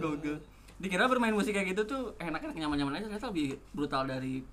Go, 0.00 0.08
go. 0.16 0.34
dikira 0.76 1.04
bermain 1.06 1.32
musik 1.32 1.52
kayak 1.52 1.72
gitu 1.72 1.84
tuh 1.84 2.02
enak-enak 2.16 2.56
nyaman-nyaman 2.56 2.96
aja. 2.96 3.08
Ternyata 3.08 3.32
lebih 3.32 3.56
brutal 3.72 4.04
dari 4.04 4.44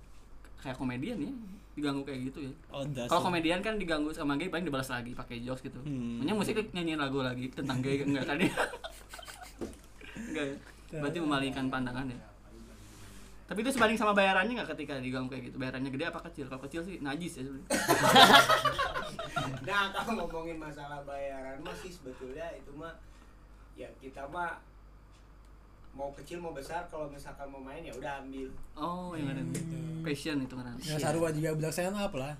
kayak 0.60 0.76
komedian 0.76 1.20
ya 1.20 1.32
diganggu 1.78 2.02
kayak 2.02 2.34
gitu 2.34 2.50
ya. 2.50 2.52
Oh 2.74 2.82
kalau 3.06 3.30
komedian 3.30 3.62
kan 3.62 3.78
diganggu 3.78 4.10
sama 4.10 4.34
gay 4.34 4.50
paling 4.50 4.66
dibalas 4.66 4.90
lagi 4.90 5.14
pakai 5.14 5.46
jokes 5.46 5.62
gitu. 5.62 5.78
Hmm. 5.86 6.26
Makanya 6.26 6.34
musik 6.34 6.58
nyanyiin 6.74 6.98
lagu 6.98 7.22
lagi 7.22 7.54
tentang 7.54 7.86
gay 7.86 8.02
enggak 8.02 8.26
kan 8.26 8.42
ya? 8.42 8.50
Enggak 10.18 10.46
ya? 10.50 10.56
Berarti 10.98 11.18
memalingkan 11.22 11.70
pandangan 11.70 12.10
ya. 12.10 12.18
Tapi 13.48 13.64
itu 13.64 13.72
sebanding 13.72 13.96
sama 13.96 14.12
bayarannya 14.12 14.60
nggak 14.60 14.76
ketika 14.76 15.00
diganggu 15.00 15.32
kayak 15.32 15.54
gitu? 15.54 15.56
Bayarannya 15.62 15.94
gede 15.94 16.10
apa 16.10 16.20
kecil? 16.28 16.52
Kalau 16.52 16.62
kecil 16.66 16.82
sih 16.84 17.00
najis 17.00 17.40
ya 17.40 17.44
sebenarnya. 17.46 17.70
Nah, 19.68 19.92
kalau 19.92 20.28
ngomongin 20.28 20.60
masalah 20.60 21.04
bayaran 21.08 21.60
mah 21.64 21.76
sih 21.80 21.92
sebetulnya 21.92 22.44
itu 22.56 22.72
mah 22.76 22.92
ya 23.80 23.88
kita 24.04 24.24
mah 24.28 24.60
mau 25.98 26.14
kecil 26.14 26.38
mau 26.38 26.54
besar 26.54 26.86
kalau 26.94 27.10
misalkan 27.10 27.50
mau 27.50 27.58
main 27.58 27.82
ya 27.82 27.90
udah 27.98 28.22
ambil. 28.22 28.48
Oh 28.78 29.18
yang 29.18 29.34
ada 29.34 29.42
passion 30.06 30.38
itu 30.46 30.54
kan 30.54 30.78
Ya 30.78 30.96
sarua 31.02 31.34
juga 31.34 31.58
bilang 31.58 31.74
saya 31.74 31.90
apa 31.90 32.18
lah. 32.22 32.34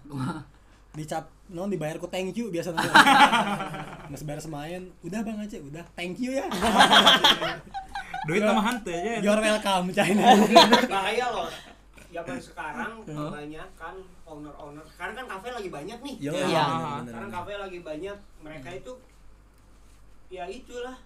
Dicap 0.94 1.26
non 1.50 1.74
dibayar 1.74 1.98
ku 1.98 2.06
thank 2.06 2.38
you 2.38 2.54
biasa 2.54 2.78
nanti. 2.78 2.90
Mas 4.14 4.22
bayar 4.30 4.42
semain, 4.46 4.82
udah 5.02 5.20
Bang 5.26 5.42
aja, 5.42 5.58
udah 5.58 5.84
thank 5.98 6.22
you 6.22 6.38
ya. 6.38 6.46
duit 8.30 8.46
sama 8.46 8.62
hantu 8.62 8.94
aja. 8.94 9.18
You're 9.26 9.42
welcome 9.42 9.90
China. 9.90 10.24
bahaya 10.94 11.26
loh. 11.34 11.50
Zaman 12.08 12.38
sekarang 12.40 12.94
kebanyakan 13.04 13.96
owner-owner 14.26 14.86
sekarang 14.86 15.14
kan 15.18 15.26
kafe 15.28 15.50
lagi 15.54 15.70
banyak 15.74 16.00
nih. 16.02 16.16
Iya. 16.30 16.66
bener, 17.02 17.10
sekarang 17.10 17.32
kafe 17.34 17.54
lagi 17.58 17.80
banyak 17.82 18.18
mereka 18.42 18.70
itu 18.74 18.94
ya 20.28 20.44
itulah 20.46 20.98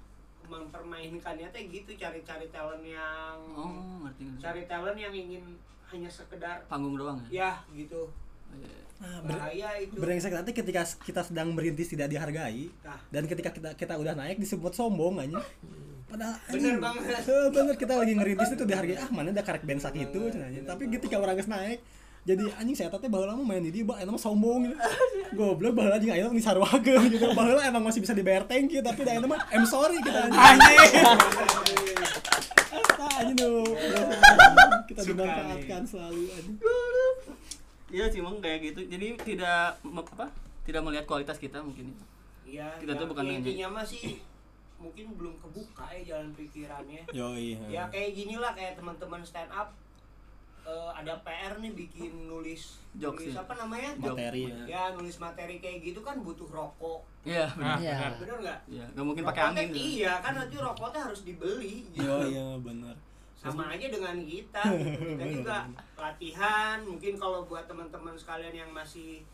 mempermainkannya 0.51 1.47
teh 1.47 1.63
gitu 1.65 1.95
cari-cari 1.95 2.45
talent 2.49 2.83
yang 2.83 3.35
oh 3.49 3.71
ngerti 4.03 4.21
ngerti 4.25 4.41
cari 4.41 4.63
talent 4.65 4.97
yang 4.97 5.13
ingin 5.13 5.43
hanya 5.87 6.09
sekedar 6.09 6.59
panggung 6.67 6.95
doang 6.95 7.23
ya 7.25 7.31
ya 7.31 7.51
gitu 7.73 8.11
Oh, 8.51 8.59
iya. 8.59 8.83
Nah, 8.99 9.17
ber- 9.23 9.39
bahaya 9.39 9.69
itu 9.79 9.95
brengsek 9.95 10.29
nanti 10.29 10.51
ketika 10.51 10.83
kita 10.83 11.23
sedang 11.23 11.55
merintis 11.55 11.87
tidak 11.87 12.11
dihargai 12.11 12.67
Nah. 12.83 12.99
dan 13.07 13.23
ketika 13.23 13.47
kita 13.49 13.69
kita 13.73 13.95
udah 13.95 14.11
naik 14.11 14.35
disebut 14.37 14.75
sombong 14.75 15.17
aja 15.17 15.39
padahal 16.05 16.35
Bener 16.51 16.75
banget. 16.77 17.15
eh, 17.23 17.47
bener 17.47 17.75
kita 17.79 17.93
lagi 17.95 18.11
ngerintis 18.11 18.51
itu 18.51 18.67
dihargai 18.67 18.99
ah 18.99 19.07
mana 19.07 19.31
ada 19.31 19.39
karek 19.39 19.63
band 19.63 19.79
sakit 19.79 20.03
itu 20.05 20.21
cenanya. 20.29 20.67
tapi 20.67 20.91
ketika 20.91 21.15
orang 21.15 21.39
naik 21.39 21.79
jadi 22.21 22.53
anjing 22.53 22.77
saya 22.77 22.93
teh 22.93 23.09
baheula 23.09 23.33
mah 23.33 23.41
main 23.41 23.65
di 23.65 23.73
dia 23.73 23.81
bah 23.81 23.97
emang 23.97 24.13
sombong 24.13 24.69
gitu. 24.69 24.77
goblok 25.37 25.73
baheula 25.73 25.97
anjing 25.97 26.13
ayeuna 26.13 26.29
disarwakeun 26.37 27.09
gitu. 27.09 27.25
Baheula 27.33 27.65
emang 27.65 27.81
masih 27.81 27.97
bisa 27.97 28.13
dibayar 28.13 28.45
thank 28.45 28.69
you 28.69 28.85
tapi 28.85 29.01
da 29.01 29.17
mah 29.25 29.41
I'm 29.49 29.65
sorry 29.65 29.97
kita 30.05 30.29
anjing. 30.29 30.53
Eta 32.77 33.05
anjing 33.25 33.37
tuh 33.41 33.65
kita 34.85 35.01
dimanfaatkan 35.09 35.81
selalu 35.89 36.29
anjing. 36.29 36.57
Iya 37.89 38.05
sih 38.13 38.21
emang 38.21 38.37
kayak 38.37 38.59
gitu. 38.69 38.81
Jadi 38.85 39.07
tidak 39.25 39.81
apa? 39.81 40.29
Tidak 40.61 40.81
melihat 40.85 41.09
kualitas 41.09 41.41
kita 41.41 41.65
mungkin 41.65 41.89
itu. 41.89 42.03
ya, 42.53 42.69
Kita 42.77 42.93
ya, 42.93 42.99
tuh 43.01 43.07
bukan 43.09 43.25
intinya 43.33 43.81
mah 43.81 43.85
sih 43.87 44.21
mungkin 44.77 45.13
belum 45.17 45.41
kebuka 45.41 45.89
ya 45.97 46.13
jalan 46.13 46.29
pikirannya. 46.37 47.01
Yo 47.17 47.33
iya 47.33 47.57
ya 47.65 47.83
kayak 47.89 48.13
gini 48.13 48.37
lah 48.37 48.53
kayak 48.53 48.77
teman-teman 48.77 49.25
stand 49.25 49.49
up 49.49 49.73
eh, 50.63 50.89
ada 50.93 51.13
PR 51.19 51.53
nih 51.57 51.71
bikin 51.71 52.25
nulis 52.25 52.77
Jokes 52.93 53.23
nulis 53.23 53.33
ya? 53.33 53.41
apa 53.41 53.53
namanya 53.55 53.89
materi 53.97 54.43
ya. 54.45 54.63
ya 54.65 54.83
nulis 54.91 55.15
materi 55.17 55.55
kayak 55.57 55.81
gitu 55.83 55.99
kan 55.99 56.19
butuh 56.19 56.45
rokok 56.47 57.01
Iya, 57.21 57.45
Nah, 57.53 57.77
benar. 57.77 57.79
Iya. 57.79 57.97
benar. 58.15 58.37
nggak 58.39 58.59
Iya, 58.67 58.85
nggak 58.91 59.05
mungkin 59.05 59.23
pakai 59.23 59.41
angin. 59.43 59.67
gitu. 59.69 59.77
iya 59.95 60.13
kan 60.19 60.33
nanti 60.33 60.55
rokoknya 60.55 61.01
harus 61.03 61.21
dibeli 61.21 61.85
gitu. 61.91 62.01
iya 62.23 62.47
bener 62.67 62.95
sama 63.33 63.63
aja 63.67 63.87
dengan 63.87 64.15
kita 64.21 64.61
kita 65.11 65.25
juga 65.31 65.57
latihan 65.95 66.77
mungkin 66.81 67.13
kalau 67.15 67.41
buat 67.43 67.65
teman-teman 67.65 68.13
sekalian 68.13 68.53
yang 68.55 68.69
masih 68.71 69.25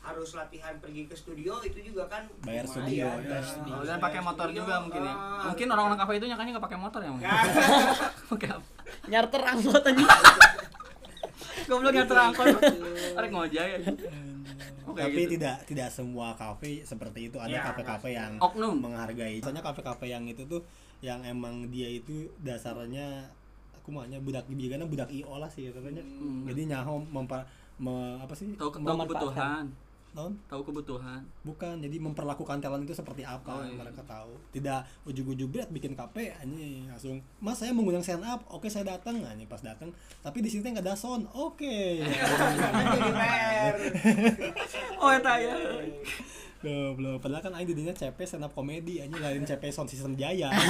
harus 0.00 0.34
latihan 0.34 0.74
pergi 0.76 1.06
ke 1.06 1.14
studio 1.14 1.62
itu 1.62 1.78
juga 1.84 2.02
kan 2.08 2.26
Bayar 2.42 2.66
studio, 2.66 3.06
ya. 3.06 3.14
Bayar 3.16 3.38
Oh, 3.38 3.46
studio. 3.48 3.74
dan 3.86 3.98
pakai 3.98 4.18
motor 4.18 4.46
studio, 4.46 4.58
juga 4.60 4.74
mungkin 4.80 4.98
ya. 5.00 5.14
ah. 5.14 5.46
Mungkin 5.46 5.66
orang-orang 5.68 5.94
kafe 5.96 6.12
itu 6.16 6.26
nyakanya 6.26 6.50
nggak 6.52 6.66
pakai 6.66 6.78
motor 6.80 7.00
ya, 7.00 7.10
mungkin. 7.12 7.22
Ya. 7.24 7.38
Pakai 8.34 8.48
apa? 8.50 8.66
Nyarter 9.04 9.42
angkot 9.44 9.84
aja. 9.84 10.06
Goblok 11.64 11.92
yang 11.92 12.06
terangkut. 12.06 12.46
Arek 13.14 13.30
ngojay 13.30 13.68
aja. 13.76 13.90
Oh, 14.82 14.92
kayak 14.92 15.08
tapi 15.08 15.20
gitu. 15.20 15.32
tidak 15.36 15.56
tidak 15.64 15.88
semua 15.88 16.34
kafe 16.34 16.82
seperti 16.82 17.30
itu 17.30 17.38
ada 17.38 17.48
Ya, 17.48 17.62
kafe-kafe 17.62 18.08
nggak 18.08 18.18
yang 18.18 18.32
Oknum. 18.36 18.74
menghargai 18.80 19.38
soalnya 19.38 19.62
kafe-kafe 19.62 20.06
yang 20.06 20.26
itu 20.26 20.42
tuh 20.44 20.58
yang 20.98 21.22
emang 21.22 21.70
dia 21.70 21.86
itu 21.88 22.12
dasarnya 22.36 23.30
aku 23.72 23.88
maunya 23.88 24.18
budak 24.18 24.42
biasanya 24.44 24.82
budak 24.84 25.06
io 25.08 25.30
lah 25.32 25.46
sih 25.46 25.70
katanya 25.70 26.02
Hmm. 26.02 26.44
jadi 26.44 26.66
nyaho 26.68 26.98
mempa 27.00 27.46
me- 27.76 28.18
apa 28.18 28.34
sih 28.34 28.50
Tahu 28.52 28.70
kebutuhan. 28.74 29.70
Non 30.12 30.36
Tahu 30.44 30.60
kebutuhan. 30.62 31.24
bukan 31.40 31.80
jadi 31.80 31.96
memperlakukan 31.96 32.60
talent 32.60 32.82
itu 32.82 32.92
seperti 32.92 33.22
apa 33.22 33.48
Oh, 33.50 33.64
iya. 33.64 33.72
mereka 33.74 34.00
tahu 34.02 34.36
tidak 34.50 34.84
ujuk-ujuk 35.02 35.48
berat 35.48 35.68
bikin 35.68 35.92
kafe 35.92 36.28
anjing 36.34 36.84
langsung 36.84 37.16
mas 37.38 37.56
saya 37.56 37.72
mengundang 37.72 38.00
stand 38.00 38.20
up 38.22 38.44
oke 38.46 38.66
saya 38.66 38.84
datang 38.86 39.20
anjing 39.22 39.46
pas 39.46 39.58
datang 39.58 39.88
tapi 40.20 40.38
di 40.38 40.48
sini 40.48 40.68
nggak 40.70 40.82
ada 40.82 40.92
sound 40.92 41.24
oke. 41.28 41.64
Oh, 44.96 45.10
eta 45.10 45.34
ya. 45.34 45.54
Goblok, 46.60 47.18
padahal 47.18 47.42
kan 47.42 47.52
aing 47.52 47.66
didinya 47.66 47.90
CP 47.90 48.22
stand 48.22 48.44
up 48.44 48.52
komedi 48.52 48.98
anjing 48.98 49.18
lain 49.18 49.42
CP 49.42 49.66
sound 49.68 49.88
system 49.88 50.14
jaya. 50.14 50.46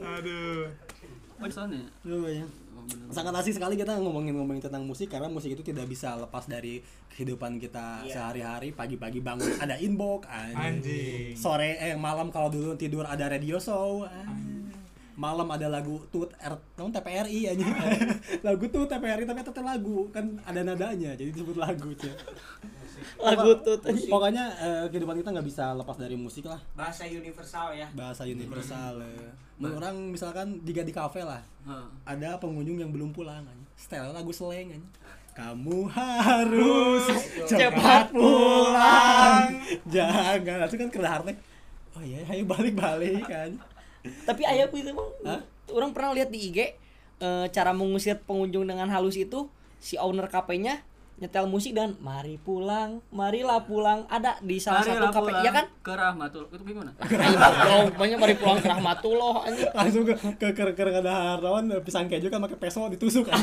aduh 0.00 0.66
Oh, 1.38 1.46
soalnya. 1.46 1.86
Lu. 2.02 2.26
Bener. 2.88 3.10
Sangat 3.10 3.34
asik 3.36 3.54
sekali 3.54 3.74
kita 3.74 3.96
ngomongin-ngomongin 3.96 4.62
tentang 4.62 4.82
musik 4.82 5.06
karena 5.06 5.28
musik 5.28 5.52
itu 5.52 5.62
tidak 5.62 5.84
bisa 5.84 6.16
lepas 6.16 6.44
dari 6.44 6.80
kehidupan 7.10 7.56
kita 7.56 8.02
Iya. 8.02 8.12
sehari-hari. 8.14 8.72
Pagi-pagi 8.72 9.20
bangun 9.20 9.58
ada 9.58 9.76
inbox, 9.76 10.24
anjing. 10.24 10.56
anjing 10.56 11.28
Sore 11.34 11.76
eh 11.76 11.94
malam 11.94 12.28
kalau 12.28 12.48
dulu 12.48 12.72
tidur 12.74 13.04
ada 13.04 13.26
radio 13.26 13.56
show. 13.58 14.02
anjing. 14.02 14.72
Malam 15.14 15.50
ada 15.50 15.66
lagu 15.66 16.06
tut 16.08 16.30
R 16.38 16.54
non 16.76 16.88
TPRI 16.88 17.50
anjing. 17.50 17.68
lagu 18.46 18.64
tut 18.66 18.86
TPRI 18.86 19.24
tapi 19.24 19.42
tetap 19.42 19.62
lagu 19.62 20.08
kan 20.08 20.38
ada 20.42 20.62
nadanya 20.62 21.12
jadi 21.12 21.28
disebut 21.28 21.56
lagu 21.56 21.90
cuy. 21.90 22.14
Lagu 23.18 23.50
tuh 23.60 23.76
tadi. 23.82 24.06
Pokoknya 24.06 24.44
eh, 24.58 24.84
kehidupan 24.90 25.18
kita 25.18 25.34
nggak 25.34 25.46
bisa 25.46 25.74
lepas 25.74 25.96
dari 25.98 26.14
musik 26.14 26.46
lah. 26.46 26.60
bahasa 26.78 27.04
universal 27.04 27.74
ya 27.74 27.86
bahasa 27.92 28.22
universal 28.24 29.02
ya. 29.02 29.30
Menurut 29.58 29.82
orang 29.82 29.96
misalkan 30.14 30.62
jika 30.62 30.86
di 30.86 30.94
kafe 30.94 31.26
lah 31.26 31.42
Heeh. 31.66 31.88
ada 32.06 32.38
pengunjung 32.38 32.78
yang 32.78 32.94
belum 32.94 33.10
pulang 33.10 33.42
aja. 33.42 33.64
Setel 33.74 34.14
lagu 34.14 34.30
seleng 34.30 34.70
aja. 34.70 34.88
Kamu 35.38 35.86
harus 35.90 37.06
cepat 37.46 38.10
pulang. 38.10 39.46
Jangan, 39.86 40.66
itu 40.66 40.74
kan 40.74 40.88
kena 40.90 41.08
hartek. 41.14 41.38
Oh 41.94 42.02
iya, 42.02 42.26
ayo 42.26 42.42
balik-balik 42.42 43.22
kan. 43.22 43.54
Tapi 44.26 44.42
ayah 44.46 44.66
itu 44.66 44.82
emang 44.82 45.06
Hah? 45.22 45.42
orang 45.74 45.90
pernah 45.94 46.10
lihat 46.14 46.30
di 46.30 46.50
IG 46.50 46.58
eh, 47.22 47.46
cara 47.50 47.70
mengusir 47.74 48.18
pengunjung 48.24 48.66
dengan 48.66 48.88
halus 48.90 49.18
itu 49.18 49.50
si 49.78 49.94
owner 49.98 50.26
kafenya 50.26 50.82
nyetel 51.18 51.50
musik 51.50 51.74
dan 51.74 51.98
mari 51.98 52.38
pulang, 52.38 53.02
marilah 53.10 53.66
pulang 53.66 54.06
ada 54.06 54.38
di 54.38 54.62
salah 54.62 54.86
Marilah 54.86 55.10
satu 55.10 55.18
kafe 55.18 55.32
ya 55.42 55.50
kan? 55.50 55.66
Ke 55.82 55.92
Rahmatul. 55.98 56.46
Itu 56.54 56.62
gimana? 56.62 56.94
Ayo 57.02 57.38
dong, 57.42 57.90
banyak 57.98 58.18
mari 58.22 58.34
pulang 58.38 58.62
ke 58.62 58.70
rahmatullah 58.70 59.50
anjing. 59.50 59.66
Langsung 59.74 60.06
ke 60.06 60.14
ke 60.38 60.54
ke, 60.54 60.62
ke 60.78 60.82
ada 60.94 61.34
hartawan 61.34 61.66
pisang 61.82 62.06
keju 62.06 62.30
kan 62.30 62.38
pakai 62.38 62.58
peso 62.58 62.86
ditusuk 62.86 63.26
kan. 63.26 63.38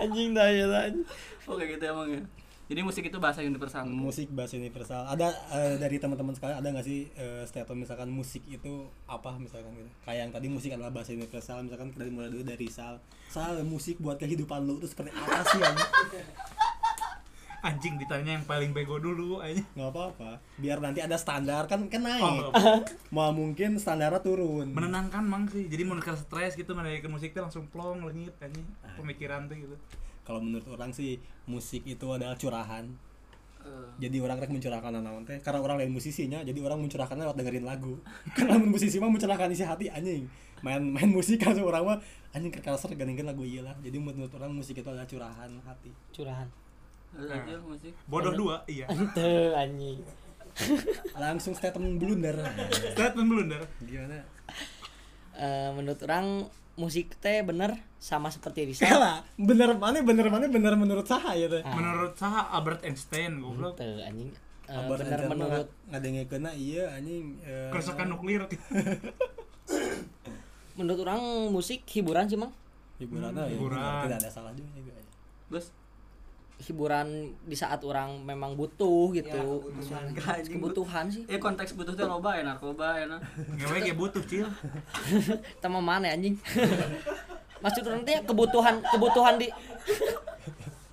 Anjing 0.00 0.32
dah 0.32 0.48
ya 0.48 0.64
anjing. 0.66 1.04
Kayak 1.44 1.68
gitu 1.76 1.84
emang 1.92 2.08
ya. 2.10 2.22
Jadi 2.70 2.86
musik 2.86 3.02
itu 3.02 3.18
bahasa 3.18 3.42
universal. 3.42 3.82
musik 3.90 4.30
bahasa 4.30 4.54
universal. 4.54 5.02
Ada 5.10 5.34
eh, 5.50 5.74
dari 5.82 5.98
teman-teman 5.98 6.38
sekalian 6.38 6.62
ada 6.62 6.68
nggak 6.70 6.86
sih 6.86 7.10
eh, 7.18 7.42
statement 7.42 7.82
misalkan 7.82 8.06
musik 8.14 8.46
itu 8.46 8.86
apa 9.10 9.34
misalkan 9.42 9.74
gitu. 9.74 9.90
Kayak 10.06 10.18
yang 10.22 10.30
tadi 10.30 10.46
musik 10.46 10.70
adalah 10.70 10.94
bahasa 10.94 11.10
universal 11.10 11.66
misalkan 11.66 11.90
dari 11.98 12.14
mulai 12.14 12.30
dulu 12.30 12.46
dari 12.46 12.70
Sal. 12.70 13.02
Sal 13.26 13.58
musik 13.66 13.98
buat 13.98 14.22
kehidupan 14.22 14.70
lu 14.70 14.78
itu 14.78 14.86
seperti 14.86 15.10
apa 15.10 15.42
sih 15.50 15.58
anjing? 15.58 15.90
anjing 17.60 18.00
ditanya 18.00 18.40
yang 18.40 18.44
paling 18.48 18.72
bego 18.72 18.96
dulu 18.96 19.44
aja 19.44 19.60
nggak 19.76 19.90
apa-apa 19.92 20.40
biar 20.56 20.80
nanti 20.80 21.04
ada 21.04 21.20
standar 21.20 21.68
kan 21.68 21.92
kan 21.92 22.00
naik 22.00 22.24
Oh, 22.24 22.80
mau 23.16 23.30
mungkin 23.36 23.76
standarnya 23.76 24.24
turun 24.24 24.72
menenangkan 24.72 25.20
mang 25.20 25.44
sih 25.52 25.68
jadi 25.68 25.84
mau 25.84 26.00
stres 26.00 26.56
gitu 26.56 26.72
ngedengerin 26.72 27.12
musik 27.12 27.36
tuh 27.36 27.44
langsung 27.44 27.68
plong 27.68 28.00
lengit 28.08 28.32
anjing 28.40 28.64
pemikiran 28.96 29.44
tuh 29.44 29.60
gitu 29.60 29.76
kalau 30.24 30.40
menurut 30.44 30.66
orang 30.68 30.92
sih 30.92 31.18
musik 31.48 31.82
itu 31.88 32.06
adalah 32.10 32.36
curahan. 32.36 32.86
Eh, 33.60 34.08
jadi 34.08 34.24
orang 34.24 34.40
rek 34.40 34.48
mencurahkan 34.48 34.92
naon 35.00 35.28
teh? 35.28 35.36
Karena 35.44 35.60
orang 35.60 35.84
lain 35.84 35.92
musisinya 35.92 36.40
jadi 36.40 36.56
orang 36.64 36.80
mencurahkannya 36.80 37.24
lewat 37.28 37.36
dengerin 37.36 37.66
lagu. 37.66 38.00
Karena 38.36 38.56
mun 38.56 38.72
musisi 38.72 38.96
mah 38.96 39.12
mencurahkan 39.12 39.52
isi 39.52 39.64
hati 39.64 39.92
anjing. 39.92 40.24
Main 40.60 40.80
main 40.84 41.08
musik 41.08 41.40
kan 41.40 41.56
orang 41.60 41.84
mah 41.84 41.98
anjing 42.32 42.52
kerkaser 42.52 42.92
gandengan 42.96 43.32
lagu 43.32 43.44
iya 43.44 43.64
lah. 43.64 43.76
Jadi 43.84 43.96
menurut 44.00 44.32
orang 44.36 44.52
musik 44.52 44.76
itu 44.76 44.88
adalah 44.88 45.08
curahan 45.08 45.50
hati. 45.64 45.90
Curahan. 46.12 46.48
ada 47.10 47.42
aja 47.42 47.58
musik. 47.66 47.90
bodoh 48.06 48.30
dua 48.30 48.62
iya. 48.70 48.86
Ente 48.94 49.50
anjing. 49.58 49.98
langsung 51.18 51.58
statement 51.58 51.98
blunder. 51.98 52.38
Statement 52.94 53.28
blunder. 53.28 53.62
Gimana? 53.82 54.22
Eh, 55.34 55.70
menurut 55.74 56.00
orang 56.06 56.46
musik 56.80 57.16
teh 57.16 57.40
bener 57.40 57.80
sama 58.00 58.26
seperti 58.26 58.64
Rizal. 58.64 58.88
Kalah, 58.88 59.20
bener 59.36 59.76
mana 59.76 60.00
bener 60.00 60.26
mana 60.26 60.48
bener 60.48 60.72
menurut 60.74 61.04
saha 61.04 61.36
ya 61.36 61.46
teh 61.46 61.60
Ah. 61.60 61.70
menurut 61.70 62.16
saya 62.16 62.48
Albert 62.50 62.80
Einstein 62.82 63.38
goblok 63.38 63.76
Ente 63.76 64.02
anjing. 64.02 64.30
Eh, 64.64 64.72
Abad 64.72 64.96
bener 64.98 65.20
menurut 65.28 65.68
ngadengkeunna 65.86 66.50
iya 66.54 66.94
anjing 66.94 67.36
eh, 67.42 67.68
kerusakan 67.68 68.06
nuklir 68.08 68.46
menurut 70.78 70.98
orang 71.02 71.20
musik 71.50 71.82
hiburan 71.86 72.24
sih 72.24 72.34
mang 72.34 72.50
hiburan 72.96 73.30
ya, 73.34 73.44
hiburan. 73.46 73.78
tidak 74.06 74.18
ada 74.18 74.30
salah 74.30 74.52
juga 74.54 74.70
juga 74.72 74.92
Bos, 75.50 75.74
hiburan 76.60 77.32
di 77.48 77.56
saat 77.56 77.80
orang 77.82 78.20
memang 78.20 78.52
butuh 78.52 79.16
gitu 79.16 79.64
Ya, 79.64 79.80
kebutuhan. 79.80 80.44
Kebutuhan 80.44 81.04
sih 81.08 81.22
Eh 81.24 81.40
konteks 81.40 81.72
butuh 81.72 81.96
teh 81.96 82.04
loba 82.04 82.36
ya 82.36 82.42
narkoba 82.44 83.00
ya 83.00 83.06
nah. 83.08 83.20
ngewe 83.56 83.80
kayak 83.80 83.96
butuh 83.96 84.22
cil 84.28 84.46
sama 85.62 85.80
mana 85.80 86.12
anjing 86.12 86.36
maksud 87.64 87.84
orang 87.84 88.02
teh 88.04 88.16
kebutuhan 88.24 88.80
kebutuhan 88.88 89.34
di 89.36 89.48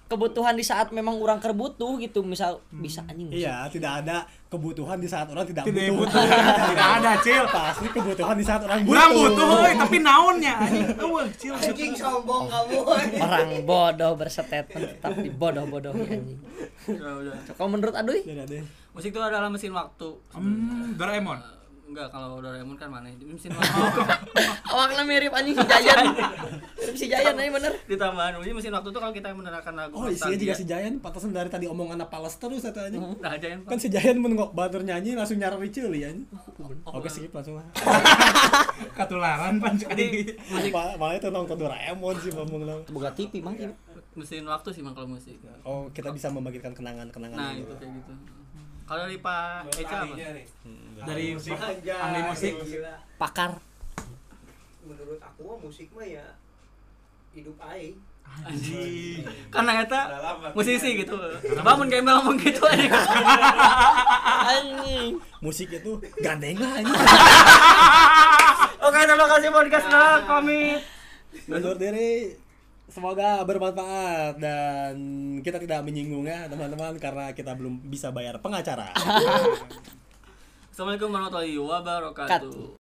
kebutuhan 0.08 0.51
di 0.51 0.62
saat 0.62 0.89
memang 0.89 1.16
orang 1.16 1.38
kerbutuh 1.38 1.95
gitu 1.97 2.20
misal 2.22 2.64
bisa 2.70 3.03
anjing 3.03 3.28
Iya, 3.30 3.68
tidak 3.68 4.01
ada 4.01 4.18
kebutuhan 4.47 4.95
di 4.95 5.05
saat 5.05 5.28
orang 5.28 5.43
tidak, 5.43 5.64
tidak 5.64 5.91
butuh. 5.91 6.16
butuh 6.16 6.24
tidak 6.66 6.89
ada 6.97 7.12
cil 7.20 7.43
Pasti 7.45 7.88
kebutuhan 7.89 8.34
di 8.34 8.43
saat 8.43 8.62
orang 8.62 8.80
butuh. 8.80 8.89
kurang 8.89 9.12
butuh 9.14 9.47
euy, 9.60 9.74
tapi 9.76 9.97
naonnya 9.99 10.53
anjing 10.58 10.88
cil 11.36 11.53
Anjing 11.53 11.91
sombong 11.93 12.47
kamu. 12.47 12.78
orang 13.18 13.47
bodoh 13.62 14.14
berstatement 14.14 14.68
tapi 14.97 15.28
bodoh-bodohi 15.30 16.03
anjing 16.08 16.39
Udah, 16.88 17.12
udah. 17.20 17.36
kalau 17.51 17.70
menurut 17.70 17.91
ada. 17.93 18.08
Musik 18.89 19.12
itu 19.12 19.20
adalah 19.20 19.45
mesin 19.47 19.70
waktu. 19.70 20.10
hmm, 20.32 20.95
Doraemon 20.95 21.38
Enggak 21.88 22.07
kalau 22.09 22.38
Doraemon 22.38 22.75
kan 22.75 22.89
mana? 22.89 23.07
Mesin 23.17 23.51
waktu. 23.55 23.79
awaknya 24.67 25.03
mirip 25.03 25.31
anjing 25.31 25.55
si 25.55 25.63
Jayan 25.65 25.97
mirip 26.75 26.95
si 26.95 27.05
Jayan 27.07 27.33
aja 27.33 27.47
bener 27.49 27.73
Ditambahan 27.85 28.35
jadi 28.38 28.51
mesin 28.51 28.69
waktu 28.69 28.89
tuh 28.89 28.99
kalau 28.99 29.09
kita 29.11 29.31
mendengarkan 29.31 29.73
lagu 29.73 29.93
Oh, 29.95 30.05
isinya 30.05 30.35
juga 30.35 30.53
si 30.53 30.63
Jayan 30.63 30.99
pantasan 30.99 31.31
dari 31.31 31.47
tadi 31.47 31.65
omongan 31.65 32.03
pales 32.05 32.35
terus 32.35 32.61
eta 32.61 32.83
aja. 32.83 32.97
Nah, 32.97 33.31
aja 33.31 33.47
yang 33.47 33.63
Kan 33.63 33.79
si 33.79 33.88
Jayan 33.88 34.19
mun 34.19 34.35
batur 34.51 34.83
nyanyi 34.83 35.15
langsung 35.15 35.38
nyara 35.38 35.55
Ricili 35.55 36.03
ya. 36.03 36.11
Oh, 36.83 36.99
Oke 36.99 37.07
skip 37.07 37.31
langsung 37.31 37.55
lah. 37.55 37.65
katularan 38.93 39.57
pan 39.57 39.73
Jadi 39.73 40.35
Malah 40.73 41.15
itu 41.15 41.29
nonton 41.29 41.55
Doraemon 41.55 42.15
sih 42.19 42.31
ngomong 42.31 42.61
lah. 42.63 42.77
boga 42.85 43.09
TV 43.11 43.39
mang 43.39 43.55
ieu. 43.55 43.71
mesin 44.13 44.43
waktu 44.43 44.69
sih 44.71 44.81
mang 44.81 44.91
kalau 44.91 45.07
musik. 45.07 45.38
Oh, 45.61 45.88
kita 45.89 46.09
bisa 46.09 46.27
membagikan 46.27 46.73
kenangan-kenangan 46.73 47.38
Nah, 47.38 47.53
gitu. 47.53 47.69
itu 47.69 47.75
kayak 47.77 47.93
gitu. 47.95 48.13
Kalau 48.88 49.03
dari 49.03 49.19
Pak 49.19 49.67
Eca 49.75 50.07
apa? 50.07 50.15
dari 51.03 51.35
musik 51.35 51.59
Anjay, 51.59 51.91
ahli 51.91 52.19
musik 52.31 52.53
gila. 52.63 52.95
pakar 53.19 53.59
Menurut 54.88 55.19
aku 55.19 55.39
mah 55.43 55.57
musik 55.59 55.91
mah 55.91 56.07
ya 56.07 56.23
hidup 57.35 57.59
aing. 57.59 57.99
anjing 58.27 59.23
Karena 59.51 59.83
eta 59.83 60.01
musisi 60.55 61.03
gitu. 61.03 61.19
Coba 61.59 61.75
mun 61.75 61.91
gembel 61.91 62.15
ngomong 62.15 62.39
gitu 62.39 62.63
aja. 62.63 62.95
anjing 64.55 65.19
Musik 65.43 65.67
itu 65.71 65.91
gandengan. 66.23 66.83
Oke, 68.88 68.99
terima 69.03 69.27
kasih 69.31 69.49
podcast 69.51 69.88
kami. 70.23 70.79
Undur 71.51 71.75
diri. 71.75 72.47
Semoga 72.88 73.43
bermanfaat 73.43 74.39
dan 74.39 74.95
kita 75.43 75.59
tidak 75.59 75.83
menyinggung 75.83 76.23
ya 76.23 76.47
teman-teman 76.47 76.95
karena 76.95 77.35
kita 77.35 77.51
belum 77.51 77.83
bisa 77.83 78.15
bayar 78.15 78.39
pengacara. 78.39 78.95
Assalamualaikum 80.71 81.11
warahmatullahi 81.11 81.59
wabarakatuh. 81.59 82.86